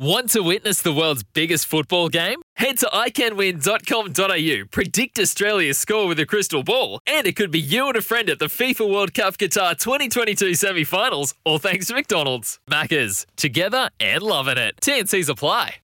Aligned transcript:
Want 0.00 0.30
to 0.30 0.40
witness 0.40 0.80
the 0.80 0.94
world's 0.94 1.22
biggest 1.22 1.66
football 1.66 2.08
game? 2.08 2.40
Head 2.56 2.78
to 2.78 2.86
iCanWin.com.au, 2.86 4.66
predict 4.70 5.18
Australia's 5.18 5.76
score 5.76 6.06
with 6.06 6.18
a 6.18 6.24
crystal 6.24 6.62
ball, 6.62 7.00
and 7.06 7.26
it 7.26 7.36
could 7.36 7.50
be 7.50 7.60
you 7.60 7.86
and 7.86 7.96
a 7.98 8.00
friend 8.00 8.30
at 8.30 8.38
the 8.38 8.46
FIFA 8.46 8.90
World 8.90 9.12
Cup 9.12 9.36
Qatar 9.36 9.78
2022 9.78 10.54
semi 10.54 10.84
finals, 10.84 11.34
all 11.44 11.58
thanks 11.58 11.88
to 11.88 11.94
McDonald's. 11.94 12.58
Maccas, 12.66 13.26
together 13.36 13.90
and 14.00 14.22
loving 14.22 14.56
it. 14.56 14.74
TNC's 14.80 15.28
apply. 15.28 15.74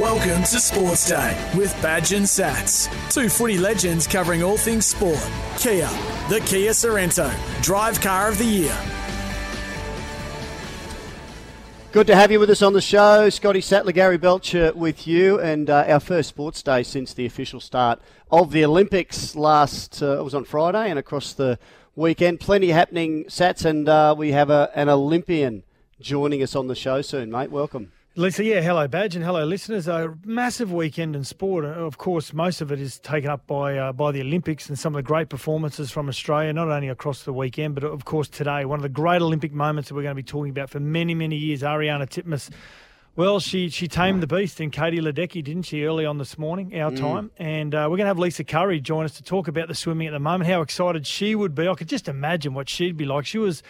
Welcome 0.00 0.44
to 0.44 0.60
Sports 0.60 1.10
Day 1.10 1.50
with 1.54 1.76
Badge 1.82 2.14
and 2.14 2.24
Sats, 2.24 2.88
two 3.12 3.28
footy 3.28 3.58
legends 3.58 4.06
covering 4.06 4.42
all 4.42 4.56
things 4.56 4.86
sport. 4.86 5.20
Kia, 5.58 5.90
the 6.30 6.40
Kia 6.46 6.70
Sorento, 6.70 7.30
drive 7.62 8.00
car 8.00 8.30
of 8.30 8.38
the 8.38 8.46
year. 8.46 8.78
Good 11.90 12.06
to 12.08 12.14
have 12.14 12.30
you 12.30 12.38
with 12.38 12.50
us 12.50 12.60
on 12.60 12.74
the 12.74 12.82
show. 12.82 13.30
Scotty 13.30 13.62
Sattler, 13.62 13.92
Gary 13.92 14.18
Belcher 14.18 14.74
with 14.74 15.06
you, 15.06 15.40
and 15.40 15.70
uh, 15.70 15.86
our 15.88 16.00
first 16.00 16.28
sports 16.28 16.62
day 16.62 16.82
since 16.82 17.14
the 17.14 17.24
official 17.24 17.60
start 17.60 17.98
of 18.30 18.52
the 18.52 18.62
Olympics 18.62 19.34
last, 19.34 20.02
uh, 20.02 20.18
it 20.18 20.22
was 20.22 20.34
on 20.34 20.44
Friday 20.44 20.90
and 20.90 20.98
across 20.98 21.32
the 21.32 21.58
weekend. 21.96 22.40
Plenty 22.40 22.68
happening, 22.68 23.24
Sats, 23.24 23.64
and 23.64 23.88
uh, 23.88 24.14
we 24.16 24.32
have 24.32 24.50
a, 24.50 24.70
an 24.74 24.90
Olympian 24.90 25.62
joining 25.98 26.42
us 26.42 26.54
on 26.54 26.66
the 26.66 26.74
show 26.74 27.00
soon, 27.00 27.30
mate. 27.30 27.50
Welcome. 27.50 27.90
Lisa, 28.18 28.42
yeah, 28.42 28.60
hello, 28.60 28.88
Badge, 28.88 29.14
and 29.14 29.24
hello, 29.24 29.44
listeners. 29.44 29.86
A 29.86 30.12
massive 30.24 30.72
weekend 30.72 31.14
in 31.14 31.22
sport. 31.22 31.64
Uh, 31.64 31.68
Of 31.68 31.98
course, 31.98 32.32
most 32.32 32.60
of 32.60 32.72
it 32.72 32.80
is 32.80 32.98
taken 32.98 33.30
up 33.30 33.46
by 33.46 33.78
uh, 33.78 33.92
by 33.92 34.10
the 34.10 34.20
Olympics 34.22 34.68
and 34.68 34.76
some 34.76 34.92
of 34.92 34.98
the 34.98 35.06
great 35.06 35.28
performances 35.28 35.92
from 35.92 36.08
Australia, 36.08 36.52
not 36.52 36.66
only 36.66 36.88
across 36.88 37.22
the 37.22 37.32
weekend, 37.32 37.76
but 37.76 37.84
of 37.84 38.04
course 38.04 38.28
today. 38.28 38.64
One 38.64 38.80
of 38.80 38.82
the 38.82 38.88
great 38.88 39.22
Olympic 39.22 39.52
moments 39.52 39.88
that 39.88 39.94
we're 39.94 40.02
going 40.02 40.16
to 40.16 40.20
be 40.20 40.24
talking 40.24 40.50
about 40.50 40.68
for 40.68 40.80
many, 40.80 41.14
many 41.14 41.36
years. 41.36 41.62
Ariarne 41.62 42.08
Titmus. 42.08 42.50
Well, 43.14 43.38
she 43.38 43.68
she 43.68 43.86
tamed 43.86 44.20
the 44.20 44.26
beast 44.26 44.60
in 44.60 44.72
Katie 44.72 44.98
Ledecky, 44.98 45.44
didn't 45.44 45.66
she, 45.66 45.84
early 45.84 46.04
on 46.04 46.18
this 46.18 46.36
morning, 46.36 46.76
our 46.80 46.90
time? 46.90 47.30
And 47.38 47.72
uh, 47.72 47.86
we're 47.88 47.98
going 47.98 48.06
to 48.06 48.06
have 48.06 48.18
Lisa 48.18 48.42
Curry 48.42 48.80
join 48.80 49.04
us 49.04 49.12
to 49.18 49.22
talk 49.22 49.46
about 49.46 49.68
the 49.68 49.76
swimming 49.76 50.08
at 50.08 50.12
the 50.12 50.18
moment, 50.18 50.50
how 50.50 50.60
excited 50.60 51.06
she 51.06 51.36
would 51.36 51.54
be. 51.54 51.68
I 51.68 51.74
could 51.74 51.88
just 51.88 52.08
imagine 52.08 52.52
what 52.52 52.68
she'd 52.68 52.96
be 52.96 53.04
like. 53.04 53.26
She 53.26 53.38
was 53.38 53.62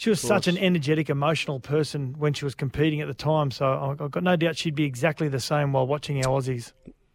she 0.00 0.08
was 0.08 0.18
such 0.18 0.48
an 0.48 0.56
energetic, 0.56 1.10
emotional 1.10 1.60
person 1.60 2.14
when 2.18 2.32
she 2.32 2.46
was 2.46 2.54
competing 2.54 3.02
at 3.02 3.06
the 3.06 3.12
time. 3.12 3.50
So 3.50 3.66
I- 3.66 3.90
I've 4.02 4.10
got 4.10 4.22
no 4.22 4.34
doubt 4.34 4.56
she'd 4.56 4.74
be 4.74 4.84
exactly 4.84 5.28
the 5.28 5.40
same 5.40 5.74
while 5.74 5.86
watching 5.86 6.24
our 6.24 6.40
Aussies. 6.40 6.72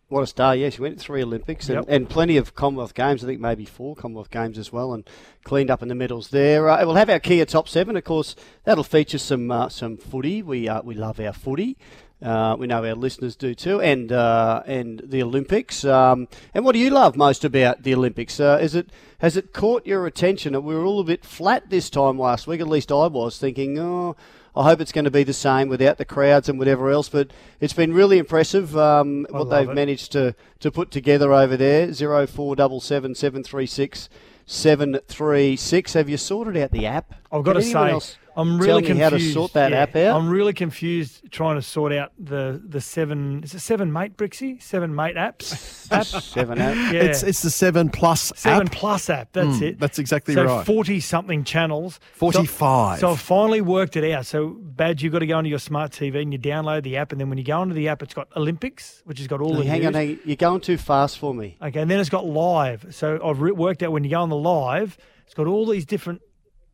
What 0.07 0.21
a 0.21 0.27
star, 0.27 0.55
yeah. 0.55 0.69
She 0.69 0.81
went 0.81 0.99
to 0.99 1.03
three 1.03 1.23
Olympics 1.23 1.67
and, 1.67 1.77
Yep. 1.77 1.85
and 1.87 2.07
plenty 2.07 2.37
of 2.37 2.53
Commonwealth 2.53 2.93
Games, 2.93 3.23
I 3.23 3.27
think 3.27 3.41
maybe 3.41 3.65
four 3.65 3.95
Commonwealth 3.95 4.29
Games 4.29 4.59
as 4.59 4.71
well, 4.71 4.93
and 4.93 5.03
cleaned 5.43 5.71
up 5.71 5.81
in 5.81 5.87
the 5.87 5.95
medals 5.95 6.29
there. 6.29 6.69
Uh, 6.69 6.85
we'll 6.85 6.93
have 6.93 7.09
our 7.09 7.19
Kia 7.19 7.43
Top 7.43 7.67
7, 7.67 7.97
of 7.97 8.03
course, 8.03 8.35
that'll 8.65 8.83
feature 8.83 9.17
some 9.17 9.49
uh, 9.49 9.67
some 9.67 9.97
footy. 9.97 10.43
We, 10.43 10.69
uh, 10.69 10.83
we 10.83 10.93
love 10.93 11.19
our 11.19 11.33
footy. 11.33 11.75
Uh, 12.21 12.55
we 12.57 12.65
know 12.65 12.83
our 12.85 12.95
listeners 12.95 13.35
do 13.35 13.53
too, 13.53 13.81
and 13.81 14.11
uh, 14.11 14.63
and 14.65 15.01
the 15.03 15.21
Olympics. 15.21 15.83
Um, 15.83 16.27
and 16.53 16.63
what 16.63 16.71
do 16.71 16.79
you 16.79 16.89
love 16.89 17.17
most 17.17 17.43
about 17.43 17.83
the 17.83 17.93
Olympics? 17.93 18.39
Uh, 18.39 18.57
is 18.61 18.73
it 18.73 18.89
has 19.19 19.35
it 19.35 19.53
caught 19.53 19.85
your 19.85 20.07
attention? 20.07 20.53
We 20.63 20.75
were 20.75 20.85
all 20.85 21.01
a 21.01 21.03
bit 21.03 21.25
flat 21.25 21.69
this 21.69 21.89
time 21.89 22.17
last 22.17 22.47
week. 22.47 22.61
At 22.61 22.67
least 22.67 22.91
I 22.91 23.07
was 23.07 23.37
thinking, 23.37 23.77
oh, 23.77 24.15
I 24.55 24.63
hope 24.63 24.79
it's 24.79 24.93
going 24.93 25.05
to 25.05 25.11
be 25.11 25.23
the 25.23 25.33
same 25.33 25.67
without 25.67 25.97
the 25.97 26.05
crowds 26.05 26.47
and 26.47 26.57
whatever 26.57 26.89
else. 26.89 27.09
But 27.09 27.31
it's 27.59 27.73
been 27.73 27.93
really 27.93 28.17
impressive 28.17 28.77
um, 28.77 29.27
what 29.29 29.49
they've 29.49 29.69
it. 29.69 29.75
managed 29.75 30.13
to, 30.13 30.35
to 30.61 30.71
put 30.71 30.91
together 30.91 31.33
over 31.33 31.57
there. 31.57 31.91
Zero 31.91 32.25
four 32.25 32.55
double 32.55 32.79
seven 32.79 33.13
seven 33.13 33.43
three 33.43 33.65
six 33.65 34.09
seven 34.45 34.99
three 35.07 35.57
six. 35.57 35.93
Have 35.93 36.07
you 36.07 36.15
sorted 36.15 36.55
out 36.55 36.71
the 36.71 36.85
app? 36.85 37.13
I've 37.29 37.43
got 37.43 37.53
Can 37.53 37.61
to 37.61 37.67
say, 37.67 37.91
else 37.91 38.17
I'm 38.37 38.57
tell 38.59 38.67
really 38.67 38.81
me 38.81 38.87
confused. 38.87 39.01
how 39.03 39.09
to 39.17 39.19
sort 39.31 39.53
that 39.53 39.71
Yeah, 39.71 39.77
app 39.83 39.95
out. 39.95 40.17
I'm 40.17 40.27
really 40.29 40.53
confused 40.53 41.31
trying 41.31 41.55
to 41.55 41.61
sort 41.61 41.93
out 41.93 42.11
the 42.19 42.61
the 42.67 42.81
seven. 42.81 43.43
Is 43.43 43.53
it 43.53 43.59
seven 43.59 43.93
mate 43.93 44.17
Brixie? 44.17 44.59
Seven 44.59 44.93
mate 44.93 45.15
apps. 45.15 45.89
app? 45.91 46.05
Seven 46.23 46.59
app. 46.59 46.75
Yeah. 46.93 47.01
It's 47.03 47.23
it's 47.23 47.41
the 47.41 47.49
seven 47.49 47.89
plus 47.89 48.33
Seven 48.35 48.67
app. 48.67 48.73
plus 48.73 49.09
app. 49.09 49.31
That's 49.31 49.59
Mm, 49.59 49.61
it. 49.61 49.79
that's 49.79 49.99
exactly 49.99 50.35
right. 50.35 50.47
so 50.49 50.55
right. 50.57 50.65
Forty 50.65 50.99
something 50.99 51.43
channels. 51.43 51.99
45. 52.13 52.99
So, 52.99 53.11
I've 53.11 53.19
finally 53.21 53.61
worked 53.61 53.95
it 53.95 54.11
out. 54.11 54.25
So 54.25 54.49
Badge, 54.59 55.01
you've 55.03 55.13
got 55.13 55.19
to 55.19 55.27
go 55.27 55.37
onto 55.37 55.49
your 55.49 55.59
smart 55.59 55.91
TV 55.91 56.21
and 56.21 56.33
you 56.33 56.39
download 56.39 56.83
the 56.83 56.97
app, 56.97 57.11
and 57.11 57.21
then 57.21 57.29
when 57.29 57.37
you 57.37 57.43
go 57.43 57.59
onto 57.59 57.73
the 57.73 57.87
app, 57.87 58.01
it's 58.03 58.13
got 58.13 58.27
Olympics, 58.35 59.01
which 59.05 59.19
has 59.19 59.27
got 59.27 59.39
all 59.41 59.53
the 59.55 59.63
hang 59.65 59.85
on, 59.85 59.93
hang 59.93 60.19
you're 60.25 60.35
going 60.35 60.59
too 60.61 60.77
fast 60.77 61.17
for 61.19 61.33
me. 61.33 61.57
Okay, 61.61 61.79
and 61.79 61.89
then 61.89 61.99
it's 61.99 62.09
got 62.09 62.25
live. 62.25 62.87
So 62.93 63.19
I've 63.23 63.39
re- 63.41 63.51
worked 63.51 63.81
out 63.83 63.91
when 63.91 64.03
you 64.03 64.09
go 64.09 64.21
on 64.21 64.29
the 64.29 64.35
live, 64.35 64.97
it's 65.25 65.33
got 65.33 65.47
all 65.47 65.65
these 65.65 65.85
different 65.85 66.21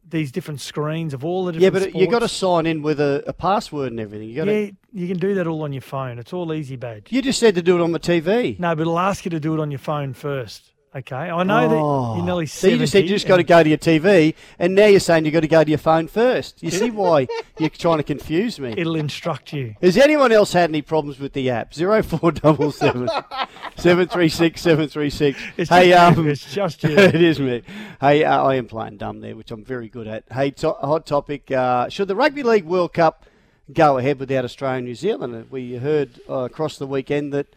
these 0.07 0.31
different 0.31 0.61
screens 0.61 1.13
of 1.13 1.23
all 1.23 1.45
the 1.45 1.53
different. 1.53 1.85
Yeah, 1.85 1.91
but 1.91 1.99
you 1.99 2.07
got 2.07 2.19
to 2.19 2.27
sign 2.27 2.65
in 2.65 2.81
with 2.81 2.99
a, 2.99 3.23
a 3.27 3.33
password 3.33 3.91
and 3.91 3.99
everything. 3.99 4.29
You 4.29 4.35
got 4.35 4.45
to. 4.45 4.53
Yeah, 4.53 4.71
you 4.93 5.07
can 5.07 5.17
do 5.17 5.35
that 5.35 5.47
all 5.47 5.63
on 5.63 5.73
your 5.73 5.81
phone. 5.81 6.19
It's 6.19 6.33
all 6.33 6.53
easy, 6.53 6.75
badge. 6.75 7.07
You 7.09 7.21
just 7.21 7.39
said 7.39 7.55
to 7.55 7.61
do 7.61 7.79
it 7.79 7.81
on 7.81 7.91
the 7.91 7.99
TV. 7.99 8.59
No, 8.59 8.75
but 8.75 8.81
it'll 8.81 8.99
ask 8.99 9.25
you 9.25 9.31
to 9.31 9.39
do 9.39 9.53
it 9.53 9.59
on 9.59 9.71
your 9.71 9.79
phone 9.79 10.13
first. 10.13 10.71
Okay, 10.93 11.15
I 11.15 11.43
know 11.43 11.69
that 11.69 12.15
you're 12.17 12.25
nearly 12.25 12.43
Oh. 12.43 12.45
So 12.47 12.67
you 12.67 12.77
just 12.77 12.91
said 12.91 13.03
you 13.03 13.09
just 13.09 13.25
got 13.25 13.37
to 13.37 13.43
go 13.43 13.63
to 13.63 13.69
your 13.69 13.77
TV, 13.77 14.35
and 14.59 14.75
now 14.75 14.87
you're 14.87 14.99
saying 14.99 15.23
you 15.23 15.31
got 15.31 15.39
to 15.39 15.47
go 15.47 15.63
to 15.63 15.69
your 15.69 15.77
phone 15.77 16.09
first. 16.09 16.61
You 16.61 16.69
see 16.69 16.91
why 16.91 17.27
you're 17.57 17.69
trying 17.69 17.99
to 17.99 18.03
confuse 18.03 18.59
me? 18.59 18.73
It'll 18.77 18.97
instruct 18.97 19.53
you. 19.53 19.75
Has 19.81 19.95
anyone 19.95 20.33
else 20.33 20.51
had 20.51 20.69
any 20.69 20.81
problems 20.81 21.17
with 21.17 21.31
the 21.31 21.49
app? 21.49 21.73
Zero 21.73 22.03
four 22.03 22.33
double 22.33 22.73
seven 22.73 23.07
seven 23.77 24.09
three 24.09 24.27
six 24.27 24.59
seven 24.59 24.89
three 24.89 25.09
six. 25.09 25.41
It's 25.55 25.69
Hey, 25.69 25.91
just 25.91 26.17
um, 26.17 26.25
you. 26.25 26.31
It's 26.33 26.53
just 26.53 26.83
you. 26.83 26.89
it 26.97 27.15
is 27.21 27.39
me. 27.39 27.61
Hey, 28.01 28.25
uh, 28.25 28.43
I 28.43 28.55
am 28.55 28.67
playing 28.67 28.97
dumb 28.97 29.21
there, 29.21 29.37
which 29.37 29.51
I'm 29.51 29.63
very 29.63 29.87
good 29.87 30.07
at. 30.07 30.25
Hey, 30.29 30.51
to- 30.51 30.71
hot 30.73 31.05
topic: 31.05 31.49
uh, 31.51 31.87
Should 31.87 32.09
the 32.09 32.17
Rugby 32.17 32.43
League 32.43 32.65
World 32.65 32.91
Cup 32.91 33.25
go 33.71 33.97
ahead 33.97 34.19
without 34.19 34.43
Australia 34.43 34.79
and 34.79 34.87
New 34.87 34.95
Zealand? 34.95 35.33
Uh, 35.35 35.43
We 35.49 35.75
heard 35.75 36.19
uh, 36.29 36.39
across 36.39 36.77
the 36.77 36.85
weekend 36.87 37.31
that 37.31 37.47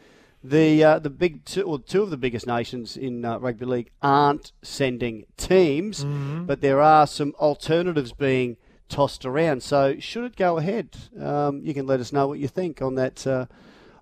the 0.47 0.85
uh, 0.85 0.99
the 0.99 1.09
big 1.11 1.45
two, 1.47 1.63
or 1.63 1.79
two 1.79 2.03
of 2.03 2.11
the 2.11 2.19
biggest 2.19 2.47
nations 2.47 2.97
in 2.99 3.25
uh, 3.25 3.39
rugby 3.39 3.65
league 3.65 3.91
aren't 4.03 4.53
sending 4.63 5.25
teams, 5.39 6.05
Mm-hmm. 6.05 6.45
but 6.45 6.61
there 6.61 6.81
are 6.83 7.07
some 7.07 7.35
alternatives 7.41 8.13
being 8.13 8.59
tossed 8.91 9.25
around. 9.25 9.63
So 9.63 9.99
should 9.99 10.25
it 10.25 10.37
go 10.37 10.59
ahead? 10.59 10.91
Um, 11.19 11.63
you 11.65 11.73
can 11.73 11.87
let 11.87 11.99
us 11.99 12.13
know 12.13 12.29
what 12.29 12.39
you 12.39 12.47
think 12.49 12.83
on 12.83 12.95
that. 12.97 13.27
Uh, 13.27 13.47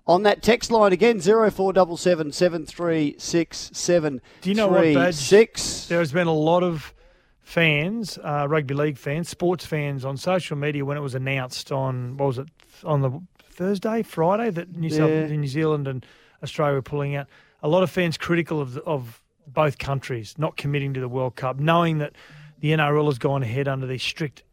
on 0.05 0.23
that 0.23 0.43
text 0.43 0.69
line 0.69 0.91
again, 0.91 1.21
zero 1.21 1.49
four 1.49 1.71
double 1.71 1.95
seven 1.95 2.33
seven 2.33 2.65
three 2.65 3.15
six 3.17 3.69
seven. 3.71 4.19
Do 4.41 4.49
you 4.49 4.55
know 4.55 4.67
what, 4.67 4.93
Badge? 4.93 5.15
six? 5.15 5.85
There 5.87 5.99
has 5.99 6.11
been 6.11 6.27
a 6.27 6.33
lot 6.33 6.61
of 6.61 6.93
fans, 7.41 8.17
uh, 8.21 8.45
rugby 8.49 8.73
league 8.73 8.97
fans, 8.97 9.29
sports 9.29 9.65
fans 9.65 10.03
on 10.03 10.17
social 10.17 10.57
media 10.57 10.83
when 10.83 10.97
it 10.97 11.01
was 11.01 11.15
announced 11.15 11.71
on 11.71 12.17
what 12.17 12.25
was 12.27 12.37
it 12.39 12.47
on 12.83 13.01
the 13.01 13.21
Thursday, 13.49 14.03
Friday 14.03 14.49
that 14.49 14.75
New, 14.75 14.89
South, 14.89 15.29
New 15.29 15.47
Zealand 15.47 15.87
and 15.87 16.05
Australia 16.43 16.75
were 16.75 16.81
pulling 16.81 17.15
out. 17.15 17.27
A 17.61 17.67
lot 17.67 17.83
of 17.83 17.89
fans 17.89 18.17
critical 18.17 18.61
of 18.61 18.77
of 18.79 19.21
both 19.47 19.77
countries 19.77 20.35
not 20.37 20.57
committing 20.57 20.93
to 20.93 20.99
the 20.99 21.09
World 21.09 21.35
Cup, 21.35 21.59
knowing 21.59 21.97
that 21.99 22.13
the 22.59 22.71
NRL 22.71 23.05
has 23.05 23.17
gone 23.17 23.43
ahead 23.43 23.67
under 23.67 23.87
these 23.87 24.03
strict 24.03 24.43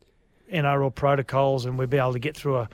NRL 0.53 0.95
protocols, 0.95 1.65
and 1.65 1.79
we'll 1.79 1.87
be 1.87 1.99
able 1.99 2.13
to 2.13 2.19
get 2.19 2.37
through 2.37 2.57
a 2.57 2.69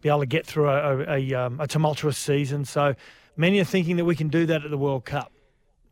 be 0.00 0.08
able 0.08 0.20
to 0.20 0.26
get 0.26 0.44
through 0.44 0.68
a, 0.68 0.98
a, 0.98 1.16
a, 1.16 1.34
um, 1.34 1.60
a 1.60 1.66
tumultuous 1.66 2.18
season. 2.18 2.64
So 2.64 2.96
many 3.36 3.60
are 3.60 3.64
thinking 3.64 3.96
that 3.96 4.04
we 4.04 4.16
can 4.16 4.28
do 4.28 4.46
that 4.46 4.64
at 4.64 4.70
the 4.70 4.76
World 4.76 5.04
Cup, 5.04 5.30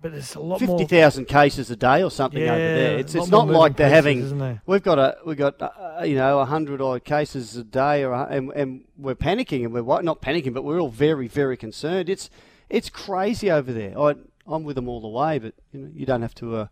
but 0.02 0.12
there's 0.12 0.34
a 0.34 0.40
lot 0.40 0.60
more. 0.60 0.78
Fifty 0.78 0.96
thousand 0.96 1.26
cases 1.26 1.70
a 1.70 1.76
day 1.76 2.02
or 2.02 2.10
something 2.10 2.42
over 2.42 2.58
there. 2.58 2.98
It's 2.98 3.14
it's 3.14 3.28
not 3.28 3.48
like 3.48 3.76
they're 3.76 3.88
having. 3.88 4.60
We've 4.66 4.82
got 4.82 4.98
a 4.98 5.18
we've 5.24 5.36
got 5.36 5.60
uh, 5.62 6.02
you 6.04 6.16
know 6.16 6.40
a 6.40 6.44
hundred 6.44 6.80
odd 6.80 7.04
cases 7.04 7.56
a 7.56 7.64
day, 7.64 8.04
or 8.04 8.14
and 8.14 8.50
and 8.52 8.84
we're 8.98 9.14
panicking 9.14 9.64
and 9.64 9.72
we're 9.72 10.02
not 10.02 10.20
panicking, 10.20 10.52
but 10.52 10.64
we're 10.64 10.80
all 10.80 10.88
very 10.88 11.28
very 11.28 11.56
concerned. 11.56 12.08
It's 12.08 12.30
it's 12.70 12.88
crazy 12.88 13.50
over 13.50 13.72
there. 13.72 13.98
I 13.98 14.14
I'm 14.46 14.64
with 14.64 14.76
them 14.76 14.88
all 14.88 15.00
the 15.00 15.08
way, 15.08 15.38
but 15.38 15.54
you 15.72 15.80
know 15.80 15.90
you 15.94 16.06
don't 16.06 16.22
have 16.22 16.34
to 16.36 16.56
uh, 16.56 16.66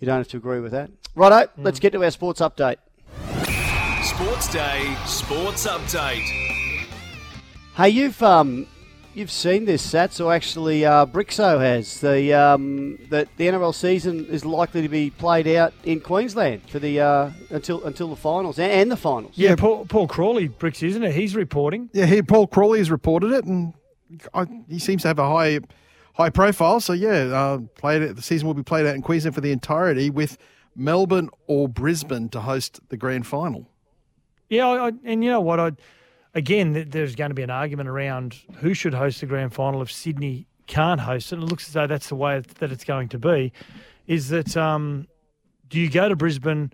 you 0.00 0.06
don't 0.06 0.18
have 0.18 0.28
to 0.28 0.36
agree 0.36 0.60
with 0.60 0.72
that. 0.72 0.90
Righto, 1.14 1.50
let's 1.58 1.78
get 1.78 1.92
to 1.92 2.02
our 2.02 2.10
sports 2.10 2.40
update. 2.40 2.76
Sports 4.02 4.52
Day 4.52 4.96
Sports 5.06 5.66
Update. 5.66 6.26
Hey, 7.76 7.88
you've 7.88 8.22
um, 8.22 8.66
you've 9.14 9.30
seen 9.30 9.64
this, 9.64 9.86
Sats, 9.86 10.24
or 10.24 10.32
actually 10.32 10.84
uh, 10.84 11.06
Brixo 11.06 11.60
has 11.60 12.00
the 12.00 12.32
um, 12.34 12.98
that 13.10 13.28
the 13.36 13.46
NRL 13.46 13.74
season 13.74 14.26
is 14.26 14.44
likely 14.44 14.82
to 14.82 14.88
be 14.88 15.10
played 15.10 15.46
out 15.48 15.72
in 15.84 16.00
Queensland 16.00 16.68
for 16.68 16.78
the 16.78 17.00
uh, 17.00 17.30
until 17.50 17.84
until 17.84 18.08
the 18.08 18.16
finals 18.16 18.58
and, 18.58 18.72
and 18.72 18.90
the 18.90 18.96
finals. 18.96 19.32
Yeah, 19.36 19.54
Paul, 19.54 19.86
Paul 19.86 20.08
Crawley, 20.08 20.48
Bricks, 20.48 20.82
isn't 20.82 21.02
it? 21.02 21.14
He's 21.14 21.36
reporting. 21.36 21.88
Yeah, 21.92 22.06
he, 22.06 22.22
Paul 22.22 22.46
Crawley 22.46 22.78
has 22.78 22.90
reported 22.90 23.32
it, 23.32 23.44
and 23.44 23.72
I, 24.34 24.46
he 24.68 24.78
seems 24.78 25.02
to 25.02 25.08
have 25.08 25.18
a 25.18 25.28
high 25.28 25.60
high 26.14 26.30
profile. 26.30 26.80
So 26.80 26.92
yeah, 26.92 27.24
uh, 27.32 27.58
played 27.76 28.02
it, 28.02 28.16
the 28.16 28.22
season 28.22 28.46
will 28.46 28.54
be 28.54 28.62
played 28.62 28.86
out 28.86 28.94
in 28.94 29.02
Queensland 29.02 29.34
for 29.34 29.40
the 29.40 29.52
entirety, 29.52 30.10
with 30.10 30.38
Melbourne 30.74 31.30
or 31.46 31.68
Brisbane 31.68 32.28
to 32.30 32.40
host 32.40 32.80
the 32.88 32.96
grand 32.96 33.26
final. 33.26 33.68
Yeah, 34.48 34.68
I, 34.68 34.92
and 35.04 35.24
you 35.24 35.30
know 35.30 35.40
what? 35.40 35.60
I 35.60 35.72
again, 36.34 36.86
there's 36.88 37.14
going 37.14 37.30
to 37.30 37.34
be 37.34 37.42
an 37.42 37.50
argument 37.50 37.88
around 37.88 38.36
who 38.56 38.74
should 38.74 38.94
host 38.94 39.20
the 39.20 39.26
grand 39.26 39.54
final 39.54 39.82
if 39.82 39.92
Sydney 39.92 40.46
can't 40.66 41.00
host 41.00 41.32
it. 41.32 41.36
And 41.36 41.44
it 41.44 41.50
looks 41.50 41.68
as 41.68 41.74
though 41.74 41.86
that's 41.86 42.08
the 42.08 42.14
way 42.14 42.40
that 42.40 42.72
it's 42.72 42.84
going 42.84 43.08
to 43.10 43.18
be. 43.18 43.52
Is 44.06 44.28
that 44.30 44.56
um, 44.56 45.06
do 45.68 45.78
you 45.78 45.90
go 45.90 46.08
to 46.08 46.16
Brisbane 46.16 46.72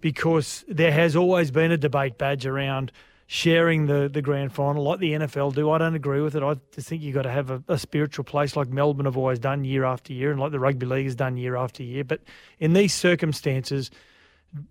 because 0.00 0.64
there 0.68 0.92
has 0.92 1.14
always 1.14 1.50
been 1.50 1.72
a 1.72 1.76
debate 1.76 2.18
badge 2.18 2.46
around 2.46 2.90
sharing 3.32 3.86
the, 3.86 4.10
the 4.12 4.20
grand 4.20 4.52
final 4.52 4.82
like 4.82 4.98
the 4.98 5.12
NFL 5.12 5.54
do. 5.54 5.70
I 5.70 5.78
don't 5.78 5.94
agree 5.94 6.20
with 6.20 6.34
it. 6.34 6.42
I 6.42 6.56
just 6.74 6.88
think 6.88 7.00
you've 7.00 7.14
got 7.14 7.22
to 7.22 7.30
have 7.30 7.48
a, 7.48 7.62
a, 7.68 7.78
spiritual 7.78 8.24
place 8.24 8.56
like 8.56 8.70
Melbourne 8.70 9.06
have 9.06 9.16
always 9.16 9.38
done 9.38 9.62
year 9.62 9.84
after 9.84 10.12
year 10.12 10.32
and 10.32 10.40
like 10.40 10.50
the 10.50 10.58
rugby 10.58 10.84
league 10.84 11.04
has 11.04 11.14
done 11.14 11.36
year 11.36 11.54
after 11.54 11.84
year. 11.84 12.02
But 12.02 12.22
in 12.58 12.72
these 12.72 12.92
circumstances, 12.92 13.92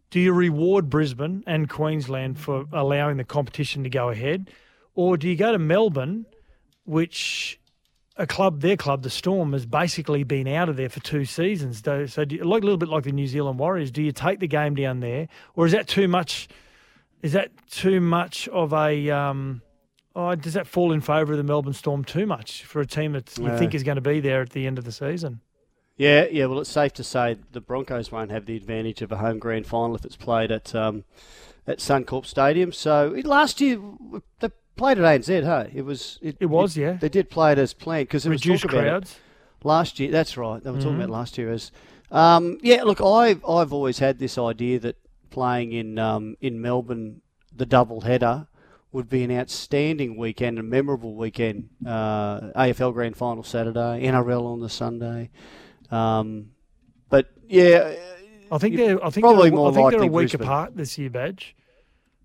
do 0.10 0.20
you 0.20 0.34
reward 0.34 0.90
Brisbane 0.90 1.42
and 1.48 1.70
Queensland 1.70 2.38
for 2.38 2.66
allowing 2.74 3.16
the 3.16 3.24
competition 3.24 3.84
to 3.84 3.90
go 3.90 4.10
ahead? 4.10 4.52
Or 4.94 5.16
do 5.16 5.30
you 5.30 5.38
go 5.38 5.54
to 5.54 5.58
Melbourne, 5.58 6.26
which 6.84 7.62
a 8.18 8.28
club, 8.28 8.60
their 8.60 8.76
club, 8.76 9.04
the 9.04 9.10
Storm, 9.10 9.54
has 9.54 9.66
basically 9.66 10.26
been 10.26 10.50
out 10.50 10.68
of 10.68 10.76
there 10.76 10.90
for 10.90 11.00
two 11.00 11.24
seasons. 11.24 11.82
So, 11.82 12.26
you, 12.30 12.44
like 12.44 12.62
a 12.62 12.66
little 12.66 12.76
bit 12.76 12.90
like 12.90 13.06
the 13.06 13.14
New 13.14 13.28
Zealand 13.28 13.58
Warriors, 13.58 13.90
do 13.90 14.04
you 14.04 14.12
take 14.12 14.42
the 14.42 14.48
game 14.50 14.76
down 14.76 15.00
there, 15.00 15.30
or 15.56 15.66
is 15.66 15.72
that 15.72 15.88
too 15.88 16.10
much? 16.10 16.50
Is 17.22 17.34
that 17.34 17.52
too 17.70 18.00
much 18.00 18.48
of 18.50 18.74
a? 18.74 19.10
Um, 19.10 19.62
oh, 20.16 20.36
does 20.36 20.54
that 20.54 20.68
fall 20.68 20.92
in 20.92 21.02
favour 21.02 21.34
of 21.34 21.38
the 21.38 21.44
Melbourne 21.44 21.74
Storm 21.74 22.04
too 22.04 22.26
much 22.26 22.64
for 22.64 22.80
a 22.80 22.86
team 22.86 23.14
that 23.14 23.38
you 23.38 23.58
think 23.58 23.74
is 23.74 23.84
going 23.84 23.96
to 23.96 24.02
be 24.02 24.20
there 24.20 24.42
at 24.42 24.52
the 24.52 24.66
end 24.68 24.78
of 24.78 24.86
the 24.86 24.92
season? 24.92 25.42
Yeah, 25.98 26.28
yeah. 26.32 26.46
Well, 26.46 26.60
it's 26.60 26.70
safe 26.70 26.94
to 26.94 27.04
say 27.04 27.38
the 27.52 27.60
Broncos 27.60 28.10
won't 28.10 28.32
have 28.32 28.46
the 28.46 28.56
advantage 28.56 29.02
of 29.02 29.12
a 29.12 29.18
home 29.18 29.38
grand 29.38 29.68
final 29.68 29.96
if 29.96 30.06
it's 30.06 30.16
played 30.16 30.50
at 30.50 30.74
um, 30.74 31.04
at 31.68 31.80
Suncorp 31.80 32.26
Stadium. 32.26 32.72
So 32.72 33.20
last 33.26 33.60
year 33.60 33.82
they 34.40 34.50
played 34.78 34.98
at 34.98 35.04
ANZ. 35.04 35.44
Hey, 35.44 35.78
it 35.78 35.82
was 35.82 36.18
it, 36.22 36.38
it 36.40 36.46
was 36.46 36.78
it, 36.78 36.82
yeah. 36.82 36.94
They 36.94 37.10
did 37.10 37.30
play 37.30 37.52
it 37.52 37.58
as 37.58 37.74
planned 37.74 38.08
because 38.08 38.26
it 38.26 38.30
reduced 38.30 38.64
was 38.64 38.72
crowds 38.72 39.20
last 39.64 40.00
year. 40.00 40.10
That's 40.10 40.38
right. 40.38 40.64
They 40.64 40.70
were 40.72 40.78
mm-hmm. 40.78 40.84
talking 40.86 41.02
about 41.02 41.10
last 41.10 41.38
year 41.38 41.52
as. 41.52 41.72
Um, 42.12 42.58
yeah, 42.64 42.84
look, 42.84 43.02
I've 43.02 43.44
I've 43.46 43.74
always 43.74 44.00
had 44.00 44.20
this 44.20 44.38
idea 44.38 44.80
that 44.80 44.96
playing 45.30 45.72
in 45.72 45.98
um, 45.98 46.36
in 46.42 46.62
Melbourne, 46.62 47.22
the 47.56 47.66
double 47.66 48.02
header 48.02 48.48
would 48.92 49.10
be 49.10 49.24
an 49.24 49.32
outstanding 49.32 50.18
weekend, 50.18 50.58
a 50.58 50.64
memorable 50.64 51.16
weekend. 51.16 51.70
Uh, 51.86 52.52
AFL 52.56 52.94
Grand 52.94 53.16
Final 53.16 53.44
Saturday, 53.44 54.04
NRL 54.04 54.46
on 54.46 54.60
the 54.62 54.70
Sunday. 54.70 55.30
Um, 55.92 56.52
but 57.10 57.28
yeah, 57.48 57.96
I 58.52 58.58
think 58.58 58.78
they're 58.78 59.04
I 59.04 59.10
think 59.10 59.24
probably 59.24 59.50
they're, 59.50 59.58
more 59.58 59.72
I 59.72 59.74
think 59.74 59.92
they're 59.92 60.02
a 60.02 60.08
week 60.08 60.32
Brisbane. 60.32 60.42
apart 60.42 60.76
this 60.76 60.98
year, 60.98 61.10
badge. 61.10 61.56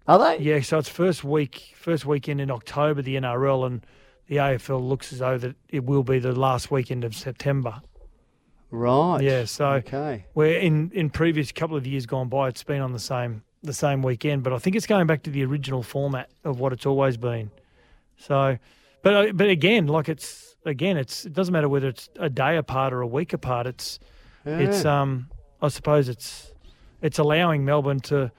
Are 0.06 0.18
they? 0.18 0.42
Yeah, 0.42 0.60
so 0.60 0.78
it's 0.78 0.88
first 0.88 1.24
week, 1.24 1.72
first 1.76 2.04
weekend 2.04 2.40
in 2.40 2.50
October, 2.50 3.00
the 3.00 3.16
NRL, 3.16 3.66
and 3.66 3.86
the 4.26 4.36
AFL 4.36 4.86
looks 4.86 5.12
as 5.12 5.20
though 5.20 5.38
that 5.38 5.56
it 5.68 5.84
will 5.84 6.02
be 6.02 6.18
the 6.18 6.32
last 6.32 6.70
weekend 6.70 7.04
of 7.04 7.14
September. 7.14 7.80
Right. 8.74 9.22
Yeah. 9.22 9.44
So 9.44 9.66
okay. 9.74 10.26
where 10.32 10.58
in 10.58 10.90
in 10.92 11.10
previous 11.10 11.52
couple 11.52 11.76
of 11.76 11.86
years 11.86 12.06
gone 12.06 12.28
by, 12.28 12.48
it's 12.48 12.64
been 12.64 12.80
on 12.80 12.92
the 12.92 12.98
same 12.98 13.42
the 13.62 13.72
same 13.72 14.02
weekend, 14.02 14.42
but 14.42 14.52
I 14.52 14.58
think 14.58 14.76
it's 14.76 14.86
going 14.86 15.06
back 15.06 15.22
to 15.22 15.30
the 15.30 15.44
original 15.44 15.82
format 15.82 16.28
of 16.42 16.60
what 16.60 16.72
it's 16.72 16.84
always 16.84 17.16
been. 17.16 17.50
So, 18.18 18.58
but 19.02 19.14
uh, 19.14 19.32
but 19.32 19.48
again, 19.48 19.86
like 19.86 20.08
it's 20.08 20.56
again, 20.66 20.96
it's 20.96 21.24
it 21.24 21.32
doesn't 21.32 21.52
matter 21.52 21.68
whether 21.68 21.88
it's 21.88 22.08
a 22.18 22.28
day 22.28 22.56
apart 22.56 22.92
or 22.92 23.00
a 23.00 23.06
week 23.06 23.32
apart. 23.32 23.66
It's 23.66 24.00
yeah. 24.44 24.58
it's 24.58 24.84
um 24.84 25.28
I 25.62 25.68
suppose 25.68 26.08
it's 26.08 26.52
it's 27.00 27.18
allowing 27.18 27.64
Melbourne 27.64 28.00
to, 28.00 28.32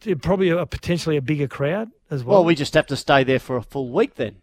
to 0.00 0.16
probably 0.16 0.48
a, 0.48 0.64
potentially 0.66 1.16
a 1.16 1.22
bigger 1.22 1.46
crowd 1.46 1.90
as 2.10 2.24
well. 2.24 2.38
Well, 2.38 2.44
we 2.44 2.54
just 2.54 2.74
have 2.74 2.86
to 2.88 2.96
stay 2.96 3.22
there 3.22 3.38
for 3.38 3.56
a 3.56 3.62
full 3.62 3.90
week 3.90 4.14
then. 4.16 4.36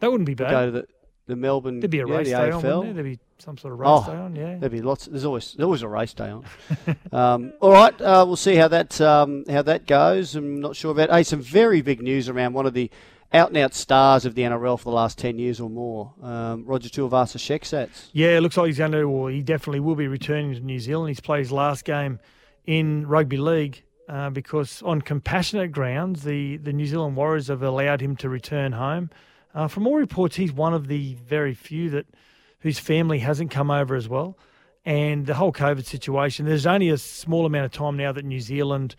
That 0.00 0.10
wouldn't 0.10 0.26
be 0.26 0.34
bad. 0.34 0.86
We'll 1.30 1.30
go 1.30 1.30
to 1.30 1.30
the 1.30 1.30
the 1.30 1.36
Melbourne. 1.36 1.80
There'd 1.80 1.90
be 1.90 2.00
a 2.00 2.06
yeah, 2.06 2.16
race 2.16 2.28
day 2.28 2.50
on, 2.50 2.62
there? 2.62 2.92
There'd 2.92 3.04
be 3.04 3.18
some 3.38 3.56
sort 3.56 3.72
of 3.72 3.80
race 3.80 3.88
oh, 3.90 4.04
day 4.06 4.16
on, 4.16 4.36
yeah. 4.36 4.58
There'd 4.58 4.72
be 4.72 4.82
lots. 4.82 5.06
There's 5.06 5.24
always 5.24 5.54
there's 5.54 5.64
always 5.64 5.82
a 5.82 5.88
race 5.88 6.14
day 6.14 6.30
on. 6.30 6.44
um, 7.12 7.52
all 7.60 7.72
right, 7.72 7.98
uh, 8.00 8.24
we'll 8.26 8.36
see 8.36 8.56
how 8.56 8.68
that 8.68 9.00
um, 9.00 9.44
how 9.48 9.62
that 9.62 9.86
goes. 9.86 10.34
I'm 10.34 10.60
not 10.60 10.76
sure 10.76 10.92
about. 10.92 11.10
Hey, 11.10 11.22
some 11.22 11.40
very 11.40 11.80
big 11.80 12.02
news 12.02 12.28
around 12.28 12.52
one 12.52 12.66
of 12.66 12.74
the 12.74 12.90
out 13.32 13.48
and 13.48 13.58
out 13.58 13.74
stars 13.74 14.24
of 14.24 14.34
the 14.34 14.42
NRL 14.42 14.76
for 14.76 14.86
the 14.86 14.90
last 14.90 15.16
10 15.18 15.38
years 15.38 15.60
or 15.60 15.70
more, 15.70 16.12
um, 16.20 16.64
Roger 16.64 16.88
Tuivasa-Sheck 16.88 17.60
Sats. 17.60 18.08
Yeah, 18.12 18.36
it 18.36 18.40
looks 18.40 18.56
like 18.56 18.66
he's 18.66 18.78
going 18.78 18.90
to, 18.90 19.02
or 19.02 19.30
he 19.30 19.40
definitely 19.40 19.78
will 19.78 19.94
be 19.94 20.08
returning 20.08 20.52
to 20.54 20.58
New 20.60 20.80
Zealand. 20.80 21.10
He's 21.10 21.20
played 21.20 21.38
his 21.38 21.52
last 21.52 21.84
game 21.84 22.18
in 22.66 23.06
rugby 23.06 23.36
league 23.36 23.84
uh, 24.08 24.30
because 24.30 24.82
on 24.82 25.00
compassionate 25.00 25.70
grounds, 25.70 26.24
the, 26.24 26.56
the 26.56 26.72
New 26.72 26.86
Zealand 26.86 27.14
Warriors 27.14 27.46
have 27.46 27.62
allowed 27.62 28.00
him 28.00 28.16
to 28.16 28.28
return 28.28 28.72
home. 28.72 29.10
Uh, 29.54 29.68
from 29.68 29.86
all 29.86 29.96
reports, 29.96 30.36
he's 30.36 30.52
one 30.52 30.74
of 30.74 30.86
the 30.86 31.14
very 31.14 31.54
few 31.54 31.90
that 31.90 32.06
whose 32.60 32.78
family 32.78 33.18
hasn't 33.18 33.50
come 33.50 33.70
over 33.70 33.94
as 33.94 34.08
well. 34.08 34.36
And 34.84 35.26
the 35.26 35.34
whole 35.34 35.52
COVID 35.52 35.84
situation, 35.84 36.46
there's 36.46 36.66
only 36.66 36.88
a 36.88 36.98
small 36.98 37.46
amount 37.46 37.66
of 37.66 37.72
time 37.72 37.96
now 37.96 38.12
that 38.12 38.24
New 38.24 38.40
Zealand 38.40 38.96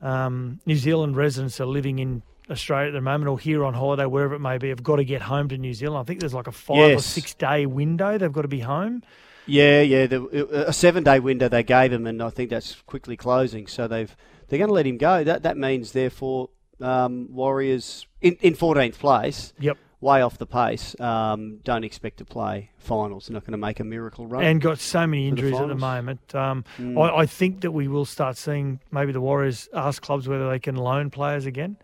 um, 0.00 0.60
New 0.66 0.76
Zealand 0.76 1.16
residents 1.16 1.60
are 1.60 1.66
living 1.66 1.98
in 1.98 2.22
Australia 2.50 2.88
at 2.88 2.92
the 2.92 3.00
moment 3.00 3.28
or 3.28 3.38
here 3.38 3.64
on 3.64 3.72
holiday, 3.72 4.04
wherever 4.04 4.34
it 4.34 4.40
may 4.40 4.58
be, 4.58 4.68
have 4.68 4.82
got 4.82 4.96
to 4.96 5.04
get 5.04 5.22
home 5.22 5.48
to 5.48 5.56
New 5.56 5.72
Zealand. 5.72 5.98
I 5.98 6.04
think 6.04 6.20
there's 6.20 6.34
like 6.34 6.46
a 6.46 6.52
five 6.52 6.90
yes. 6.90 6.98
or 7.00 7.02
six 7.02 7.34
day 7.34 7.64
window 7.64 8.18
they've 8.18 8.32
got 8.32 8.42
to 8.42 8.48
be 8.48 8.60
home. 8.60 9.02
Yeah, 9.46 9.80
yeah, 9.80 10.06
the, 10.06 10.66
a 10.68 10.72
seven 10.72 11.04
day 11.04 11.20
window 11.20 11.48
they 11.48 11.62
gave 11.62 11.92
him, 11.92 12.06
and 12.06 12.22
I 12.22 12.30
think 12.30 12.50
that's 12.50 12.74
quickly 12.82 13.16
closing. 13.16 13.66
So 13.66 13.88
they've 13.88 14.14
they're 14.48 14.58
going 14.58 14.68
to 14.68 14.74
let 14.74 14.86
him 14.86 14.98
go. 14.98 15.24
That 15.24 15.42
that 15.42 15.56
means 15.56 15.92
therefore 15.92 16.50
um, 16.80 17.28
Warriors 17.30 18.06
in 18.20 18.36
in 18.40 18.54
14th 18.54 18.98
place. 18.98 19.52
Yep 19.58 19.78
way 20.04 20.20
off 20.20 20.38
the 20.38 20.46
pace. 20.46 20.94
Um, 21.00 21.58
don't 21.64 21.82
expect 21.82 22.18
to 22.18 22.24
play 22.24 22.70
finals. 22.78 23.26
They're 23.26 23.34
not 23.34 23.42
going 23.42 23.52
to 23.52 23.58
make 23.58 23.80
a 23.80 23.84
miracle 23.84 24.26
run. 24.26 24.44
And 24.44 24.60
got 24.60 24.78
so 24.78 25.06
many 25.06 25.26
injuries 25.26 25.56
the 25.56 25.62
at 25.62 25.68
the 25.68 25.74
moment. 25.74 26.34
Um, 26.34 26.64
mm. 26.78 27.00
I, 27.00 27.22
I, 27.22 27.26
think 27.26 27.62
that 27.62 27.72
we 27.72 27.88
will 27.88 28.04
start 28.04 28.36
seeing 28.36 28.80
maybe 28.92 29.12
the 29.12 29.20
Warriors 29.20 29.68
ask 29.74 30.02
clubs 30.02 30.28
whether 30.28 30.48
they 30.48 30.58
can 30.58 30.76
loan 30.76 31.10
players 31.10 31.46
again. 31.46 31.78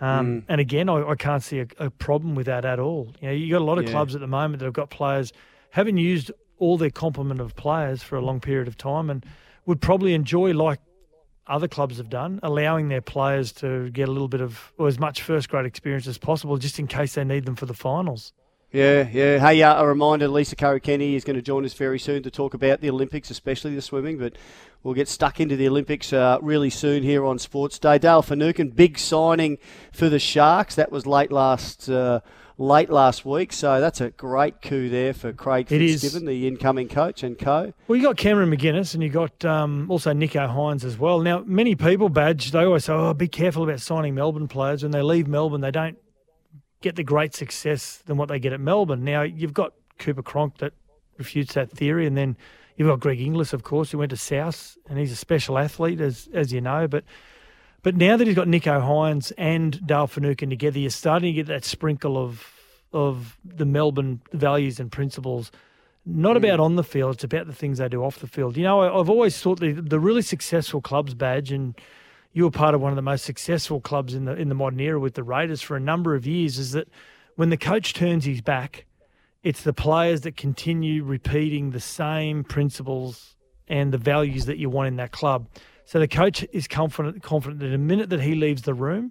Um, 0.00 0.26
mm. 0.26 0.44
And 0.48 0.60
again, 0.60 0.88
I, 0.88 1.10
I 1.10 1.14
can't 1.14 1.42
see 1.42 1.60
a, 1.60 1.66
a, 1.78 1.90
problem 1.90 2.34
with 2.34 2.46
that 2.46 2.64
at 2.64 2.80
all. 2.80 3.12
You 3.20 3.28
know, 3.28 3.34
you 3.34 3.52
got 3.52 3.60
a 3.60 3.64
lot 3.64 3.78
of 3.78 3.84
yeah. 3.84 3.90
clubs 3.90 4.14
at 4.14 4.20
the 4.22 4.26
moment 4.26 4.60
that 4.60 4.64
have 4.64 4.74
got 4.74 4.90
players 4.90 5.32
haven't 5.70 5.98
used 5.98 6.30
all 6.58 6.78
their 6.78 6.90
complement 6.90 7.40
of 7.40 7.54
players 7.54 8.02
for 8.02 8.16
a 8.16 8.22
long 8.22 8.40
period 8.40 8.66
of 8.66 8.76
time, 8.76 9.10
and 9.10 9.24
would 9.66 9.80
probably 9.80 10.14
enjoy 10.14 10.52
like 10.52 10.80
other 11.48 11.68
clubs 11.68 11.96
have 11.98 12.10
done, 12.10 12.40
allowing 12.42 12.88
their 12.88 13.00
players 13.00 13.52
to 13.52 13.90
get 13.90 14.08
a 14.08 14.12
little 14.12 14.28
bit 14.28 14.40
of 14.40 14.72
or 14.78 14.88
as 14.88 14.98
much 14.98 15.22
first 15.22 15.48
grade 15.48 15.66
experience 15.66 16.06
as 16.06 16.18
possible, 16.18 16.56
just 16.58 16.78
in 16.78 16.86
case 16.86 17.14
they 17.14 17.24
need 17.24 17.44
them 17.44 17.56
for 17.56 17.66
the 17.66 17.74
finals. 17.74 18.32
Yeah, 18.70 19.08
yeah. 19.10 19.38
Hey, 19.38 19.62
uh, 19.62 19.82
a 19.82 19.86
reminder: 19.86 20.28
Lisa 20.28 20.54
Curry 20.54 20.80
Kenny 20.80 21.14
is 21.14 21.24
going 21.24 21.36
to 21.36 21.42
join 21.42 21.64
us 21.64 21.72
very 21.72 21.98
soon 21.98 22.22
to 22.24 22.30
talk 22.30 22.52
about 22.52 22.82
the 22.82 22.90
Olympics, 22.90 23.30
especially 23.30 23.74
the 23.74 23.80
swimming. 23.80 24.18
But 24.18 24.36
we'll 24.82 24.92
get 24.92 25.08
stuck 25.08 25.40
into 25.40 25.56
the 25.56 25.66
Olympics 25.68 26.12
uh, 26.12 26.36
really 26.42 26.68
soon 26.68 27.02
here 27.02 27.24
on 27.24 27.38
Sports 27.38 27.78
Day. 27.78 27.96
Dale 27.96 28.20
Finucane, 28.20 28.68
big 28.68 28.98
signing 28.98 29.56
for 29.90 30.10
the 30.10 30.18
Sharks. 30.18 30.74
That 30.74 30.92
was 30.92 31.06
late 31.06 31.32
last. 31.32 31.88
Uh, 31.88 32.20
late 32.58 32.90
last 32.90 33.24
week. 33.24 33.52
So 33.52 33.80
that's 33.80 34.00
a 34.00 34.10
great 34.10 34.60
coup 34.60 34.88
there 34.88 35.14
for 35.14 35.32
Craig 35.32 35.68
Fitzgibbon, 35.68 36.26
the 36.26 36.46
incoming 36.46 36.88
coach 36.88 37.22
and 37.22 37.38
co. 37.38 37.72
Well, 37.86 37.96
you 37.96 38.02
got 38.02 38.16
Cameron 38.16 38.50
McInnes 38.50 38.94
and 38.94 39.02
you 39.02 39.08
got 39.08 39.44
um, 39.44 39.90
also 39.90 40.12
Nicho 40.12 40.52
Hynes 40.52 40.84
as 40.84 40.98
well. 40.98 41.20
Now, 41.20 41.42
many 41.46 41.74
people, 41.74 42.08
Badge, 42.08 42.50
they 42.50 42.64
always 42.64 42.84
say, 42.84 42.92
oh, 42.92 43.14
be 43.14 43.28
careful 43.28 43.62
about 43.62 43.80
signing 43.80 44.14
Melbourne 44.14 44.48
players. 44.48 44.82
When 44.82 44.92
they 44.92 45.02
leave 45.02 45.28
Melbourne, 45.28 45.60
they 45.60 45.70
don't 45.70 45.96
get 46.80 46.96
the 46.96 47.04
great 47.04 47.34
success 47.34 48.02
than 48.06 48.16
what 48.16 48.28
they 48.28 48.38
get 48.38 48.52
at 48.52 48.60
Melbourne. 48.60 49.04
Now, 49.04 49.22
you've 49.22 49.54
got 49.54 49.72
Cooper 49.98 50.22
Cronk 50.22 50.58
that 50.58 50.74
refutes 51.16 51.54
that 51.54 51.70
theory, 51.70 52.06
and 52.06 52.16
then 52.16 52.36
you've 52.76 52.88
got 52.88 53.00
Greg 53.00 53.20
Inglis, 53.20 53.52
of 53.52 53.62
course, 53.62 53.90
who 53.90 53.98
went 53.98 54.10
to 54.10 54.16
South, 54.16 54.76
and 54.88 54.98
he's 54.98 55.10
a 55.10 55.16
special 55.16 55.58
athlete, 55.58 56.00
as 56.00 56.28
as 56.32 56.52
you 56.52 56.60
know, 56.60 56.86
but. 56.88 57.04
But 57.82 57.96
now 57.96 58.16
that 58.16 58.26
he's 58.26 58.36
got 58.36 58.48
Nicho 58.48 58.82
Hynes 58.82 59.32
and 59.38 59.86
Dale 59.86 60.06
Finucane 60.06 60.50
together, 60.50 60.78
you're 60.78 60.90
starting 60.90 61.32
to 61.32 61.36
get 61.36 61.46
that 61.46 61.64
sprinkle 61.64 62.16
of 62.18 62.54
of 62.92 63.36
the 63.44 63.66
Melbourne 63.66 64.22
values 64.32 64.80
and 64.80 64.90
principles. 64.90 65.52
Not 66.06 66.34
mm. 66.34 66.38
about 66.38 66.60
on 66.60 66.76
the 66.76 66.84
field; 66.84 67.14
it's 67.16 67.24
about 67.24 67.46
the 67.46 67.54
things 67.54 67.78
they 67.78 67.88
do 67.88 68.02
off 68.02 68.18
the 68.18 68.26
field. 68.26 68.56
You 68.56 68.64
know, 68.64 68.80
I, 68.80 69.00
I've 69.00 69.10
always 69.10 69.40
thought 69.40 69.60
the 69.60 69.72
the 69.72 70.00
really 70.00 70.22
successful 70.22 70.80
clubs 70.80 71.14
badge, 71.14 71.52
and 71.52 71.74
you 72.32 72.44
were 72.44 72.50
part 72.50 72.74
of 72.74 72.80
one 72.80 72.92
of 72.92 72.96
the 72.96 73.02
most 73.02 73.24
successful 73.24 73.80
clubs 73.80 74.14
in 74.14 74.24
the 74.24 74.34
in 74.34 74.48
the 74.48 74.54
modern 74.54 74.80
era 74.80 74.98
with 74.98 75.14
the 75.14 75.22
Raiders 75.22 75.62
for 75.62 75.76
a 75.76 75.80
number 75.80 76.14
of 76.14 76.26
years. 76.26 76.58
Is 76.58 76.72
that 76.72 76.88
when 77.36 77.50
the 77.50 77.56
coach 77.56 77.94
turns 77.94 78.24
his 78.24 78.40
back 78.40 78.86
It's 79.42 79.62
the 79.62 79.72
players 79.72 80.22
that 80.22 80.36
continue 80.36 81.04
repeating 81.04 81.70
the 81.70 81.80
same 81.80 82.42
principles 82.42 83.36
and 83.68 83.92
the 83.92 83.98
values 83.98 84.46
that 84.46 84.58
you 84.58 84.68
want 84.68 84.88
in 84.88 84.96
that 84.96 85.12
club. 85.12 85.46
So 85.88 85.98
the 85.98 86.06
coach 86.06 86.44
is 86.52 86.68
confident 86.68 87.22
confident 87.22 87.60
that 87.60 87.68
the 87.68 87.78
minute 87.78 88.10
that 88.10 88.20
he 88.20 88.34
leaves 88.34 88.60
the 88.60 88.74
room, 88.74 89.10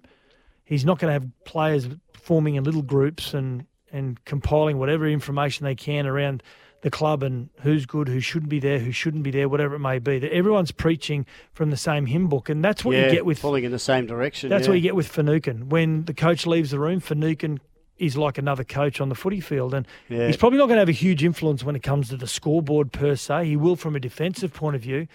he's 0.64 0.84
not 0.84 1.00
going 1.00 1.08
to 1.08 1.12
have 1.12 1.28
players 1.44 1.88
forming 2.12 2.54
in 2.54 2.62
little 2.62 2.82
groups 2.82 3.34
and 3.34 3.66
and 3.90 4.24
compiling 4.24 4.78
whatever 4.78 5.08
information 5.08 5.64
they 5.64 5.74
can 5.74 6.06
around 6.06 6.40
the 6.82 6.90
club 6.90 7.24
and 7.24 7.48
who's 7.62 7.84
good, 7.84 8.06
who 8.06 8.20
shouldn't 8.20 8.48
be 8.48 8.60
there, 8.60 8.78
who 8.78 8.92
shouldn't 8.92 9.24
be 9.24 9.32
there, 9.32 9.48
whatever 9.48 9.74
it 9.74 9.80
may 9.80 9.98
be. 9.98 10.20
That 10.20 10.32
everyone's 10.32 10.70
preaching 10.70 11.26
from 11.52 11.70
the 11.70 11.76
same 11.76 12.06
hymn 12.06 12.28
book, 12.28 12.48
and 12.48 12.64
that's 12.64 12.84
what 12.84 12.94
yeah, 12.94 13.06
you 13.06 13.10
get 13.10 13.26
with 13.26 13.40
pulling 13.40 13.64
in 13.64 13.72
the 13.72 13.78
same 13.80 14.06
direction. 14.06 14.48
that's 14.48 14.66
yeah. 14.66 14.70
what 14.70 14.74
you 14.76 14.82
get 14.82 14.94
with 14.94 15.08
Finucane. 15.08 15.70
When 15.70 16.04
the 16.04 16.14
coach 16.14 16.46
leaves 16.46 16.70
the 16.70 16.78
room, 16.78 17.00
Finucane 17.00 17.58
is 17.96 18.16
like 18.16 18.38
another 18.38 18.62
coach 18.62 19.00
on 19.00 19.08
the 19.08 19.16
footy 19.16 19.40
field. 19.40 19.74
And 19.74 19.84
Yeah. 20.08 20.28
he's 20.28 20.36
probably 20.36 20.58
not 20.58 20.66
going 20.66 20.76
to 20.76 20.82
have 20.82 20.88
a 20.88 20.92
huge 20.92 21.24
influence 21.24 21.64
when 21.64 21.74
it 21.74 21.82
comes 21.82 22.10
to 22.10 22.16
the 22.16 22.28
scoreboard 22.28 22.92
per 22.92 23.16
se. 23.16 23.46
He 23.46 23.56
will 23.56 23.74
from 23.74 23.96
a 23.96 24.00
defensive 24.00 24.54
point 24.54 24.76
of 24.76 24.82
view. 24.82 25.08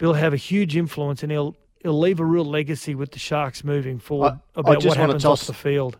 He'll 0.00 0.14
have 0.14 0.32
a 0.32 0.36
huge 0.36 0.76
influence 0.76 1.22
and 1.22 1.32
he'll 1.32 1.56
he'll 1.82 1.98
leave 1.98 2.20
a 2.20 2.24
real 2.24 2.44
legacy 2.44 2.94
with 2.94 3.12
the 3.12 3.18
Sharks 3.18 3.62
moving 3.64 3.98
forward 3.98 4.40
I 4.56 4.60
about 4.60 4.74
just 4.80 4.86
what 4.86 4.96
happens 4.96 5.22
toss- 5.22 5.42
off 5.42 5.46
the 5.46 5.54
field. 5.54 5.98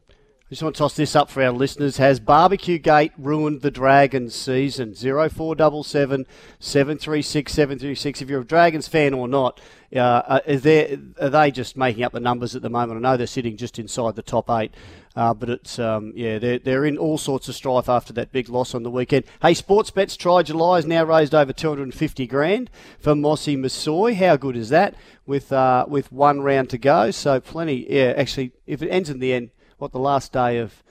I 0.49 0.52
just 0.52 0.62
want 0.62 0.76
to 0.76 0.78
toss 0.78 0.97
this 0.97 1.14
up 1.14 1.28
for 1.28 1.43
our 1.43 1.52
listeners. 1.52 1.99
Has 1.99 2.21
Barbecue 2.21 2.78
Gate 2.78 3.12
ruined 3.19 3.61
the 3.61 3.71
Dragons 3.71 4.35
season? 4.35 4.95
0477 4.95 6.25
736 6.59 7.52
736. 7.52 8.23
If 8.23 8.31
you're 8.31 8.40
a 8.40 8.47
Dragons 8.47 8.88
fan 8.88 9.12
or 9.12 9.28
not, 9.28 9.61
uh, 9.95 9.99
uh, 9.99 10.40
is 10.47 10.62
there, 10.62 10.97
are 11.21 11.28
they 11.28 11.50
just 11.50 11.76
making 11.76 12.02
up 12.02 12.12
the 12.12 12.21
numbers 12.21 12.57
at 12.57 12.62
the 12.62 12.71
moment? 12.71 12.97
I 12.97 13.11
know 13.11 13.19
they're 13.19 13.26
sitting 13.26 13.59
just 13.59 13.78
inside 13.78 14.17
the 14.17 14.23
top 14.23 14.49
eight, 14.49 14.73
uh, 15.14 15.35
but 15.35 15.50
it's, 15.50 15.78
um, 15.78 16.14
yeah, 16.17 16.38
they're, 16.38 16.59
they're 16.59 16.87
in 16.87 16.97
all 16.97 17.19
sorts 17.19 17.50
of 17.50 17.55
strife 17.55 17.90
after 17.90 18.14
that 18.14 18.33
big 18.33 18.49
loss 18.49 18.75
on 18.75 18.85
the 18.85 18.90
weekend. 18.90 19.25
Hey, 19.43 19.52
Sportsbets 19.52 20.17
Try 20.17 20.43
July 20.43 20.76
has 20.76 20.87
now 20.87 21.05
raised 21.05 21.35
over 21.35 21.52
250 21.52 22.26
grand 22.26 22.71
for 22.99 23.14
Mossy 23.14 23.55
Masoe. 23.55 24.14
How 24.14 24.37
good 24.37 24.57
is 24.57 24.71
that? 24.71 24.95
With, 25.26 25.52
uh, 25.52 25.85
with 25.87 26.11
one 26.11 26.40
round 26.40 26.71
to 26.71 26.78
go. 26.78 27.11
So 27.11 27.38
plenty, 27.38 27.87
yeah, 27.93 28.14
actually, 28.17 28.52
if 28.67 28.81
it 28.81 28.88
ends 28.88 29.11
in 29.11 29.19
the 29.19 29.35
end, 29.35 29.50
what 29.78 29.92
the 29.92 29.99
last 29.99 30.32
day 30.32 30.58
of 30.58 30.82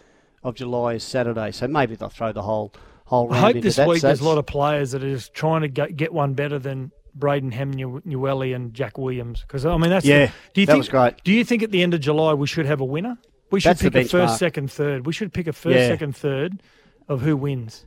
of 0.43 0.55
July 0.55 0.93
is 0.93 1.03
Saturday, 1.03 1.51
so 1.51 1.67
maybe 1.67 1.95
they'll 1.95 2.09
throw 2.09 2.31
the 2.31 2.41
whole 2.43 2.73
whole 3.05 3.31
I 3.33 3.37
hope 3.39 3.61
this 3.61 3.75
that. 3.77 3.87
week 3.87 4.01
So 4.01 4.07
there's 4.07 4.21
a 4.21 4.25
lot 4.25 4.37
of 4.37 4.45
players 4.45 4.91
that 4.91 5.03
are 5.03 5.09
just 5.09 5.33
trying 5.33 5.61
to 5.61 5.67
get, 5.67 5.95
get 5.95 6.13
one 6.13 6.33
better 6.33 6.59
than 6.59 6.91
Braden 7.15 7.51
Hamlin-Uele 7.51 8.53
and 8.55 8.73
Jack 8.73 8.97
Williams. 8.97 9.41
Because, 9.41 9.65
I 9.65 9.75
mean, 9.77 9.89
that's. 9.89 10.05
the- 10.05 10.11
Yeah, 10.11 10.31
do 10.53 10.61
you 10.61 10.67
that 10.67 10.73
think, 10.73 10.79
was 10.81 10.89
great. 10.89 11.23
Do 11.23 11.31
you 11.31 11.43
think 11.43 11.63
at 11.63 11.71
the 11.71 11.81
end 11.83 11.93
of 11.93 12.01
July 12.01 12.33
we 12.33 12.47
should 12.47 12.65
have 12.65 12.81
a 12.81 12.85
winner? 12.85 13.17
We 13.49 13.59
should 13.61 13.69
That's 13.71 13.81
pick 13.81 13.95
a 13.95 14.03
first, 14.05 14.37
second, 14.37 14.69
third. 14.71 15.05
We 15.05 15.13
should 15.13 15.31
pick 15.33 15.47
a 15.47 15.53
first, 15.53 15.77
Yeah. 15.77 15.87
second, 15.87 16.15
third 16.17 16.61
of 17.07 17.21
who 17.21 17.37
wins. 17.37 17.85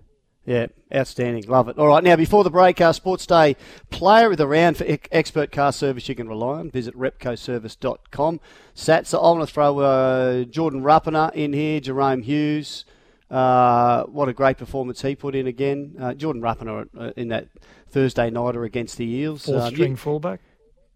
Yeah, 0.50 0.66
outstanding. 0.92 1.44
Love 1.46 1.68
it. 1.68 1.78
All 1.78 1.86
right, 1.86 2.02
now 2.02 2.16
before 2.16 2.42
the 2.42 2.50
break, 2.50 2.80
our 2.80 2.92
Sports 2.92 3.24
Day 3.24 3.54
player 3.90 4.32
of 4.32 4.36
the 4.36 4.48
round 4.48 4.76
for 4.78 4.84
ex- 4.84 5.08
expert 5.12 5.52
car 5.52 5.70
service 5.72 6.08
you 6.08 6.16
can 6.16 6.28
rely 6.28 6.58
on. 6.58 6.70
Visit 6.72 6.96
repcoservice.com. 6.96 8.40
Sats, 8.74 9.14
I 9.16 9.20
want 9.22 9.46
to 9.48 9.54
throw 9.54 9.78
uh, 9.78 10.42
Jordan 10.44 10.82
Rapana 10.82 11.32
in 11.34 11.52
here, 11.52 11.80
Jahrome 11.80 12.24
Hughes. 12.24 12.84
Uh, 13.30 14.02
what 14.06 14.28
a 14.28 14.32
great 14.32 14.58
performance 14.58 15.02
he 15.02 15.14
put 15.14 15.36
in 15.36 15.46
again. 15.46 15.94
Uh, 16.00 16.14
Jordan 16.14 16.42
Rapana 16.42 16.88
uh, 16.98 17.12
in 17.16 17.28
that 17.28 17.46
Thursday 17.88 18.28
nighter 18.28 18.64
against 18.64 18.96
the 18.96 19.04
Eels. 19.08 19.44
Fourth 19.44 19.62
Um, 19.62 19.70
string 19.74 19.94
fullback. 19.94 20.40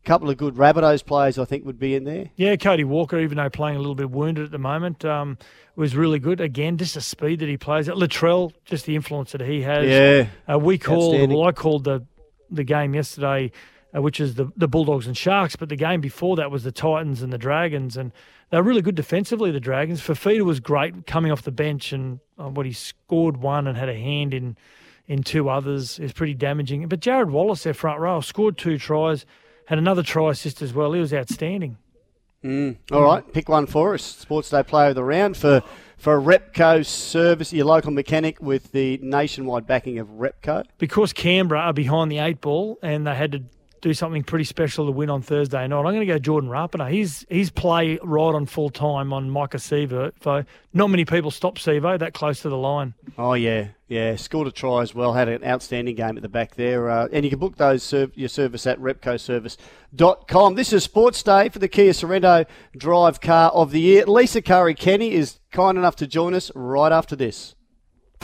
Couple 0.04 0.28
of 0.28 0.37
good 0.37 0.54
Rabbitohs 0.54 1.04
players, 1.04 1.38
I 1.38 1.46
think, 1.46 1.64
would 1.64 1.78
be 1.78 1.94
in 1.94 2.04
there. 2.04 2.30
Yeah, 2.37 2.56
Cody 2.56 2.84
Walker, 2.84 3.18
even 3.18 3.38
though 3.38 3.49
playing 3.49 3.76
a 3.76 3.78
little 3.78 3.94
bit 3.94 4.11
wounded 4.11 4.44
at 4.44 4.50
the 4.50 4.58
moment, 4.58 5.04
um, 5.04 5.38
was 5.76 5.96
really 5.96 6.18
good. 6.18 6.40
Again, 6.40 6.76
just 6.76 6.94
the 6.94 7.00
speed 7.00 7.40
that 7.40 7.49
he 7.49 7.56
plays. 7.56 7.88
At 7.88 7.94
Latrell, 7.94 8.52
just 8.66 8.84
the 8.84 8.96
influence 8.96 9.32
that 9.32 9.40
he 9.40 9.62
has. 9.62 9.87
Yeah. 9.87 10.26
Uh, 10.52 10.58
we 10.58 10.76
called, 10.76 11.30
well, 11.30 11.44
I 11.44 11.52
called 11.52 11.84
the 11.84 12.04
the 12.50 12.64
game 12.64 12.94
yesterday, 12.94 13.50
uh, 13.96 14.02
which 14.02 14.20
is 14.20 14.34
the, 14.34 14.50
the 14.56 14.68
Bulldogs 14.68 15.06
and 15.06 15.16
Sharks, 15.16 15.56
but 15.56 15.68
the 15.68 15.76
game 15.76 16.00
before 16.00 16.37
that 16.37 16.50
was 16.50 16.64
the 16.64 16.73
Titans 16.73 17.23
and 17.23 17.32
the 17.32 17.38
Dragons, 17.38 17.96
and 17.96 18.12
they're 18.50 18.62
really 18.62 18.82
good 18.82 18.94
defensively, 18.94 19.50
the 19.50 19.61
Dragons. 19.61 20.00
Fifita 20.00 20.42
was 20.42 20.61
great 20.61 21.06
coming 21.06 21.32
off 21.32 21.42
the 21.42 21.50
bench, 21.50 21.92
and 21.92 22.20
uh, 22.38 22.49
what 22.49 22.66
he 22.66 22.73
scored 22.73 23.38
one 23.38 23.66
and 23.66 23.76
had 23.76 23.88
a 23.88 23.94
hand 23.94 24.34
in 24.34 24.56
in 25.06 25.23
two 25.23 25.49
others 25.50 25.99
is 25.99 26.12
pretty 26.12 26.34
damaging. 26.34 26.87
But 26.88 27.00
Jarrod 27.00 27.30
Wallace, 27.30 27.62
their 27.62 27.75
front 27.75 28.00
row, 28.00 28.20
scored 28.20 28.56
two 28.56 28.78
tries, 28.78 29.26
had 29.66 29.78
another 29.78 30.02
try 30.02 30.30
assist 30.30 30.62
as 30.62 30.73
well. 30.73 30.92
He 30.92 31.00
was 31.00 31.12
outstanding. 31.12 31.78
Mm. 32.42 32.76
All 32.92 33.02
right, 33.02 33.33
pick 33.33 33.49
one 33.49 33.66
for 33.66 33.94
us. 33.94 34.02
Sports 34.02 34.50
Day 34.50 34.62
Player 34.62 34.90
of 34.90 34.94
the 34.97 35.04
Round 35.04 35.37
for 35.37 35.62
for 35.97 36.21
Repco 36.21 36.85
Service, 36.85 37.52
your 37.52 37.64
local 37.64 37.90
mechanic 37.90 38.42
with 38.42 38.73
the 38.73 38.99
nationwide 39.02 39.66
backing 39.66 39.99
of 39.99 40.09
Repco. 40.09 40.64
because 40.76 41.14
Canberra 41.14 41.61
are 41.61 41.73
behind 41.73 42.12
the 42.12 42.18
eight 42.18 42.42
ball 42.42 42.78
and 42.83 43.06
they 43.06 43.14
had 43.14 43.33
to 43.33 43.42
do 43.84 43.92
something 43.92 44.22
pretty 44.22 44.44
special 44.44 44.86
to 44.86 44.92
win 44.92 45.10
on 45.10 45.20
Thursday 45.20 45.68
night. 45.68 45.76
I'm 45.76 45.84
going 45.84 46.00
to 46.00 46.06
go 46.06 46.18
Jordan 46.18 46.48
Rapana. 46.48 46.90
He's 46.90 47.26
he's 47.28 47.50
play 47.50 47.98
right 48.02 48.34
on 48.34 48.46
full 48.46 48.70
time 48.70 49.12
on 49.12 49.30
Maika. 49.30 49.60
So 50.22 50.44
not 50.72 50.88
many 50.88 51.04
people 51.04 51.30
stop 51.30 51.56
Sivo 51.56 51.98
that 51.98 52.14
close 52.14 52.40
to 52.42 52.48
the 52.48 52.56
line. 52.56 52.94
Oh 53.18 53.34
yeah, 53.34 53.68
yeah, 53.86 54.16
scored 54.16 54.46
a 54.46 54.50
try 54.50 54.80
as 54.80 54.94
well. 54.94 55.12
Had 55.12 55.28
an 55.28 55.44
outstanding 55.44 55.96
game 55.96 56.16
at 56.16 56.22
the 56.22 56.30
back 56.30 56.54
there, 56.54 56.88
uh, 56.88 57.08
and 57.12 57.24
you 57.24 57.30
can 57.30 57.38
book 57.38 57.56
those 57.56 57.82
serv- 57.82 58.16
your 58.16 58.30
service 58.30 58.66
at 58.66 58.80
repcoservice.com. 58.80 60.54
This 60.54 60.72
is 60.72 60.82
Sports 60.82 61.22
Day 61.22 61.50
for 61.50 61.58
the 61.58 61.68
Kia 61.68 61.92
Sorento 61.92 62.46
Drive 62.74 63.20
Car 63.20 63.50
of 63.50 63.70
the 63.70 63.80
Year. 63.80 64.06
Lisa 64.06 64.40
Curry 64.40 64.74
Kenny 64.74 65.12
is 65.12 65.40
kind 65.52 65.76
enough 65.76 65.96
to 65.96 66.06
join 66.06 66.32
us 66.32 66.50
right 66.54 66.90
after 66.90 67.14
this. 67.14 67.54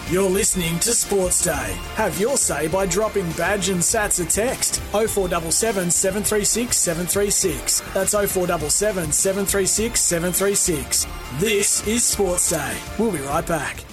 You're 0.08 0.28
listening 0.28 0.78
to 0.80 0.92
Sports 0.92 1.44
Day. 1.44 1.76
Have 1.94 2.18
your 2.18 2.36
say 2.36 2.66
by 2.66 2.86
dropping 2.86 3.30
Badge 3.32 3.68
and 3.68 3.80
Sats 3.80 4.20
a 4.20 4.28
text 4.28 4.80
0477 4.92 5.90
736 5.90 6.76
736. 6.76 7.80
That's 7.94 8.12
0477 8.12 9.12
736 9.12 10.00
736. 10.00 11.06
This 11.38 11.86
is 11.86 12.02
Sports 12.04 12.50
Day. 12.50 12.76
We'll 12.98 13.12
be 13.12 13.18
right 13.18 13.46
back. 13.46 13.84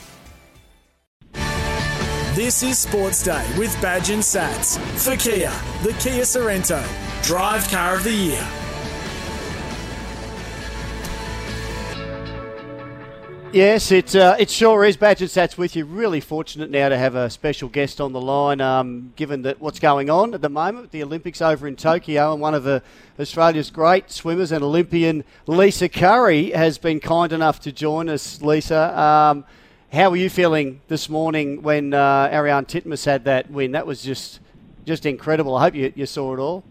This 2.33 2.63
is 2.63 2.79
Sports 2.79 3.23
Day 3.23 3.45
with 3.57 3.79
Badge 3.81 4.09
and 4.09 4.21
Sats 4.23 4.79
for 4.97 5.15
Kia, 5.17 5.51
the 5.83 5.93
Kia 5.99 6.23
Sorento, 6.23 6.83
Drive 7.23 7.67
Car 7.69 7.95
of 7.97 8.03
the 8.03 8.13
Year. 8.13 8.47
Yes, 13.57 13.91
it 13.91 14.15
uh, 14.15 14.35
it 14.37 14.51
sure 14.51 14.85
is. 14.85 14.97
Badge 14.97 15.21
and 15.21 15.31
Sats 15.31 15.57
with 15.57 15.75
you. 15.75 15.83
Really 15.83 16.19
fortunate 16.19 16.69
now 16.69 16.89
to 16.89 16.95
have 16.95 17.15
a 17.15 17.27
special 17.27 17.69
guest 17.69 17.99
on 17.99 18.13
the 18.13 18.21
line. 18.21 18.61
Um, 18.61 19.13
given 19.15 19.41
that 19.41 19.59
what's 19.59 19.79
going 19.79 20.11
on 20.11 20.35
at 20.35 20.43
the 20.43 20.49
moment 20.49 20.83
with 20.83 20.91
the 20.91 21.01
Olympics 21.01 21.41
over 21.41 21.67
in 21.67 21.75
Tokyo, 21.75 22.33
and 22.33 22.39
one 22.39 22.53
of 22.53 22.63
the 22.63 22.83
Australia's 23.19 23.71
great 23.71 24.11
swimmers 24.11 24.51
and 24.51 24.63
Olympian 24.63 25.23
Lisa 25.47 25.89
Curry 25.89 26.51
has 26.51 26.77
been 26.77 26.99
kind 26.99 27.33
enough 27.33 27.59
to 27.61 27.71
join 27.71 28.09
us. 28.09 28.43
Lisa, 28.43 28.95
um, 28.95 29.43
how 29.91 30.11
were 30.11 30.17
you 30.17 30.29
feeling 30.29 30.79
this 30.87 31.09
morning 31.09 31.63
when 31.63 31.95
uh, 31.95 32.29
Ariarne 32.31 32.67
Titmus 32.67 33.05
had 33.05 33.23
that 33.23 33.49
win? 33.49 33.71
That 33.71 33.87
was 33.87 34.03
just 34.03 34.39
just 34.85 35.03
incredible. 35.03 35.55
I 35.55 35.63
hope 35.63 35.73
you, 35.73 35.91
you 35.95 36.05
saw 36.05 36.31
it 36.35 36.39
all. 36.39 36.63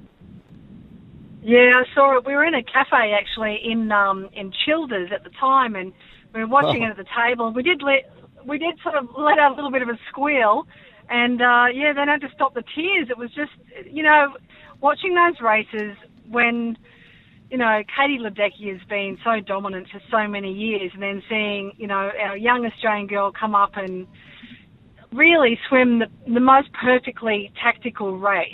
Yeah, 1.42 1.82
I 1.82 1.94
saw 1.96 2.18
it. 2.18 2.24
We 2.24 2.36
were 2.36 2.44
in 2.44 2.54
a 2.54 2.62
cafe 2.62 3.12
actually 3.12 3.56
in 3.56 3.90
um, 3.90 4.28
in 4.34 4.52
Childers 4.64 5.10
at 5.10 5.24
the 5.24 5.30
time, 5.30 5.74
and 5.74 5.92
we 6.36 6.42
were 6.42 6.48
watching 6.48 6.82
Oh. 6.84 6.86
it 6.88 6.90
at 6.90 6.96
the 6.98 7.06
table. 7.16 7.50
We 7.50 7.62
did 7.62 7.82
let 7.82 8.10
we 8.44 8.58
did 8.58 8.78
sort 8.82 8.94
of 8.94 9.08
let 9.16 9.38
out 9.40 9.52
a 9.52 9.54
little 9.56 9.72
bit 9.72 9.82
of 9.82 9.88
a 9.88 9.98
squeal, 10.08 10.68
and 11.08 11.40
uh, 11.40 11.66
yeah, 11.74 11.92
then 11.94 12.06
had 12.06 12.20
to 12.20 12.30
stop 12.32 12.54
the 12.54 12.62
tears. 12.74 13.08
It 13.10 13.16
was 13.18 13.30
just 13.34 13.52
you 13.90 14.02
know 14.02 14.36
watching 14.80 15.14
those 15.14 15.40
races 15.40 15.96
when 16.28 16.76
you 17.50 17.56
know 17.56 17.82
Katie 17.96 18.18
Ledecky 18.20 18.70
has 18.70 18.86
been 18.88 19.18
so 19.24 19.40
dominant 19.40 19.88
for 19.90 20.00
so 20.10 20.28
many 20.28 20.52
years, 20.52 20.90
and 20.92 21.02
then 21.02 21.22
seeing 21.28 21.72
you 21.78 21.86
know 21.86 22.10
our 22.20 22.36
young 22.36 22.66
Australian 22.66 23.06
girl 23.06 23.32
come 23.32 23.54
up 23.54 23.72
and 23.76 24.06
really 25.12 25.58
swim 25.68 26.00
the, 26.00 26.06
the 26.32 26.40
most 26.40 26.68
perfectly 26.74 27.50
tactical 27.62 28.18
race 28.18 28.52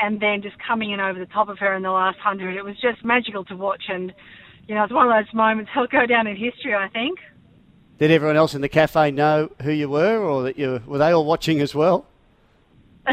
and 0.00 0.20
then 0.20 0.42
just 0.42 0.56
coming 0.66 0.90
in 0.90 1.00
over 1.00 1.18
the 1.18 1.26
top 1.26 1.48
of 1.48 1.58
her 1.58 1.74
in 1.74 1.82
the 1.82 1.90
last 1.90 2.18
hundred. 2.18 2.56
It 2.56 2.64
was 2.64 2.74
just 2.80 3.04
magical 3.04 3.44
to 3.46 3.56
watch 3.56 3.84
and 3.88 4.12
you 4.68 4.74
know, 4.74 4.84
it's 4.84 4.92
one 4.92 5.10
of 5.10 5.12
those 5.24 5.32
moments 5.34 5.70
that'll 5.74 5.88
go 5.88 6.06
down 6.06 6.26
in 6.26 6.36
history, 6.36 6.74
I 6.74 6.88
think. 6.88 7.18
Did 7.98 8.10
everyone 8.10 8.36
else 8.36 8.54
in 8.54 8.60
the 8.62 8.68
cafe 8.68 9.10
know 9.10 9.50
who 9.62 9.70
you 9.70 9.88
were, 9.88 10.18
or 10.18 10.42
that 10.44 10.58
you 10.58 10.82
were 10.86 10.98
they 10.98 11.12
all 11.12 11.24
watching 11.24 11.60
as 11.60 11.74
well? 11.74 12.06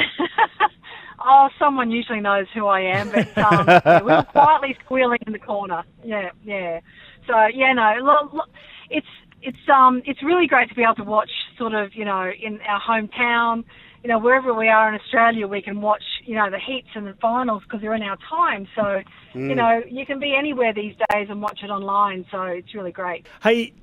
Oh, 1.22 1.50
someone 1.60 1.92
usually 1.92 2.22
knows 2.22 2.48
who 2.54 2.66
I 2.66 2.80
am, 2.80 3.12
but 3.12 3.38
um, 3.38 3.66
yeah, 3.68 4.02
we 4.04 4.12
were 4.12 4.24
quietly 4.24 4.78
squealing 4.86 5.20
in 5.28 5.34
the 5.34 5.40
corner. 5.40 5.84
Yeah, 6.04 6.30
yeah. 6.44 6.80
So 7.28 7.34
yeah, 7.54 7.74
no, 7.74 7.96
lo- 8.02 8.30
lo- 8.32 8.46
it's 8.90 9.06
it's 9.42 9.58
um 9.72 10.02
it's 10.06 10.24
really 10.24 10.48
great 10.48 10.70
to 10.70 10.76
be 10.76 10.82
able 10.84 10.96
to 10.96 11.04
watch 11.04 11.30
sort 11.58 11.74
of 11.74 11.94
you 11.94 12.06
know 12.06 12.32
in 12.42 12.60
our 12.62 12.80
hometown, 12.82 13.66
you 14.04 14.08
know 14.10 14.20
wherever 14.20 14.54
we 14.54 14.68
are 14.70 14.90
in 14.94 15.00
Australia, 15.00 15.48
we 15.48 15.62
can 15.62 15.82
watch 15.82 16.04
you 16.26 16.36
know 16.36 16.50
the 16.50 16.60
heats 16.60 16.90
and 16.96 17.06
the 17.08 17.14
finals 17.22 17.64
because 17.64 17.82
they're 17.82 17.94
in 17.96 18.04
our 18.04 18.18
time. 18.30 18.68
So 18.76 19.02
you 19.34 19.42
Mm. 19.52 19.56
know 19.56 19.84
you 19.90 20.06
can 20.06 20.20
be 20.20 20.36
anywhere 20.36 20.74
these 20.74 20.96
days 21.12 21.28
and 21.30 21.42
watch 21.42 21.60
it 21.64 21.70
online. 21.70 22.26
So 22.32 22.44
it's 22.44 22.74
really 22.74 22.92
great. 22.92 23.26
Hey, 23.44 23.74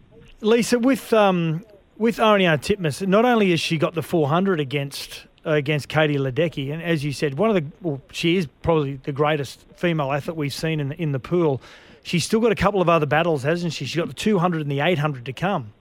Lisa, 0.41 0.79
with 0.79 1.13
um, 1.13 1.65
with 1.99 2.17
Ariarne 2.19 2.59
Titmus, 2.61 3.07
not 3.07 3.25
only 3.25 3.51
has 3.51 3.61
she 3.61 3.79
got 3.79 3.95
the 3.95 4.03
400 4.03 4.61
against 4.61 5.27
uh, 5.47 5.51
against 5.53 5.89
Katie 5.89 6.17
Ledecky, 6.19 6.73
and 6.73 6.83
as 6.83 7.05
you 7.05 7.13
said, 7.13 7.39
one 7.39 7.51
of 7.51 7.57
the 7.57 7.65
well, 7.83 8.01
she 8.13 8.37
is 8.37 8.47
probably 8.63 8.97
the 9.05 9.13
greatest 9.13 9.65
female 9.77 10.13
athlete 10.13 10.37
we've 10.37 10.53
seen 10.55 10.81
in 10.81 10.89
the, 10.89 11.01
in 11.01 11.13
the 11.13 11.21
pool. 11.21 11.61
She's 12.03 12.25
still 12.25 12.41
got 12.41 12.53
a 12.53 12.57
couple 12.57 12.81
of 12.81 12.89
other 12.89 13.07
battles, 13.07 13.43
hasn't 13.43 13.73
she? 13.73 13.85
She's 13.85 13.97
got 13.97 14.07
the 14.09 14.15
200 14.15 14.61
and 14.63 14.71
the 14.71 14.79
800 14.81 15.25
to 15.27 15.33
come. 15.33 15.73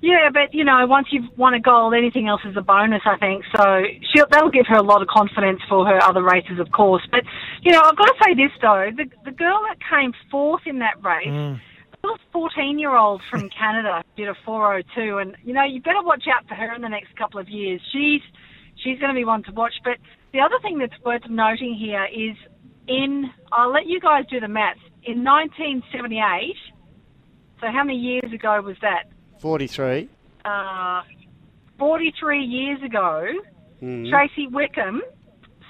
Yeah, 0.00 0.28
but 0.32 0.52
you 0.52 0.64
know, 0.64 0.86
once 0.86 1.08
you've 1.10 1.36
won 1.36 1.54
a 1.54 1.60
gold, 1.60 1.94
anything 1.94 2.28
else 2.28 2.42
is 2.44 2.56
a 2.56 2.60
bonus. 2.60 3.02
I 3.06 3.16
think 3.16 3.44
so. 3.54 3.82
She'll, 4.12 4.26
that'll 4.30 4.50
give 4.50 4.66
her 4.66 4.76
a 4.76 4.82
lot 4.82 5.02
of 5.02 5.08
confidence 5.08 5.60
for 5.68 5.86
her 5.86 6.02
other 6.02 6.22
races, 6.22 6.58
of 6.58 6.70
course. 6.70 7.02
But 7.10 7.22
you 7.62 7.72
know, 7.72 7.80
I've 7.82 7.96
got 7.96 8.06
to 8.06 8.14
say 8.24 8.34
this 8.34 8.52
though: 8.60 8.90
the 8.94 9.06
the 9.24 9.32
girl 9.32 9.60
that 9.68 9.78
came 9.88 10.12
fourth 10.30 10.62
in 10.66 10.78
that 10.80 11.02
race. 11.02 11.28
Mm. 11.28 11.60
little 12.04 12.18
14 12.32 12.78
year 12.78 12.94
old 12.94 13.22
from 13.30 13.48
Canada 13.58 14.04
did 14.16 14.28
a 14.28 14.34
402 14.44 15.18
and 15.18 15.36
you 15.42 15.52
know 15.52 15.64
you 15.64 15.80
better 15.80 16.02
watch 16.02 16.24
out 16.32 16.46
for 16.46 16.54
her 16.54 16.74
in 16.74 16.82
the 16.82 16.88
next 16.88 17.16
couple 17.16 17.40
of 17.40 17.48
years 17.48 17.80
she's 17.90 18.20
she's 18.76 18.98
going 19.00 19.08
to 19.08 19.18
be 19.18 19.24
one 19.24 19.42
to 19.42 19.50
watch 19.52 19.74
but 19.82 19.96
the 20.32 20.38
other 20.38 20.54
thing 20.62 20.78
that's 20.78 20.94
worth 21.04 21.22
noting 21.28 21.74
here 21.74 22.06
is 22.14 22.36
in 22.86 23.28
I'll 23.50 23.72
let 23.72 23.86
you 23.86 23.98
guys 23.98 24.24
do 24.30 24.38
the 24.38 24.46
maths 24.46 24.78
in 25.02 25.24
1978 25.24 26.54
so 27.60 27.66
how 27.72 27.82
many 27.82 27.98
years 27.98 28.32
ago 28.32 28.60
was 28.60 28.76
that 28.82 29.10
43. 29.40 30.08
uh, 30.44 31.02
43 31.78 32.44
years 32.44 32.82
ago 32.82 33.26
Mm. 33.82 34.08
Tracey 34.08 34.46
Wickham 34.46 35.02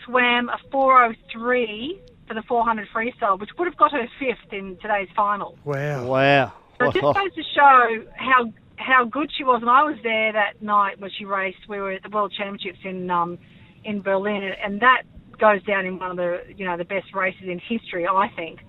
swam 0.05 0.49
a 0.49 0.59
403 0.71 2.01
for 2.29 2.35
the 2.35 2.43
400 2.43 2.87
freestyle 2.95 3.39
which 3.39 3.51
would 3.59 3.67
have 3.67 3.77
got 3.77 3.91
her 3.91 4.07
fifth 4.21 4.53
in 4.53 4.77
today's 4.81 5.09
final 5.17 5.59
Wow. 5.65 6.07
Wow. 6.07 6.53
so 6.79 6.87
it 6.89 6.95
just 6.95 7.03
goes 7.03 7.35
to 7.35 7.43
show 7.55 8.05
how 8.15 8.53
how 8.79 9.05
good 9.07 9.31
she 9.37 9.43
was. 9.43 9.63
And 9.63 9.71
I 9.71 9.83
was 9.85 9.97
there 10.03 10.33
that 10.35 10.61
night 10.63 11.01
when 11.01 11.11
she 11.19 11.25
raced. 11.25 11.67
We 11.67 11.79
were 11.81 11.93
at 11.93 12.03
the 12.03 12.11
World 12.11 12.33
Championships 12.37 12.79
in 12.85 13.11
um, 13.11 13.39
in 13.85 14.03
Berlin, 14.03 14.43
and 14.63 14.81
that 14.83 15.03
goes 15.39 15.63
down 15.65 15.87
in 15.87 15.99
one 15.99 16.11
of 16.11 16.17
the 16.19 16.43
you 16.55 16.67
know 16.67 16.77
the 16.77 16.85
best 16.85 17.15
races 17.15 17.45
in 17.49 17.59
history. 17.59 18.07
I 18.07 18.29
think. 18.37 18.61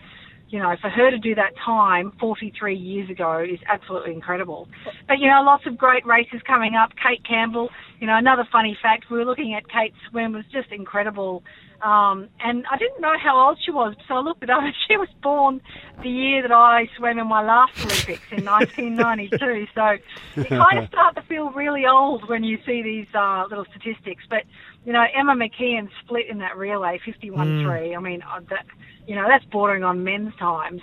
You 0.50 0.60
know, 0.60 0.75
for 0.80 0.89
her 0.89 1.12
to 1.12 1.18
do 1.18 1.36
that 1.36 1.51
time 1.63 2.13
43 2.20 2.75
years 2.75 3.10
ago 3.10 3.39
is 3.39 3.60
absolutely 3.68 4.13
incredible. 4.13 4.68
But, 5.08 5.20
you 5.20 5.27
know, 5.27 5.42
lots 5.44 5.66
of 5.66 5.77
great 5.77 6.06
races 6.06 6.42
coming 6.48 6.75
up. 6.75 6.92
Kate 6.96 7.24
Campbell, 7.27 7.70
you 8.00 8.08
know, 8.08 8.18
another 8.18 8.48
funny 8.50 8.77
fact, 8.82 9.12
we 9.12 9.18
were 9.18 9.25
looking 9.25 9.54
at 9.56 9.68
Kate's 9.68 9.98
swim 10.10 10.32
was 10.32 10.46
just 10.51 10.72
incredible. 10.72 11.44
Um, 11.82 12.30
and 12.39 12.66
I 12.72 12.77
didn't 12.77 13.01
know 13.01 13.13
how 13.22 13.48
old 13.48 13.60
she 13.63 13.72
was, 13.72 13.96
so 14.08 14.16
I 14.16 14.20
looked 14.20 14.42
it 14.42 14.50
up. 14.50 14.63
She 14.88 14.96
was 14.96 15.10
born 15.22 15.62
the 16.01 16.10
year 16.10 16.42
that 16.42 16.51
I 16.51 16.88
swam 16.98 17.20
in 17.20 17.27
my 17.27 17.44
last 17.44 17.77
Olympics 17.77 18.32
in 18.32 18.46
1992. 18.46 19.68
So 19.75 19.98
you 20.36 20.46
kind 20.46 20.80
of 20.80 20.88
start 20.88 21.16
to 21.16 21.22
feel 21.24 21.51
really 21.51 21.86
old 21.86 22.27
when 22.30 22.44
you 22.44 22.58
see 22.66 22.82
these 22.82 23.08
uh, 23.13 23.46
little 23.50 23.66
statistics. 23.66 24.24
But 24.30 24.44
you 24.86 24.94
know, 24.94 25.04
Emma 25.13 25.36
McKeon 25.36 25.89
split 26.04 26.27
in 26.30 26.39
that 26.39 26.58
relay, 26.58 27.00
51-3. 27.06 27.96
I 27.96 28.00
mean, 28.00 28.22
uh, 28.22 28.39
that 28.50 28.66
you 29.08 29.16
know 29.16 29.26
that's 29.28 29.46
bordering 29.46 29.84
on 29.84 30.04
men's 30.04 30.36
times. 30.36 30.82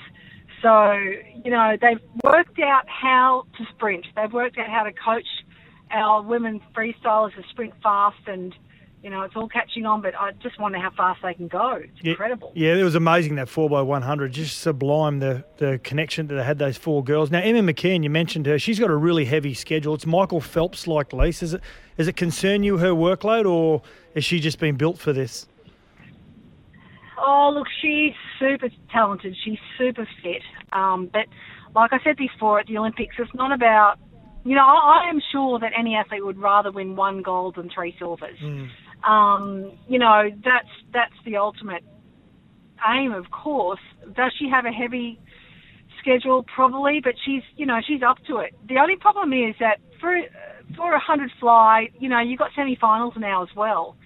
So 0.62 0.92
you 0.92 1.50
know 1.50 1.76
they've 1.80 2.00
worked 2.24 2.58
out 2.58 2.88
how 2.88 3.46
to 3.58 3.64
sprint. 3.74 4.06
They've 4.16 4.32
worked 4.32 4.58
out 4.58 4.68
how 4.68 4.84
to 4.84 4.92
coach 4.92 5.26
our 5.90 6.22
women 6.22 6.60
freestylers 6.74 7.34
to 7.36 7.42
sprint 7.50 7.74
fast 7.82 8.26
and 8.26 8.54
you 9.04 9.10
know, 9.10 9.20
it's 9.20 9.36
all 9.36 9.48
catching 9.48 9.84
on, 9.84 10.00
but 10.00 10.14
I 10.18 10.32
just 10.42 10.58
wonder 10.58 10.78
how 10.78 10.90
fast 10.90 11.20
they 11.22 11.34
can 11.34 11.46
go. 11.46 11.72
It's 11.72 11.92
Yeah, 12.02 12.12
incredible. 12.12 12.52
Yeah, 12.54 12.74
it 12.74 12.82
was 12.82 12.94
amazing 12.94 13.34
that 13.34 13.50
four 13.50 13.66
x 13.66 13.86
one 13.86 14.00
hundred. 14.00 14.32
Just 14.32 14.60
sublime 14.62 15.18
the 15.18 15.44
the 15.58 15.78
connection 15.84 16.26
that 16.28 16.36
they 16.36 16.42
had 16.42 16.58
those 16.58 16.78
four 16.78 17.04
girls. 17.04 17.30
Now 17.30 17.40
Emma 17.40 17.60
McKeon, 17.60 18.02
you 18.02 18.08
mentioned 18.08 18.46
her. 18.46 18.58
She's 18.58 18.80
got 18.80 18.88
a 18.88 18.96
really 18.96 19.26
heavy 19.26 19.52
schedule. 19.52 19.92
It's 19.92 20.06
Michael 20.06 20.40
Phelps 20.40 20.86
like 20.86 21.12
Lise. 21.12 21.42
Is 21.42 21.52
it 21.52 21.60
does 21.98 22.08
it 22.08 22.16
concern 22.16 22.62
you 22.62 22.78
her 22.78 22.92
workload, 22.92 23.44
or 23.44 23.82
has 24.14 24.24
she 24.24 24.40
just 24.40 24.58
been 24.58 24.76
built 24.76 24.96
for 24.96 25.12
this? 25.12 25.46
Oh, 27.18 27.52
look, 27.54 27.66
she's 27.80 28.12
super 28.38 28.68
talented. 28.92 29.36
She's 29.44 29.58
super 29.78 30.06
fit. 30.22 30.42
Um, 30.72 31.08
but 31.12 31.26
like 31.74 31.92
I 31.92 31.98
said 32.04 32.16
before, 32.16 32.60
at 32.60 32.66
the 32.66 32.78
Olympics, 32.78 33.16
it's 33.18 33.34
not 33.34 33.52
about, 33.52 33.96
you 34.44 34.54
know, 34.54 34.62
I, 34.64 35.04
I 35.04 35.10
am 35.10 35.20
sure 35.32 35.58
that 35.58 35.72
any 35.78 35.94
athlete 35.94 36.24
would 36.24 36.38
rather 36.38 36.70
win 36.70 36.96
one 36.96 37.22
gold 37.22 37.56
than 37.56 37.70
three 37.74 37.94
silvers. 37.98 38.38
Um, 39.04 39.72
you 39.88 39.98
know, 39.98 40.30
that's 40.44 40.68
that's 40.92 41.14
the 41.24 41.36
ultimate 41.36 41.84
aim, 42.88 43.12
of 43.12 43.30
course. 43.30 43.80
Does 44.14 44.32
she 44.38 44.48
have 44.50 44.64
a 44.64 44.72
heavy 44.72 45.20
schedule? 46.00 46.44
Probably, 46.54 47.00
but 47.02 47.14
she's, 47.24 47.42
you 47.56 47.66
know, 47.66 47.80
she's 47.86 48.02
up 48.02 48.18
to 48.28 48.38
it. 48.38 48.54
The 48.68 48.78
only 48.78 48.96
problem 48.96 49.32
is 49.32 49.54
that 49.60 49.78
for 50.00 50.20
for 50.76 50.94
a 50.94 51.00
hundred 51.00 51.30
fly, 51.38 51.88
you 51.98 52.08
know, 52.08 52.20
you've 52.20 52.38
got 52.38 52.50
semi-finals 52.56 53.14
now 53.18 53.42
as 53.42 53.50
well. 53.54 53.96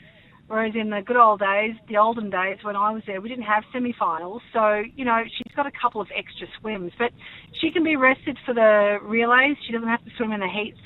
Whereas 0.48 0.72
in 0.74 0.88
the 0.88 1.02
good 1.02 1.16
old 1.16 1.40
days, 1.40 1.74
the 1.88 1.98
olden 1.98 2.30
days 2.30 2.56
when 2.62 2.74
I 2.74 2.90
was 2.90 3.02
there, 3.06 3.20
we 3.20 3.28
didn't 3.28 3.44
have 3.44 3.64
semi-finals. 3.70 4.40
So, 4.52 4.82
you 4.96 5.04
know, 5.04 5.22
she's 5.24 5.54
got 5.54 5.66
a 5.66 5.70
couple 5.70 6.00
of 6.00 6.08
extra 6.16 6.46
swims. 6.58 6.92
But 6.98 7.12
she 7.60 7.70
can 7.70 7.84
be 7.84 7.96
rested 7.96 8.38
for 8.46 8.54
the 8.54 8.98
relays. 9.02 9.56
She 9.66 9.72
doesn't 9.72 9.88
have 9.88 10.02
to 10.04 10.10
swim 10.16 10.32
in 10.32 10.40
the 10.40 10.48
heats 10.48 10.80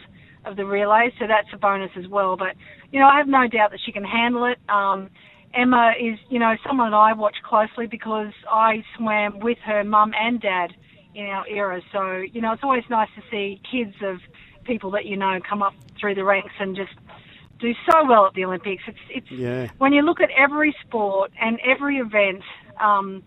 of 0.45 0.57
the 0.57 0.67
relays, 0.67 1.13
so 1.21 1.27
that's 1.29 1.47
a 1.55 1.59
bonus 1.59 1.93
as 1.97 2.09
well. 2.09 2.37
But, 2.37 2.57
you 2.91 2.99
know, 2.99 3.07
I 3.07 3.19
have 3.19 3.29
no 3.29 3.47
doubt 3.47 3.71
that 3.71 3.79
she 3.87 3.93
can 3.93 4.03
handle 4.03 4.47
it. 4.47 4.59
Um, 4.69 5.09
Emma 5.55 5.93
is, 6.01 6.19
you 6.29 6.41
know, 6.41 6.57
someone 6.67 6.93
I 6.93 7.13
watch 7.13 7.37
closely 7.49 7.87
because 7.87 8.33
I 8.51 8.83
swam 8.97 9.39
with 9.39 9.59
her 9.65 9.85
mum 9.85 10.13
and 10.19 10.41
dad 10.41 10.73
in 11.15 11.27
our 11.27 11.47
era. 11.47 11.81
So, 11.93 12.17
you 12.33 12.41
know, 12.41 12.53
it's 12.53 12.65
always 12.65 12.85
nice 12.91 13.11
to 13.15 13.23
see 13.31 13.61
kids 13.71 13.95
of 14.03 14.19
people 14.65 14.91
that 14.93 15.07
you 15.07 15.17
know 15.17 15.39
come 15.49 15.63
up 15.63 15.75
through 16.01 16.15
the 16.15 16.25
ranks 16.25 16.55
and 16.61 16.77
just 16.77 16.93
do 17.63 17.73
so 17.89 18.05
well 18.07 18.27
at 18.27 18.35
the 18.35 18.45
Olympics. 18.45 18.83
It's 18.87 18.99
it's 19.09 19.31
Yeah. 19.31 19.69
when 19.79 19.93
you 19.93 20.03
look 20.03 20.21
at 20.21 20.31
every 20.37 20.75
sport 20.85 21.31
and 21.41 21.59
every 21.61 21.97
event, 21.99 22.43
um, 22.81 23.23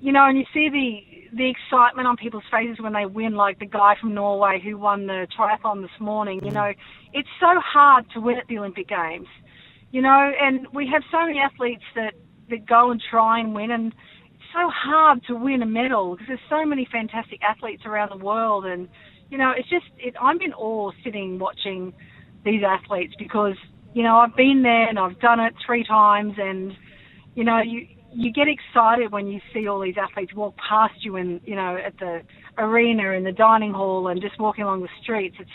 you 0.00 0.12
know, 0.12 0.24
and 0.26 0.36
you 0.36 0.44
see 0.52 0.68
the 0.68 1.36
the 1.36 1.48
excitement 1.48 2.08
on 2.08 2.16
people's 2.16 2.48
faces 2.50 2.80
when 2.80 2.92
they 2.92 3.06
win, 3.06 3.34
like 3.34 3.58
the 3.58 3.66
guy 3.66 3.94
from 4.00 4.14
Norway 4.14 4.60
who 4.60 4.76
won 4.78 5.06
the 5.06 5.26
triathlon 5.36 5.82
this 5.82 6.00
morning. 6.00 6.40
You 6.42 6.50
know, 6.50 6.72
it's 7.12 7.28
so 7.38 7.60
hard 7.60 8.10
to 8.14 8.20
win 8.20 8.36
at 8.36 8.46
the 8.48 8.58
Olympic 8.58 8.88
Games. 8.88 9.28
You 9.90 10.02
know, 10.02 10.32
and 10.40 10.66
we 10.74 10.86
have 10.92 11.02
so 11.10 11.20
many 11.24 11.38
athletes 11.38 11.84
that 11.94 12.14
that 12.50 12.66
go 12.66 12.90
and 12.90 13.00
try 13.10 13.40
and 13.40 13.54
win, 13.54 13.70
and 13.70 13.92
it's 14.34 14.52
so 14.52 14.68
hard 14.70 15.22
to 15.28 15.34
win 15.34 15.62
a 15.62 15.66
medal 15.66 16.12
because 16.12 16.26
there's 16.28 16.48
so 16.50 16.64
many 16.64 16.86
fantastic 16.90 17.40
athletes 17.42 17.82
around 17.86 18.10
the 18.10 18.24
world, 18.24 18.64
and 18.64 18.88
you 19.30 19.38
know, 19.38 19.52
it's 19.56 19.68
just 19.68 19.86
it, 19.98 20.14
I'm 20.20 20.40
in 20.40 20.52
awe 20.54 20.90
sitting 21.04 21.38
watching 21.38 21.92
these 22.44 22.62
athletes 22.62 23.14
because 23.18 23.56
you 23.94 24.02
know 24.02 24.18
I've 24.18 24.36
been 24.36 24.62
there 24.62 24.88
and 24.88 24.98
I've 24.98 25.18
done 25.20 25.40
it 25.40 25.54
three 25.64 25.84
times, 25.84 26.34
and 26.38 26.76
you 27.34 27.44
know 27.44 27.60
you 27.60 27.86
you 28.12 28.32
get 28.32 28.48
excited 28.48 29.12
when 29.12 29.26
you 29.26 29.40
see 29.52 29.68
all 29.68 29.80
these 29.80 29.96
athletes 29.98 30.34
walk 30.34 30.56
past 30.56 31.04
you 31.04 31.16
and 31.16 31.40
you 31.44 31.54
know 31.54 31.76
at 31.76 31.98
the 31.98 32.22
arena 32.56 33.10
in 33.10 33.24
the 33.24 33.32
dining 33.32 33.72
hall 33.72 34.08
and 34.08 34.20
just 34.20 34.38
walking 34.38 34.64
along 34.64 34.82
the 34.82 34.88
streets. 35.02 35.36
It's 35.38 35.50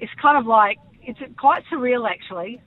it's 0.00 0.12
kind 0.20 0.36
of 0.36 0.46
like 0.46 0.78
it's 1.02 1.20
quite 1.38 1.64
surreal 1.70 2.08
actually. 2.08 2.60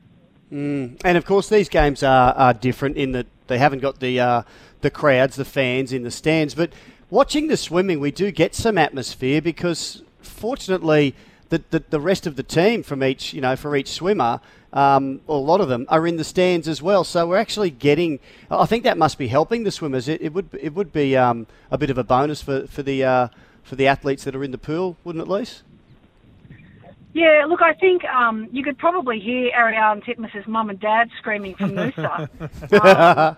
Mm. 0.52 1.02
And 1.04 1.18
of 1.18 1.26
course, 1.26 1.50
these 1.50 1.70
games 1.70 2.04
are, 2.04 2.34
are 2.34 2.54
different 2.54 2.98
in 2.98 3.12
that 3.14 3.28
they 3.48 3.58
haven't 3.58 3.80
got 3.80 4.00
the 4.00 4.20
uh, 4.20 4.44
the 4.82 4.90
crowds, 4.90 5.36
the 5.36 5.46
fans 5.46 5.92
in 5.92 6.04
the 6.04 6.12
stands. 6.12 6.54
But 6.56 6.72
watching 7.10 7.48
the 7.48 7.58
swimming, 7.58 8.00
we 8.00 8.12
do 8.12 8.32
get 8.32 8.56
some 8.56 8.78
atmosphere 8.78 9.42
because, 9.42 10.04
fortunately, 10.22 11.16
the, 11.58 11.80
the, 11.80 11.84
the 11.90 12.00
rest 12.00 12.28
of 12.28 12.36
the 12.36 12.44
team 12.44 12.84
from 12.84 13.04
each 13.04 13.34
you 13.34 13.42
know 13.42 13.56
for 13.56 13.76
each 13.76 13.90
swimmer, 13.90 14.42
um, 14.74 15.22
or 15.28 15.38
a 15.38 15.42
lot 15.42 15.62
of 15.62 15.70
them 15.70 15.86
are 15.90 16.06
in 16.06 16.18
the 16.18 16.24
stands 16.24 16.68
as 16.68 16.82
well. 16.82 17.04
So 17.04 17.28
we're 17.28 17.38
actually 17.38 17.70
getting. 17.70 18.20
I 18.50 18.66
think 18.66 18.84
that 18.84 18.98
must 18.98 19.18
be 19.18 19.28
helping 19.28 19.64
the 19.64 19.72
swimmers. 19.72 20.08
It, 20.08 20.22
it 20.22 20.34
would 20.34 20.50
it 20.60 20.74
would 20.74 20.92
be 20.92 21.16
um, 21.16 21.48
a 21.72 21.78
bit 21.78 21.90
of 21.90 21.98
a 21.98 22.04
bonus 22.04 22.42
for 22.42 22.68
for 22.68 22.84
the 22.84 23.04
uh, 23.04 23.28
for 23.64 23.76
the 23.76 23.88
athletes 23.88 24.24
that 24.26 24.36
are 24.36 24.44
in 24.44 24.52
the 24.52 24.58
pool, 24.58 24.98
wouldn't 25.04 25.24
it, 25.24 25.30
Lise? 25.30 25.64
Yeah, 27.14 27.46
look, 27.48 27.62
I 27.62 27.74
think 27.74 28.04
um, 28.06 28.50
you 28.52 28.62
could 28.62 28.78
probably 28.78 29.22
hear 29.22 29.50
Ariarne 29.54 30.04
Titmus's 30.04 30.46
mum 30.48 30.70
and 30.70 30.78
dad 30.78 31.10
screaming 31.18 31.56
from 31.56 31.72
Noosa. 31.72 33.38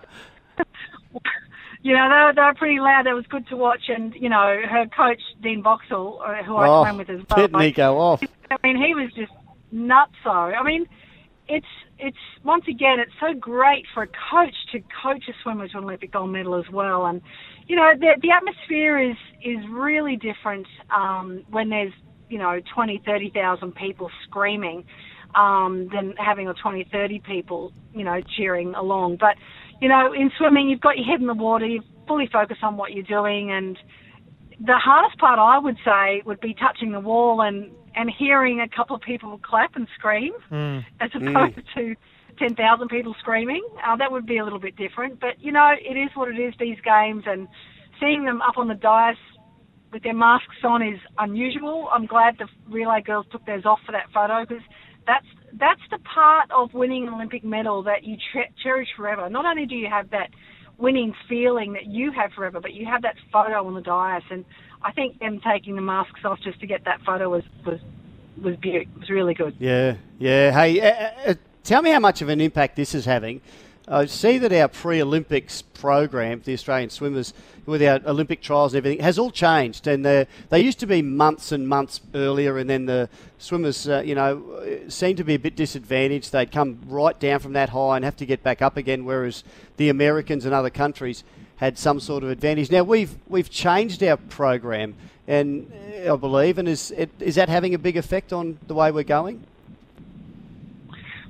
you 1.82 1.94
know, 1.94 2.08
they 2.08 2.24
were, 2.24 2.32
they 2.34 2.42
were 2.42 2.54
pretty 2.54 2.80
loud. 2.80 3.06
That 3.06 3.14
was 3.14 3.26
good 3.28 3.46
to 3.48 3.56
watch. 3.56 3.82
And, 3.88 4.14
you 4.14 4.28
know, 4.28 4.60
her 4.68 4.86
coach, 4.96 5.20
Dean 5.42 5.62
Boxall, 5.62 6.20
uh, 6.24 6.42
who 6.42 6.56
I 6.56 6.68
Oh, 6.68 6.82
swam 6.82 6.98
with 6.98 7.10
as 7.10 7.20
well. 7.30 7.46
didn't 7.46 7.60
he 7.60 7.70
go 7.72 7.98
off? 7.98 8.22
I 8.50 8.56
mean, 8.62 8.76
he 8.76 8.94
was 8.94 9.12
just 9.14 9.32
nuts. 9.70 10.12
So, 10.24 10.30
I 10.30 10.62
mean, 10.62 10.86
it's 11.48 11.66
it's 11.98 12.16
once 12.44 12.64
again, 12.68 13.00
it's 13.00 13.12
so 13.20 13.34
great 13.38 13.84
for 13.92 14.04
a 14.04 14.06
coach 14.06 14.54
to 14.72 14.80
coach 15.02 15.24
a 15.28 15.32
swimmer 15.42 15.66
to 15.68 15.78
an 15.78 15.84
Olympic 15.84 16.12
gold 16.12 16.30
medal 16.30 16.54
as 16.54 16.70
well. 16.72 17.06
And 17.06 17.20
you 17.66 17.76
know, 17.76 17.92
the 17.98 18.16
the 18.20 18.30
atmosphere 18.30 18.98
is 18.98 19.16
is 19.42 19.58
really 19.70 20.16
different 20.16 20.66
um, 20.94 21.44
when 21.50 21.68
there's 21.70 21.92
you 22.28 22.38
know 22.38 22.60
20, 22.74 23.02
30,000 23.04 23.74
people 23.74 24.10
screaming 24.24 24.84
um, 25.34 25.88
than 25.92 26.14
having 26.18 26.48
a 26.48 26.54
20, 26.54 26.84
30 26.92 27.20
people 27.20 27.72
you 27.94 28.04
know 28.04 28.20
cheering 28.36 28.74
along. 28.74 29.16
But 29.16 29.36
you 29.80 29.88
know, 29.88 30.12
in 30.12 30.30
swimming, 30.38 30.68
you've 30.68 30.80
got 30.80 30.96
your 30.96 31.06
head 31.06 31.20
in 31.20 31.26
the 31.26 31.34
water, 31.34 31.66
you 31.66 31.82
fully 32.06 32.28
focus 32.32 32.58
on 32.62 32.76
what 32.76 32.92
you're 32.92 33.04
doing, 33.04 33.50
and 33.50 33.78
the 34.60 34.76
hardest 34.76 35.18
part 35.18 35.38
I 35.38 35.58
would 35.58 35.76
say 35.84 36.22
would 36.26 36.40
be 36.40 36.54
touching 36.54 36.92
the 36.92 37.00
wall 37.00 37.40
and 37.42 37.70
and 37.94 38.10
hearing 38.16 38.60
a 38.60 38.68
couple 38.68 38.94
of 38.94 39.02
people 39.02 39.38
clap 39.42 39.74
and 39.74 39.88
scream 39.98 40.32
Mm. 40.52 40.84
as 41.00 41.10
opposed 41.14 41.58
to 41.74 41.96
10,000 42.38 42.88
people 42.88 43.14
screaming. 43.18 43.66
Uh, 43.84 43.96
that 43.96 44.12
would 44.12 44.24
be 44.26 44.38
a 44.38 44.44
little 44.44 44.60
bit 44.60 44.76
different. 44.76 45.18
But, 45.18 45.40
you 45.40 45.50
know, 45.50 45.72
it 45.80 45.96
is 45.96 46.10
what 46.14 46.28
it 46.28 46.38
is, 46.38 46.54
these 46.60 46.78
games, 46.84 47.24
and 47.26 47.48
seeing 47.98 48.24
them 48.24 48.40
up 48.42 48.56
on 48.56 48.68
the 48.68 48.74
dais 48.76 49.16
with 49.92 50.04
their 50.04 50.14
masks 50.14 50.62
on 50.62 50.82
is 50.82 51.00
unusual. 51.18 51.88
I'm 51.90 52.06
glad 52.06 52.36
the 52.38 52.46
relay 52.68 53.00
girls 53.00 53.26
took 53.32 53.44
theirs 53.46 53.64
off 53.64 53.80
for 53.84 53.90
that 53.92 54.06
photo 54.14 54.44
because 54.46 54.62
that's, 55.06 55.26
that's 55.54 55.80
the 55.90 55.98
part 55.98 56.50
of 56.50 56.74
winning 56.74 57.06
an 57.06 57.14
Olympic 57.14 57.44
medal 57.44 57.82
that 57.84 58.04
you 58.04 58.16
cherish 58.62 58.88
forever. 58.96 59.28
Not 59.28 59.44
only 59.46 59.66
do 59.66 59.74
you 59.74 59.88
have 59.88 60.10
that 60.10 60.30
winning 60.78 61.14
feeling 61.28 61.72
that 61.72 61.86
you 61.86 62.12
have 62.12 62.32
forever, 62.32 62.60
but 62.60 62.72
you 62.72 62.86
have 62.86 63.02
that 63.02 63.16
photo 63.32 63.66
on 63.66 63.74
the 63.74 63.80
dais. 63.80 64.22
And 64.30 64.44
I 64.82 64.92
think 64.92 65.18
them 65.18 65.40
taking 65.40 65.74
the 65.74 65.82
masks 65.82 66.20
off 66.24 66.38
just 66.42 66.60
to 66.60 66.66
get 66.66 66.84
that 66.84 67.00
photo 67.04 67.28
was, 67.28 67.42
was, 67.66 67.80
was, 68.42 68.56
beautiful. 68.56 68.92
It 68.94 69.00
was 69.00 69.10
really 69.10 69.34
good. 69.34 69.56
Yeah, 69.58 69.96
yeah. 70.18 70.52
Hey, 70.52 70.80
uh, 70.80 71.30
uh, 71.30 71.34
tell 71.64 71.82
me 71.82 71.90
how 71.90 72.00
much 72.00 72.22
of 72.22 72.28
an 72.28 72.40
impact 72.40 72.76
this 72.76 72.94
is 72.94 73.04
having. 73.04 73.40
I 73.90 74.06
see 74.06 74.38
that 74.38 74.52
our 74.52 74.68
pre-Olympics 74.68 75.62
program, 75.62 76.40
for 76.40 76.46
the 76.46 76.52
Australian 76.52 76.90
swimmers, 76.90 77.32
with 77.64 77.82
our 77.82 78.00
Olympic 78.06 78.42
trials 78.42 78.74
and 78.74 78.78
everything, 78.78 79.02
has 79.02 79.18
all 79.18 79.30
changed. 79.30 79.86
And 79.86 80.04
they 80.04 80.26
they 80.50 80.60
used 80.60 80.78
to 80.80 80.86
be 80.86 81.02
months 81.02 81.52
and 81.52 81.66
months 81.66 82.00
earlier, 82.14 82.58
and 82.58 82.68
then 82.68 82.86
the 82.86 83.08
swimmers, 83.38 83.88
uh, 83.88 84.02
you 84.04 84.14
know, 84.14 84.42
seemed 84.88 85.16
to 85.18 85.24
be 85.24 85.34
a 85.34 85.38
bit 85.38 85.56
disadvantaged. 85.56 86.32
They'd 86.32 86.52
come 86.52 86.80
right 86.86 87.18
down 87.18 87.40
from 87.40 87.54
that 87.54 87.70
high 87.70 87.96
and 87.96 88.04
have 88.04 88.16
to 88.16 88.26
get 88.26 88.42
back 88.42 88.62
up 88.62 88.76
again, 88.76 89.04
whereas 89.04 89.44
the 89.76 89.88
Americans 89.88 90.44
and 90.44 90.54
other 90.54 90.70
countries 90.70 91.24
had 91.56 91.78
some 91.78 92.00
sort 92.00 92.22
of 92.22 92.30
advantage. 92.30 92.70
Now 92.70 92.82
we've 92.82 93.16
we've 93.28 93.50
changed 93.50 94.02
our 94.02 94.16
program, 94.16 94.94
and 95.26 95.72
uh, 96.06 96.14
I 96.14 96.16
believe, 96.16 96.58
and 96.58 96.68
is 96.68 96.90
it, 96.90 97.10
is 97.20 97.36
that 97.36 97.48
having 97.48 97.74
a 97.74 97.78
big 97.78 97.96
effect 97.96 98.32
on 98.32 98.58
the 98.66 98.74
way 98.74 98.90
we're 98.90 99.04
going? 99.04 99.44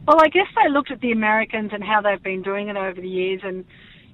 Well, 0.09 0.23
I 0.23 0.29
guess 0.29 0.47
they 0.57 0.73
looked 0.73 0.91
at 0.91 1.03
the 1.03 1.13
Americans 1.13 1.73
and 1.75 1.85
how 1.85 2.01
they've 2.01 2.23
been 2.23 2.41
doing 2.41 2.69
it 2.69 2.79
over 2.79 2.99
the 2.99 3.07
years, 3.07 3.43
and 3.45 3.63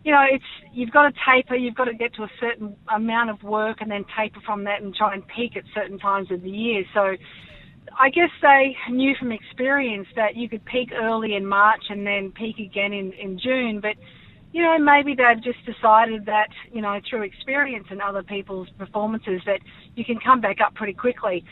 you 0.02 0.11
know, 0.11 0.24
it's 0.28 0.44
you've 0.72 0.90
got 0.90 1.02
to 1.02 1.12
taper, 1.24 1.54
you've 1.54 1.76
got 1.76 1.85
to 1.85 1.94
get 1.94 2.12
to 2.14 2.24
a 2.24 2.30
certain 2.40 2.74
amount 2.92 3.30
of 3.30 3.40
work, 3.44 3.76
and 3.80 3.88
then 3.88 4.04
taper 4.18 4.40
from 4.44 4.64
that, 4.64 4.83
and 4.83 4.92
try 4.92 5.14
and 5.14 5.22
peak 5.28 5.57
at 5.57 5.62
certain 5.72 6.00
times 6.00 6.33
of 6.33 6.42
the 6.42 6.50
year. 6.50 6.83
So, 6.92 7.14
I 7.96 8.11
guess 8.11 8.30
they 8.42 8.76
knew 8.90 9.14
from 9.16 9.30
experience 9.30 10.09
that 10.16 10.35
you 10.35 10.48
could 10.48 10.64
peak 10.64 10.90
early 10.92 11.37
in 11.37 11.46
March 11.46 11.85
and 11.90 12.04
then 12.04 12.33
peak 12.33 12.59
again 12.59 12.92
in 12.92 13.12
in 13.12 13.38
June, 13.38 13.78
but 13.80 13.94
you 14.52 14.64
know, 14.64 14.76
maybe 14.78 15.14
they've 15.14 15.42
just 15.44 15.64
decided 15.64 16.26
that, 16.26 16.48
you 16.72 16.83
know, 16.83 16.98
through 17.09 17.22
experience 17.22 17.87
and 17.90 18.02
other 18.02 18.24
people's 18.24 18.68
performances 18.78 19.42
that 19.46 19.61
you 19.94 20.04
can 20.04 20.18
come 20.18 20.40
back 20.40 20.57
up 20.61 20.74
pretty 20.74 20.92
quickly. 20.92 21.44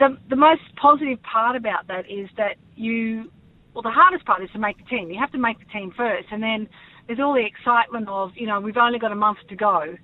The, 0.00 0.16
the 0.28 0.36
most 0.36 0.62
positive 0.80 1.22
part 1.22 1.54
about 1.54 1.86
that 1.88 2.10
is 2.10 2.28
that 2.36 2.54
you, 2.76 3.30
well, 3.74 3.82
the 3.82 3.90
hardest 3.90 4.24
part 4.24 4.42
is 4.42 4.50
to 4.50 4.58
make 4.58 4.78
the 4.78 4.84
team. 4.84 5.10
You 5.10 5.18
have 5.18 5.32
to 5.32 5.38
make 5.38 5.58
the 5.58 5.66
team 5.66 5.92
first, 5.96 6.28
and 6.30 6.42
then 6.42 6.68
there's 7.06 7.20
all 7.20 7.34
the 7.34 7.44
excitement 7.44 8.08
of, 8.08 8.32
you 8.34 8.46
know, 8.46 8.60
we've 8.60 8.76
only 8.76 8.98
got 8.98 9.12
a 9.12 9.16
month 9.16 9.38
to 9.48 9.56
go. 9.56 9.96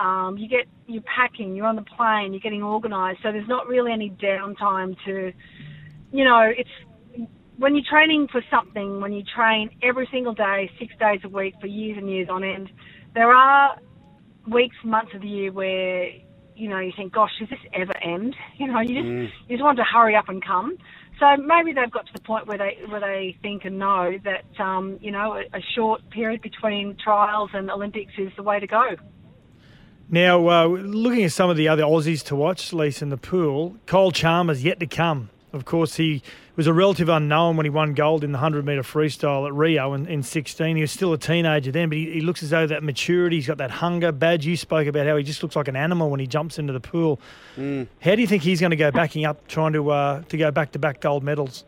Um, 0.00 0.36
you 0.38 0.48
get, 0.48 0.66
you're 0.86 1.02
packing, 1.02 1.54
you're 1.54 1.66
on 1.66 1.76
the 1.76 1.82
plane, 1.82 2.32
you're 2.32 2.40
getting 2.40 2.62
organised, 2.62 3.22
so 3.22 3.30
there's 3.30 3.48
not 3.48 3.68
really 3.68 3.92
any 3.92 4.10
downtime 4.10 4.96
to, 5.04 5.32
you 6.12 6.24
know, 6.24 6.50
it's 6.56 6.70
when 7.58 7.74
you're 7.74 7.84
training 7.88 8.28
for 8.32 8.42
something, 8.50 9.00
when 9.00 9.12
you 9.12 9.22
train 9.22 9.70
every 9.82 10.08
single 10.10 10.34
day, 10.34 10.70
six 10.78 10.92
days 10.98 11.20
a 11.24 11.28
week 11.28 11.54
for 11.60 11.66
years 11.66 11.98
and 11.98 12.08
years 12.10 12.28
on 12.30 12.42
end, 12.42 12.70
there 13.14 13.30
are 13.32 13.76
weeks, 14.50 14.76
months 14.84 15.12
of 15.14 15.20
the 15.20 15.28
year 15.28 15.52
where 15.52 16.08
you 16.56 16.68
know 16.68 16.78
you 16.78 16.92
think, 16.96 17.12
"Gosh, 17.12 17.30
does 17.38 17.48
this 17.48 17.58
ever 17.72 17.92
end?" 18.02 18.34
You 18.56 18.68
know, 18.68 18.80
you 18.80 18.94
just 18.94 19.06
Mm. 19.06 19.30
you 19.48 19.56
just 19.56 19.62
want 19.62 19.78
to 19.78 19.84
hurry 19.84 20.16
up 20.16 20.28
and 20.28 20.44
come. 20.44 20.76
So 21.22 21.36
maybe 21.36 21.72
they've 21.72 21.88
got 21.88 22.06
to 22.06 22.12
the 22.12 22.20
point 22.20 22.48
where 22.48 22.58
they 22.58 22.78
where 22.88 22.98
they 22.98 23.36
think 23.42 23.64
and 23.64 23.78
know 23.78 24.18
that 24.24 24.60
um, 24.60 24.98
you 25.00 25.12
know 25.12 25.34
a, 25.34 25.42
a 25.56 25.60
short 25.76 26.00
period 26.10 26.42
between 26.42 26.96
trials 26.96 27.50
and 27.54 27.70
Olympics 27.70 28.10
is 28.18 28.32
the 28.34 28.42
way 28.42 28.58
to 28.58 28.66
go. 28.66 28.96
Now, 30.08 30.48
uh, 30.48 30.66
looking 30.66 31.22
at 31.22 31.30
some 31.30 31.48
of 31.48 31.56
the 31.56 31.68
other 31.68 31.84
Aussies 31.84 32.24
to 32.24 32.34
watch, 32.34 32.72
Lisa, 32.72 33.04
in 33.04 33.10
the 33.10 33.16
pool, 33.16 33.76
Kyle 33.86 34.10
Chalmers 34.10 34.64
yet 34.64 34.80
to 34.80 34.86
come. 34.86 35.30
Of 35.52 35.64
course, 35.66 35.96
he 35.96 36.22
was 36.56 36.66
a 36.66 36.72
relative 36.72 37.08
unknown 37.10 37.56
when 37.56 37.66
he 37.66 37.70
won 37.70 37.92
gold 37.92 38.24
in 38.24 38.32
the 38.32 38.36
100 38.38 38.64
metre 38.64 38.82
freestyle 38.82 39.46
at 39.46 39.52
Rio 39.52 39.92
in, 39.92 40.06
in 40.06 40.22
16. 40.22 40.76
He 40.76 40.82
was 40.82 40.90
still 40.90 41.12
a 41.12 41.18
teenager 41.18 41.70
then, 41.70 41.88
but 41.90 41.98
he, 41.98 42.10
he 42.10 42.20
looks 42.22 42.42
as 42.42 42.50
though 42.50 42.66
that 42.66 42.82
maturity, 42.82 43.36
he's 43.36 43.46
got 43.46 43.58
that 43.58 43.70
hunger. 43.70 44.12
Badge, 44.12 44.46
you 44.46 44.56
spoke 44.56 44.86
about 44.86 45.06
how 45.06 45.16
he 45.16 45.22
just 45.24 45.42
looks 45.42 45.54
like 45.54 45.68
an 45.68 45.76
animal 45.76 46.08
when 46.10 46.20
he 46.20 46.26
jumps 46.26 46.58
into 46.58 46.72
the 46.72 46.80
pool. 46.80 47.20
How 47.56 48.14
do 48.14 48.20
you 48.20 48.26
think 48.26 48.42
he's 48.42 48.60
going 48.60 48.70
to 48.70 48.76
go 48.76 48.90
backing 48.90 49.26
up, 49.26 49.46
trying 49.46 49.74
to 49.74 49.90
uh, 49.90 50.22
to 50.22 50.36
go 50.38 50.50
back 50.50 50.72
to 50.72 50.78
back 50.78 51.00
gold 51.00 51.22
medals? 51.22 51.64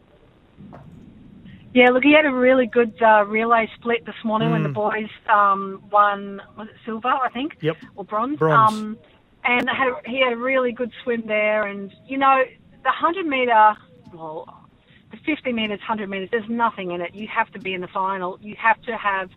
Yeah, 1.74 1.90
look, 1.90 2.04
he 2.04 2.12
had 2.12 2.24
a 2.24 2.30
really 2.32 2.66
good 2.66 2.94
uh, 3.02 3.24
relay 3.26 3.68
split 3.74 4.06
this 4.06 4.14
morning 4.24 4.50
when 4.52 4.62
the 4.62 4.68
Mm. 4.68 4.74
boys 4.74 5.08
um, 5.28 5.82
won, 5.90 6.40
was 6.56 6.68
it 6.68 6.74
silver, 6.84 7.08
I 7.08 7.28
think? 7.30 7.56
Yep. 7.60 7.76
Or 7.96 8.04
bronze? 8.04 8.38
Bronze. 8.38 8.72
Um, 8.72 8.98
and 9.44 9.68
had, 9.68 9.92
he 10.06 10.20
had 10.20 10.34
a 10.34 10.36
really 10.36 10.70
good 10.70 10.92
swim 11.02 11.24
there. 11.26 11.66
And, 11.66 11.92
you 12.06 12.16
know, 12.16 12.44
the 12.84 12.90
100 12.90 13.26
metre, 13.26 13.74
well, 14.12 14.68
the 15.10 15.16
50 15.24 15.52
metres, 15.52 15.80
100 15.80 16.08
metres, 16.08 16.28
there's 16.30 16.48
nothing 16.48 16.90
in 16.92 17.00
it. 17.00 17.14
You 17.14 17.26
have 17.28 17.50
to 17.52 17.58
be 17.58 17.74
in 17.74 17.80
the 17.80 17.88
final. 17.88 18.38
You 18.40 18.54
have 18.58 18.80
to 18.82 18.96
have, 18.96 19.30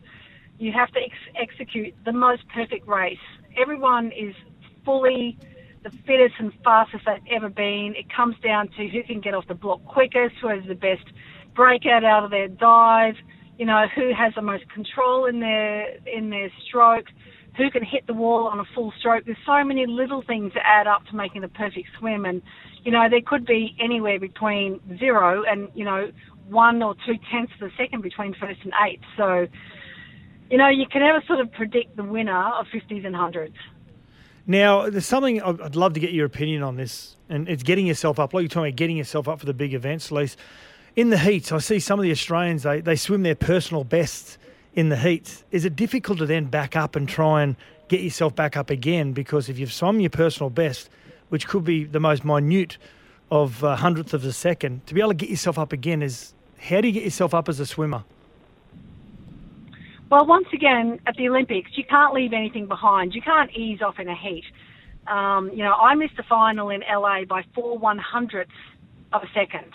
you 0.60 0.72
have 0.74 0.92
to 0.92 1.00
ex- 1.00 1.34
execute 1.36 1.96
the 2.06 2.12
most 2.12 2.48
perfect 2.50 2.88
race. 2.88 3.18
Everyone 3.60 4.12
is 4.12 4.36
fully 4.84 5.38
the 5.84 5.90
fittest 6.06 6.36
and 6.40 6.52
fastest 6.64 7.06
they've 7.06 7.36
ever 7.36 7.50
been. 7.50 7.94
It 7.98 8.14
comes 8.14 8.36
down 8.44 8.68
to 8.70 8.88
who 8.88 9.04
can 9.04 9.22
get 9.22 9.34
off 9.34 9.48
the 9.48 9.56
block 9.56 9.84
quickest, 9.86 10.36
who 10.42 10.50
has 10.50 10.66
the 10.68 10.76
best 10.76 11.06
breakout 11.56 12.04
out 12.04 12.24
of 12.24 12.32
their 12.32 12.48
dive, 12.48 13.16
you 13.58 13.66
know, 13.66 13.88
who 13.96 14.14
has 14.14 14.34
the 14.36 14.42
most 14.42 14.70
control 14.70 15.26
in 15.26 15.40
their 15.40 15.98
in 16.06 16.30
their 16.30 16.50
stroke, 16.68 17.06
who 17.58 17.70
can 17.72 17.84
hit 17.84 18.06
the 18.08 18.14
wall 18.14 18.48
on 18.48 18.60
a 18.60 18.66
full 18.76 18.94
stroke. 19.00 19.26
There's 19.26 19.38
so 19.46 19.64
many 19.64 19.86
little 19.88 20.22
things 20.22 20.54
that 20.54 20.66
add 20.66 20.88
up 20.88 21.06
to 21.08 21.16
making 21.16 21.42
the 21.42 21.48
perfect 21.48 21.88
swim 21.98 22.26
and 22.26 22.42
you 22.88 22.94
know, 22.94 23.10
there 23.10 23.20
could 23.20 23.46
be 23.46 23.76
anywhere 23.82 24.18
between 24.18 24.80
zero 24.98 25.44
and, 25.44 25.68
you 25.76 25.84
know, 25.84 26.10
one 26.48 26.82
or 26.82 26.96
two 27.06 27.16
tenths 27.30 27.52
of 27.60 27.68
a 27.70 27.76
second 27.76 28.02
between 28.02 28.34
first 28.34 28.62
and 28.64 28.72
eighth. 28.88 29.04
So, 29.18 29.46
you 30.50 30.58
know, 30.58 30.70
you 30.70 30.86
can 30.90 31.02
never 31.02 31.22
sort 31.28 31.42
of 31.42 31.52
predict 31.52 31.98
the 31.98 32.06
winner 32.06 32.48
of 32.54 32.66
50s 32.68 33.06
and 33.06 33.14
100s. 33.14 33.52
Now, 34.46 34.90
there's 34.90 35.06
something 35.06 35.42
I'd 35.42 35.76
love 35.76 35.96
to 35.96 36.00
get 36.00 36.14
your 36.14 36.26
opinion 36.26 36.64
on 36.64 36.78
this, 36.78 37.18
and 37.28 37.50
it's 37.50 37.64
getting 37.64 37.86
yourself 37.86 38.20
up. 38.20 38.34
Like 38.34 38.44
you're 38.44 38.48
talking 38.48 38.70
about 38.70 38.78
getting 38.78 38.96
yourself 38.96 39.28
up 39.28 39.42
for 39.42 39.46
the 39.46 39.54
big 39.54 39.74
events, 39.74 40.10
Lise. 40.10 40.38
In 40.96 41.10
the 41.10 41.18
heats, 41.18 41.52
I 41.52 41.58
see 41.58 41.80
some 41.80 42.00
of 42.00 42.04
the 42.04 42.12
Australians, 42.12 42.64
they, 42.64 42.80
they 42.80 42.96
swim 42.96 43.24
their 43.24 43.36
personal 43.36 43.84
best 43.84 44.38
in 44.78 44.90
the 44.90 44.96
heats. 44.96 45.44
Is 45.52 45.66
it 45.66 45.76
difficult 45.76 46.20
to 46.20 46.26
then 46.28 46.46
back 46.46 46.76
up 46.76 46.96
and 46.96 47.10
try 47.10 47.42
and 47.42 47.56
get 47.90 48.02
yourself 48.02 48.36
back 48.36 48.56
up 48.56 48.70
again? 48.70 49.12
Because 49.12 49.50
if 49.50 49.58
you've 49.58 49.74
swum 49.74 50.00
your 50.00 50.12
personal 50.12 50.52
best, 50.52 50.90
which 51.30 51.48
could 51.48 51.66
be 51.66 51.84
the 51.84 52.00
most 52.00 52.24
minute 52.24 52.78
of 53.32 53.64
uh, 53.64 53.76
hundredth 53.76 54.14
of 54.14 54.24
a 54.24 54.32
second, 54.32 54.86
to 54.86 54.94
be 54.94 55.02
able 55.02 55.10
to 55.10 55.16
get 55.16 55.30
yourself 55.30 55.58
up 55.58 55.74
again 55.74 56.04
is 56.04 56.36
how 56.60 56.80
do 56.80 56.88
you 56.88 56.94
get 56.94 57.04
yourself 57.04 57.34
up 57.34 57.50
as 57.50 57.60
a 57.60 57.66
swimmer? 57.66 58.04
Well, 60.12 60.28
once 60.28 60.48
again, 60.54 61.00
at 61.08 61.16
the 61.16 61.28
Olympics, 61.28 61.72
you 61.76 61.84
can't 61.84 62.14
leave 62.14 62.32
anything 62.32 62.68
behind. 62.68 63.16
You 63.16 63.22
can't 63.22 63.52
ease 63.52 63.82
off 63.82 64.00
in 64.00 64.08
a 64.08 64.16
heat. 64.16 64.46
Um, 65.08 65.50
you 65.50 65.64
know, 65.64 65.74
I 65.74 65.96
missed 65.96 66.18
the 66.18 66.24
final 66.24 66.70
in 66.70 66.82
LA 66.82 67.26
by 67.26 67.44
four 67.56 67.80
one 67.80 67.98
hundredths 67.98 68.52
of 69.12 69.24
a 69.24 69.28
second. 69.34 69.74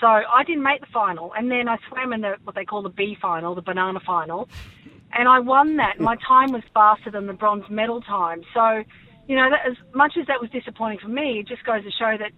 So 0.00 0.06
I 0.06 0.44
didn't 0.46 0.62
make 0.62 0.80
the 0.80 0.86
final, 0.92 1.32
and 1.34 1.50
then 1.50 1.68
I 1.68 1.78
swam 1.88 2.12
in 2.12 2.20
the 2.20 2.34
what 2.44 2.54
they 2.54 2.64
call 2.64 2.82
the 2.82 2.90
B 2.90 3.16
final, 3.20 3.54
the 3.54 3.62
banana 3.62 4.00
final, 4.04 4.48
and 5.12 5.28
I 5.28 5.40
won 5.40 5.76
that. 5.76 6.00
My 6.00 6.16
time 6.28 6.52
was 6.52 6.62
faster 6.74 7.10
than 7.10 7.26
the 7.26 7.32
bronze 7.32 7.64
medal 7.70 8.00
time. 8.02 8.42
So, 8.52 8.82
you 9.26 9.36
know, 9.36 9.48
that, 9.50 9.70
as 9.70 9.76
much 9.94 10.14
as 10.20 10.26
that 10.26 10.40
was 10.40 10.50
disappointing 10.50 10.98
for 11.00 11.08
me, 11.08 11.40
it 11.40 11.48
just 11.48 11.64
goes 11.64 11.82
to 11.82 11.90
show 11.90 12.16
that 12.18 12.32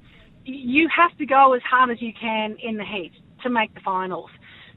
you 0.44 0.88
have 0.94 1.16
to 1.18 1.26
go 1.26 1.52
as 1.52 1.62
hard 1.62 1.90
as 1.90 2.00
you 2.00 2.12
can 2.18 2.56
in 2.62 2.76
the 2.76 2.84
heat 2.84 3.12
to 3.42 3.50
make 3.50 3.74
the 3.74 3.80
finals. 3.80 4.30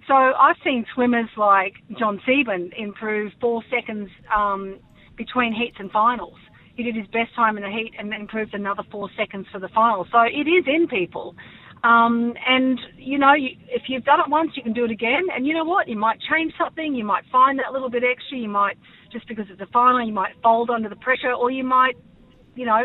So 0.08 0.14
I've 0.14 0.58
seen 0.64 0.86
swimmers 0.94 1.30
like 1.38 1.76
Jon 1.98 2.20
Sieben 2.26 2.72
improve 2.78 3.32
four 3.40 3.64
seconds 3.70 4.10
um, 4.36 4.80
between 5.16 5.54
heats 5.54 5.78
and 5.80 5.92
finals. 5.92 6.38
He 6.76 6.84
did 6.84 6.96
his 6.96 7.08
best 7.08 7.34
time 7.36 7.58
in 7.58 7.64
the 7.64 7.70
heat 7.70 7.94
and 7.98 8.12
then 8.12 8.22
improved 8.22 8.54
another 8.54 8.84
four 8.92 9.10
seconds 9.16 9.46
for 9.52 9.60
the 9.60 9.70
final. 9.70 10.08
So 10.12 10.22
it 10.22 10.48
is 10.48 10.66
in 10.68 10.88
people. 10.88 11.36
Um, 11.84 12.36
and, 12.48 12.80
you 12.98 13.18
know, 13.18 13.34
you, 13.34 13.50
if 13.68 13.84
you've 13.88 14.04
done 14.04 14.20
it 14.20 14.30
once, 14.30 14.52
you 14.56 14.62
can 14.62 14.74
do 14.74 14.86
it 14.86 14.92
again. 14.92 15.24
And 15.36 15.48
you 15.48 15.54
know 15.54 15.64
what? 15.64 15.88
You 15.88 15.98
might 15.98 16.20
change 16.32 16.54
something. 16.58 16.94
You 16.94 17.04
might 17.04 17.24
find 17.32 17.58
that 17.60 17.74
little 17.74 17.90
bit 17.90 18.04
extra. 18.04 18.38
You 18.38 18.50
might, 18.50 18.78
just 19.12 19.28
because 19.28 19.46
it's 19.50 19.62
a 19.62 19.68
final, 19.74 20.06
you 20.06 20.14
might 20.14 20.34
fold 20.44 20.70
under 20.70 20.90
the 20.90 20.96
pressure 20.98 21.34
or 21.34 21.50
you 21.50 21.64
might, 21.64 21.96
you 22.56 22.66
know, 22.66 22.84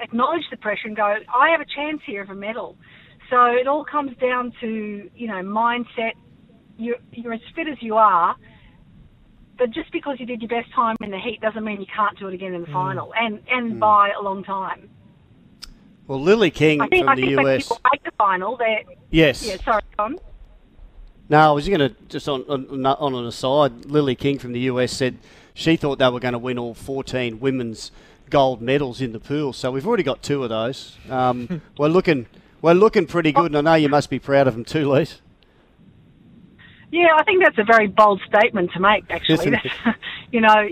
acknowledge 0.00 0.44
the 0.50 0.56
pressure 0.56 0.86
and 0.86 0.96
go, 0.96 1.02
I 1.02 1.50
have 1.50 1.60
a 1.60 1.66
chance 1.74 2.00
here 2.06 2.22
of 2.22 2.30
a 2.30 2.34
medal. 2.34 2.76
So 3.30 3.46
it 3.46 3.66
all 3.66 3.84
comes 3.84 4.16
down 4.18 4.52
to, 4.60 5.10
you 5.14 5.26
know, 5.26 5.42
mindset. 5.42 6.12
You're, 6.76 6.96
you're 7.12 7.32
as 7.32 7.40
fit 7.56 7.66
as 7.66 7.76
you 7.80 7.96
are, 7.96 8.36
but 9.58 9.70
just 9.70 9.90
because 9.92 10.16
you 10.20 10.26
did 10.26 10.40
your 10.40 10.48
best 10.48 10.72
time 10.72 10.96
in 11.02 11.10
the 11.10 11.18
heat 11.18 11.40
doesn't 11.40 11.64
mean 11.64 11.80
you 11.80 11.86
can't 11.94 12.16
do 12.18 12.28
it 12.28 12.34
again 12.34 12.54
in 12.54 12.60
the 12.60 12.68
final 12.68 13.12
and, 13.14 13.40
and 13.50 13.80
by 13.80 14.10
a 14.18 14.22
long 14.22 14.44
time. 14.44 14.88
Well, 16.08 16.20
Lily 16.20 16.50
King 16.50 16.80
I 16.80 16.88
think 16.88 17.04
from 17.04 17.10
I 17.10 17.14
the 17.16 17.22
think 17.22 17.36
when 17.36 17.46
US. 17.56 17.62
people 17.64 17.80
make 17.92 18.02
the 18.02 18.10
final, 18.12 18.56
they're 18.56 18.82
Yes. 19.10 19.46
yeah. 19.46 19.56
Sorry, 19.62 19.82
Tom. 19.96 20.18
No, 21.28 21.38
I 21.38 21.52
was 21.52 21.68
going 21.68 21.80
to 21.80 21.90
just 22.08 22.26
on, 22.28 22.42
on 22.48 22.84
on 22.86 23.14
an 23.14 23.26
aside. 23.26 23.84
Lily 23.84 24.14
King 24.16 24.38
from 24.38 24.52
the 24.52 24.60
US 24.60 24.90
said 24.92 25.18
she 25.52 25.76
thought 25.76 25.98
they 25.98 26.08
were 26.08 26.18
going 26.20 26.32
to 26.32 26.38
win 26.38 26.58
all 26.58 26.72
14 26.72 27.38
women's 27.40 27.92
gold 28.30 28.62
medals 28.62 29.00
in 29.02 29.12
the 29.12 29.20
pool. 29.20 29.52
So 29.52 29.70
we've 29.70 29.86
already 29.86 30.02
got 30.02 30.22
two 30.22 30.42
of 30.42 30.48
those. 30.48 30.96
Um, 31.10 31.60
we're 31.78 31.88
looking 31.88 32.26
we're 32.62 32.72
looking 32.72 33.06
pretty 33.06 33.32
good, 33.32 33.54
and 33.54 33.58
I 33.58 33.60
know 33.60 33.74
you 33.74 33.90
must 33.90 34.08
be 34.08 34.18
proud 34.18 34.46
of 34.48 34.54
them 34.54 34.64
too, 34.64 34.88
Lise. 34.88 35.20
Yeah, 36.90 37.08
I 37.16 37.22
think 37.24 37.42
that's 37.44 37.58
a 37.58 37.64
very 37.64 37.86
bold 37.86 38.22
statement 38.26 38.72
to 38.72 38.80
make. 38.80 39.04
Actually, 39.10 39.34
Isn't 39.34 39.54
it? 39.54 39.72
you 40.32 40.40
know, 40.40 40.62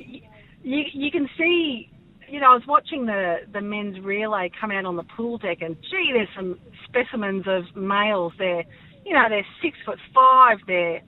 you 0.63 0.85
you 0.93 1.11
can 1.11 1.29
see. 1.37 1.91
You 2.29 2.41
know, 2.41 2.53
I 2.53 2.55
was 2.55 2.67
watching 2.67 3.07
the 3.07 3.39
the 3.53 3.61
men's 3.61 4.01
relay 4.01 4.51
come 4.61 4.71
out 4.71 4.85
on 4.85 4.97
the 4.97 5.05
pool 5.05 5.39
deck, 5.39 5.59
and 5.61 5.77
gee, 5.91 6.11
there's 6.13 6.29
some 6.35 6.59
specimens 6.85 7.45
of 7.47 7.65
males 7.77 8.33
there. 8.39 8.65
You 9.05 9.15
know, 9.15 9.27
they're 9.29 9.47
six 9.63 9.77
foot 9.85 9.99
five. 10.15 10.59
They're 10.67 11.03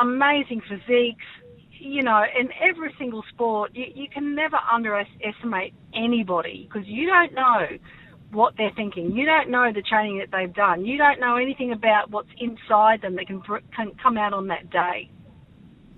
amazing 0.00 0.62
physiques. 0.68 1.24
You 1.70 2.02
know, 2.02 2.22
in 2.38 2.48
every 2.62 2.94
single 2.98 3.24
sport, 3.32 3.72
you, 3.74 3.86
you 3.94 4.08
can 4.08 4.34
never 4.34 4.56
underestimate 4.72 5.74
anybody 5.94 6.68
because 6.68 6.86
you 6.86 7.06
don't 7.06 7.34
know 7.34 7.66
what 8.30 8.54
they're 8.56 8.72
thinking. 8.74 9.12
You 9.12 9.26
don't 9.26 9.50
know 9.50 9.70
the 9.72 9.82
training 9.82 10.18
that 10.18 10.30
they've 10.30 10.52
done. 10.52 10.84
You 10.84 10.98
don't 10.98 11.20
know 11.20 11.36
anything 11.36 11.72
about 11.72 12.10
what's 12.10 12.28
inside 12.38 13.02
them 13.02 13.16
that 13.16 13.26
can, 13.26 13.42
can 13.76 13.92
come 14.02 14.16
out 14.16 14.32
on 14.32 14.48
that 14.48 14.70
day. 14.70 15.10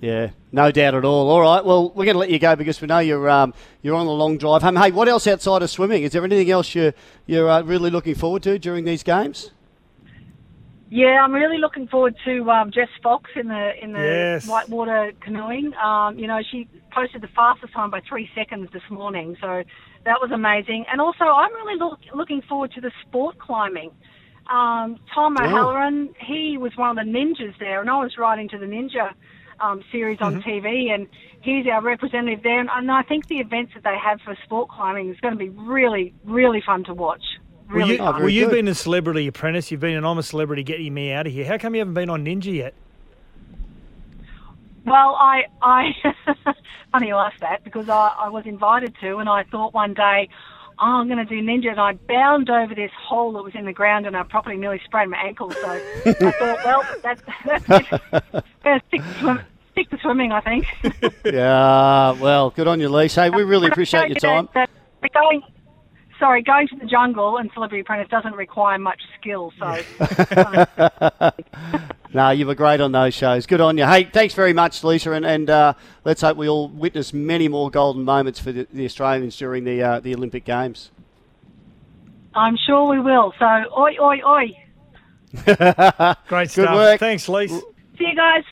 Yeah, 0.00 0.30
no 0.52 0.70
doubt 0.70 0.94
at 0.94 1.04
all. 1.06 1.30
All 1.30 1.40
right, 1.40 1.64
well, 1.64 1.88
we're 1.90 2.04
going 2.04 2.14
to 2.14 2.18
let 2.18 2.30
you 2.30 2.38
go 2.38 2.54
because 2.54 2.80
we 2.82 2.86
know 2.86 2.98
you're 2.98 3.30
um, 3.30 3.54
you're 3.82 3.94
on 3.94 4.04
the 4.06 4.12
long 4.12 4.36
drive 4.36 4.62
home. 4.62 4.76
Hey, 4.76 4.90
what 4.90 5.08
else 5.08 5.26
outside 5.26 5.62
of 5.62 5.70
swimming? 5.70 6.02
Is 6.02 6.12
there 6.12 6.22
anything 6.24 6.50
else 6.50 6.74
you're 6.74 6.92
you're 7.26 7.48
uh, 7.48 7.62
really 7.62 7.88
looking 7.90 8.14
forward 8.14 8.42
to 8.42 8.58
during 8.58 8.84
these 8.84 9.02
games? 9.02 9.52
Yeah, 10.90 11.24
I'm 11.24 11.32
really 11.32 11.58
looking 11.58 11.88
forward 11.88 12.14
to 12.26 12.48
um, 12.50 12.70
Jess 12.70 12.88
Fox 13.02 13.30
in 13.34 13.48
the 13.48 13.72
in 13.82 13.92
the 13.92 13.98
Yes. 14.00 14.46
whitewater 14.46 15.12
canoeing. 15.20 15.72
Um, 15.82 16.18
you 16.18 16.26
know, 16.26 16.40
she 16.48 16.68
posted 16.92 17.22
the 17.22 17.28
fastest 17.28 17.72
time 17.72 17.90
by 17.90 18.00
three 18.06 18.28
seconds 18.34 18.68
this 18.72 18.82
morning, 18.90 19.36
so 19.40 19.62
that 20.04 20.20
was 20.20 20.30
amazing. 20.30 20.84
And 20.92 21.00
also, 21.00 21.24
I'm 21.24 21.52
really 21.54 21.76
look, 21.78 21.98
looking 22.14 22.42
forward 22.42 22.70
to 22.72 22.80
the 22.82 22.92
sport 23.02 23.38
climbing. 23.38 23.90
Um, 24.48 24.98
Tom 25.12 25.36
Oh. 25.40 25.44
O'Halloran, 25.44 26.14
he 26.20 26.56
was 26.58 26.76
one 26.76 26.96
of 26.96 27.04
the 27.04 27.10
ninjas 27.10 27.58
there, 27.58 27.80
and 27.80 27.90
I 27.90 27.98
was 27.98 28.16
riding 28.16 28.48
to 28.50 28.58
the 28.58 28.66
ninja 28.66 29.10
um, 29.60 29.82
series 29.90 30.18
on 30.20 30.42
TV, 30.42 30.90
and 30.90 31.06
he's 31.40 31.66
our 31.66 31.82
representative 31.82 32.42
there. 32.42 32.60
And, 32.60 32.68
and 32.72 32.90
I 32.90 33.02
think 33.02 33.28
the 33.28 33.38
events 33.38 33.72
that 33.74 33.84
they 33.84 33.96
have 33.96 34.20
for 34.20 34.36
sport 34.44 34.68
climbing 34.68 35.10
is 35.10 35.20
going 35.20 35.34
to 35.34 35.38
be 35.38 35.48
really, 35.48 36.14
really 36.24 36.62
fun 36.64 36.84
to 36.84 36.94
watch. 36.94 37.22
Well, 37.72 37.88
you, 37.88 37.98
fun. 37.98 38.20
well, 38.20 38.28
you've 38.28 38.50
been 38.50 38.68
a 38.68 38.74
celebrity 38.74 39.26
apprentice. 39.26 39.70
You've 39.70 39.80
been 39.80 39.96
an 39.96 40.04
I'm 40.04 40.18
a 40.18 40.22
celebrity. 40.22 40.62
Getting 40.62 40.94
me 40.94 41.12
out 41.12 41.26
of 41.26 41.32
here. 41.32 41.46
How 41.46 41.58
come 41.58 41.74
you 41.74 41.80
haven't 41.80 41.94
been 41.94 42.10
on 42.10 42.24
Ninja 42.24 42.54
yet? 42.54 42.74
Well, 44.84 45.16
I, 45.18 45.46
I, 45.60 45.90
funny 46.92 47.08
you 47.08 47.16
asked 47.16 47.40
that 47.40 47.64
because 47.64 47.88
I, 47.88 48.12
I 48.18 48.28
was 48.28 48.46
invited 48.46 48.94
to, 49.00 49.16
and 49.16 49.28
I 49.28 49.42
thought 49.42 49.74
one 49.74 49.94
day, 49.94 50.28
oh, 50.78 50.84
I'm 50.84 51.08
going 51.08 51.18
to 51.18 51.24
do 51.24 51.40
ninja, 51.42 51.70
and 51.70 51.80
I 51.80 51.94
bound 51.94 52.50
over 52.50 52.74
this 52.74 52.90
hole 52.98 53.32
that 53.32 53.42
was 53.42 53.54
in 53.54 53.64
the 53.64 53.72
ground, 53.72 54.06
and 54.06 54.16
I 54.16 54.22
properly 54.22 54.56
nearly 54.56 54.80
sprained 54.84 55.10
my 55.10 55.18
ankle. 55.18 55.50
So 55.50 55.70
I 55.70 56.12
thought, 56.12 56.64
well, 56.64 56.84
that's 57.02 57.22
that's 57.44 57.64
it. 57.68 58.44
Better 58.62 58.82
stick 58.88 59.02
to, 59.02 59.14
swim, 59.20 59.40
stick 59.72 59.90
to 59.90 59.98
swimming, 59.98 60.32
I 60.32 60.40
think. 60.40 60.66
yeah, 61.24 62.12
well, 62.12 62.50
good 62.50 62.68
on 62.68 62.80
you, 62.80 62.88
Lise. 62.88 63.14
Hey, 63.14 63.30
we 63.30 63.42
really 63.42 63.68
appreciate 63.68 64.08
your 64.08 64.18
time. 64.18 64.48
But 64.52 64.70
going, 65.12 65.42
sorry, 66.18 66.42
going 66.42 66.68
to 66.68 66.76
the 66.76 66.86
jungle 66.86 67.36
and 67.38 67.50
celebrity 67.54 67.80
apprentice 67.80 68.08
doesn't 68.10 68.34
require 68.34 68.78
much 68.78 69.00
skill. 69.18 69.52
So 69.58 69.82
No, 72.16 72.30
you 72.30 72.46
were 72.46 72.54
great 72.54 72.80
on 72.80 72.92
those 72.92 73.12
shows. 73.12 73.44
Good 73.44 73.60
on 73.60 73.76
you. 73.76 73.84
Hey, 73.84 74.04
thanks 74.04 74.32
very 74.32 74.54
much, 74.54 74.82
Lisa, 74.82 75.12
and, 75.12 75.26
and 75.26 75.50
uh, 75.50 75.74
let's 76.04 76.22
hope 76.22 76.38
we 76.38 76.48
all 76.48 76.68
witness 76.68 77.12
many 77.12 77.46
more 77.46 77.70
golden 77.70 78.04
moments 78.04 78.40
for 78.40 78.52
the, 78.52 78.66
the 78.72 78.86
Australians 78.86 79.36
during 79.36 79.64
the 79.64 79.82
uh, 79.82 80.00
the 80.00 80.14
Olympic 80.14 80.46
Games. 80.46 80.90
I'm 82.34 82.56
sure 82.66 82.88
we 82.88 83.00
will. 83.00 83.34
So 83.38 83.44
oi, 83.44 83.96
oi, 84.00 84.20
oi. 84.26 84.46
Great 85.44 85.54
stuff. 85.54 86.16
Good 86.28 86.50
stuff. 86.50 86.74
work. 86.74 87.00
Thanks, 87.00 87.28
Lisa. 87.28 87.60
See 87.98 88.06
you 88.06 88.16
guys. 88.16 88.44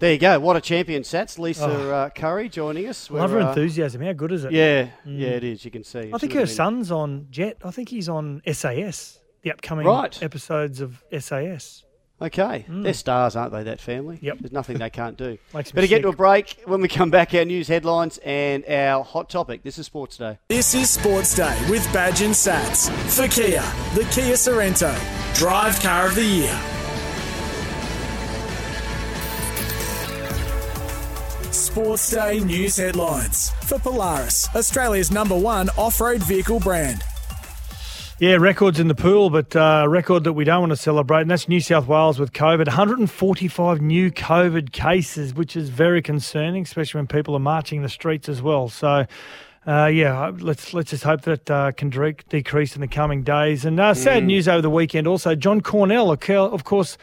There 0.00 0.12
you 0.12 0.18
go. 0.18 0.38
What 0.38 0.56
a 0.56 0.60
champion, 0.60 1.02
Sats. 1.02 1.38
Lisa 1.40 1.66
uh, 1.68 2.08
Curry 2.10 2.48
joining 2.48 2.86
us. 2.86 3.10
Love 3.10 3.30
her 3.30 3.38
We're, 3.38 3.42
uh, 3.42 3.48
enthusiasm. 3.48 4.00
How 4.00 4.12
good 4.12 4.30
is 4.30 4.44
it? 4.44 4.52
Yeah, 4.52 4.88
yeah, 5.04 5.28
it 5.30 5.42
is. 5.44 5.64
You 5.64 5.72
can 5.72 5.82
see. 5.82 6.10
I 6.14 6.18
think 6.18 6.34
her 6.34 6.40
been- 6.40 6.46
son's 6.46 6.90
on 6.92 7.26
Jett. 7.30 7.56
I 7.64 7.72
think 7.72 7.88
he's 7.88 8.08
on 8.08 8.40
SAS. 8.46 9.18
The 9.42 9.50
upcoming 9.52 9.86
Right. 9.86 10.20
episodes 10.22 10.80
of 10.80 11.02
SAS. 11.16 11.84
Okay, 12.20 12.64
they're 12.68 12.94
stars, 12.94 13.36
aren't 13.36 13.52
they? 13.52 13.62
That 13.62 13.80
family. 13.80 14.16
Mm. 14.16 14.22
Yep. 14.22 14.38
There's 14.40 14.52
nothing 14.52 14.78
they 14.78 14.90
can't 14.90 15.16
do. 15.16 15.38
Makes 15.54 15.72
me 15.72 15.76
Better 15.76 15.86
get 15.86 15.96
sick. 15.98 16.02
to 16.02 16.08
a 16.08 16.12
break. 16.16 16.62
When 16.64 16.80
we 16.80 16.88
come 16.88 17.10
back, 17.10 17.32
our 17.34 17.44
news 17.44 17.68
headlines 17.68 18.18
and 18.24 18.64
our 18.68 19.04
hot 19.04 19.30
topic. 19.30 19.62
This 19.62 19.78
is 19.78 19.86
Sports 19.86 20.16
Day. 20.16 20.36
This 20.48 20.74
is 20.74 20.90
Sports 20.90 21.34
Day 21.36 21.56
with 21.70 21.84
Badge 21.92 22.22
and 22.22 22.34
Sats. 22.34 22.90
For 23.16 23.28
Kia, 23.28 23.62
the 23.94 24.02
Kia 24.12 24.34
Sorento. 24.34 24.92
Drive 25.36 25.78
Car 25.80 26.06
of 26.08 26.16
the 26.16 26.24
Year. 26.24 26.60
Sports 31.78 32.10
Day 32.10 32.40
news 32.40 32.76
headlines. 32.76 33.50
For 33.66 33.78
Polaris, 33.78 34.48
Australia's 34.56 35.12
number 35.12 35.36
one 35.36 35.68
off 35.78 36.00
road 36.00 36.20
vehicle 36.24 36.58
brand. 36.58 37.04
Yeah, 38.18 38.34
records 38.34 38.80
in 38.80 38.88
the 38.88 38.96
pool, 38.96 39.30
but 39.30 39.54
uh, 39.54 39.82
a 39.84 39.88
record 39.88 40.24
that 40.24 40.32
we 40.32 40.42
don't 40.42 40.58
want 40.58 40.70
to 40.70 40.76
celebrate, 40.76 41.20
and 41.20 41.30
that's 41.30 41.46
New 41.46 41.60
South 41.60 41.86
Wales 41.86 42.18
with 42.18 42.32
COVID. 42.32 42.66
145 42.66 43.80
new 43.80 44.10
COVID 44.10 44.72
cases, 44.72 45.34
which 45.34 45.54
is 45.54 45.68
very 45.68 46.02
concerning, 46.02 46.64
especially 46.64 46.98
when 46.98 47.06
people 47.06 47.36
are 47.36 47.38
marching 47.38 47.82
the 47.82 47.88
streets 47.88 48.28
as 48.28 48.42
well. 48.42 48.68
So, 48.68 49.06
uh, 49.64 49.86
yeah, 49.86 50.32
let's 50.36 50.74
let's 50.74 50.90
just 50.90 51.04
hope 51.04 51.20
that 51.22 51.48
uh, 51.48 51.70
can 51.70 51.90
dre- 51.90 52.16
decrease 52.28 52.74
in 52.74 52.80
the 52.80 52.88
coming 52.88 53.22
days. 53.22 53.64
And 53.64 53.78
uh, 53.78 53.94
sad 53.94 54.24
news 54.24 54.48
over 54.48 54.62
the 54.62 54.68
weekend 54.68 55.06
also. 55.06 55.36
John 55.36 55.60
Cornell, 55.60 56.10
of 56.10 56.18
cour- 56.18 56.50
of 56.50 56.64
course, 56.64 56.98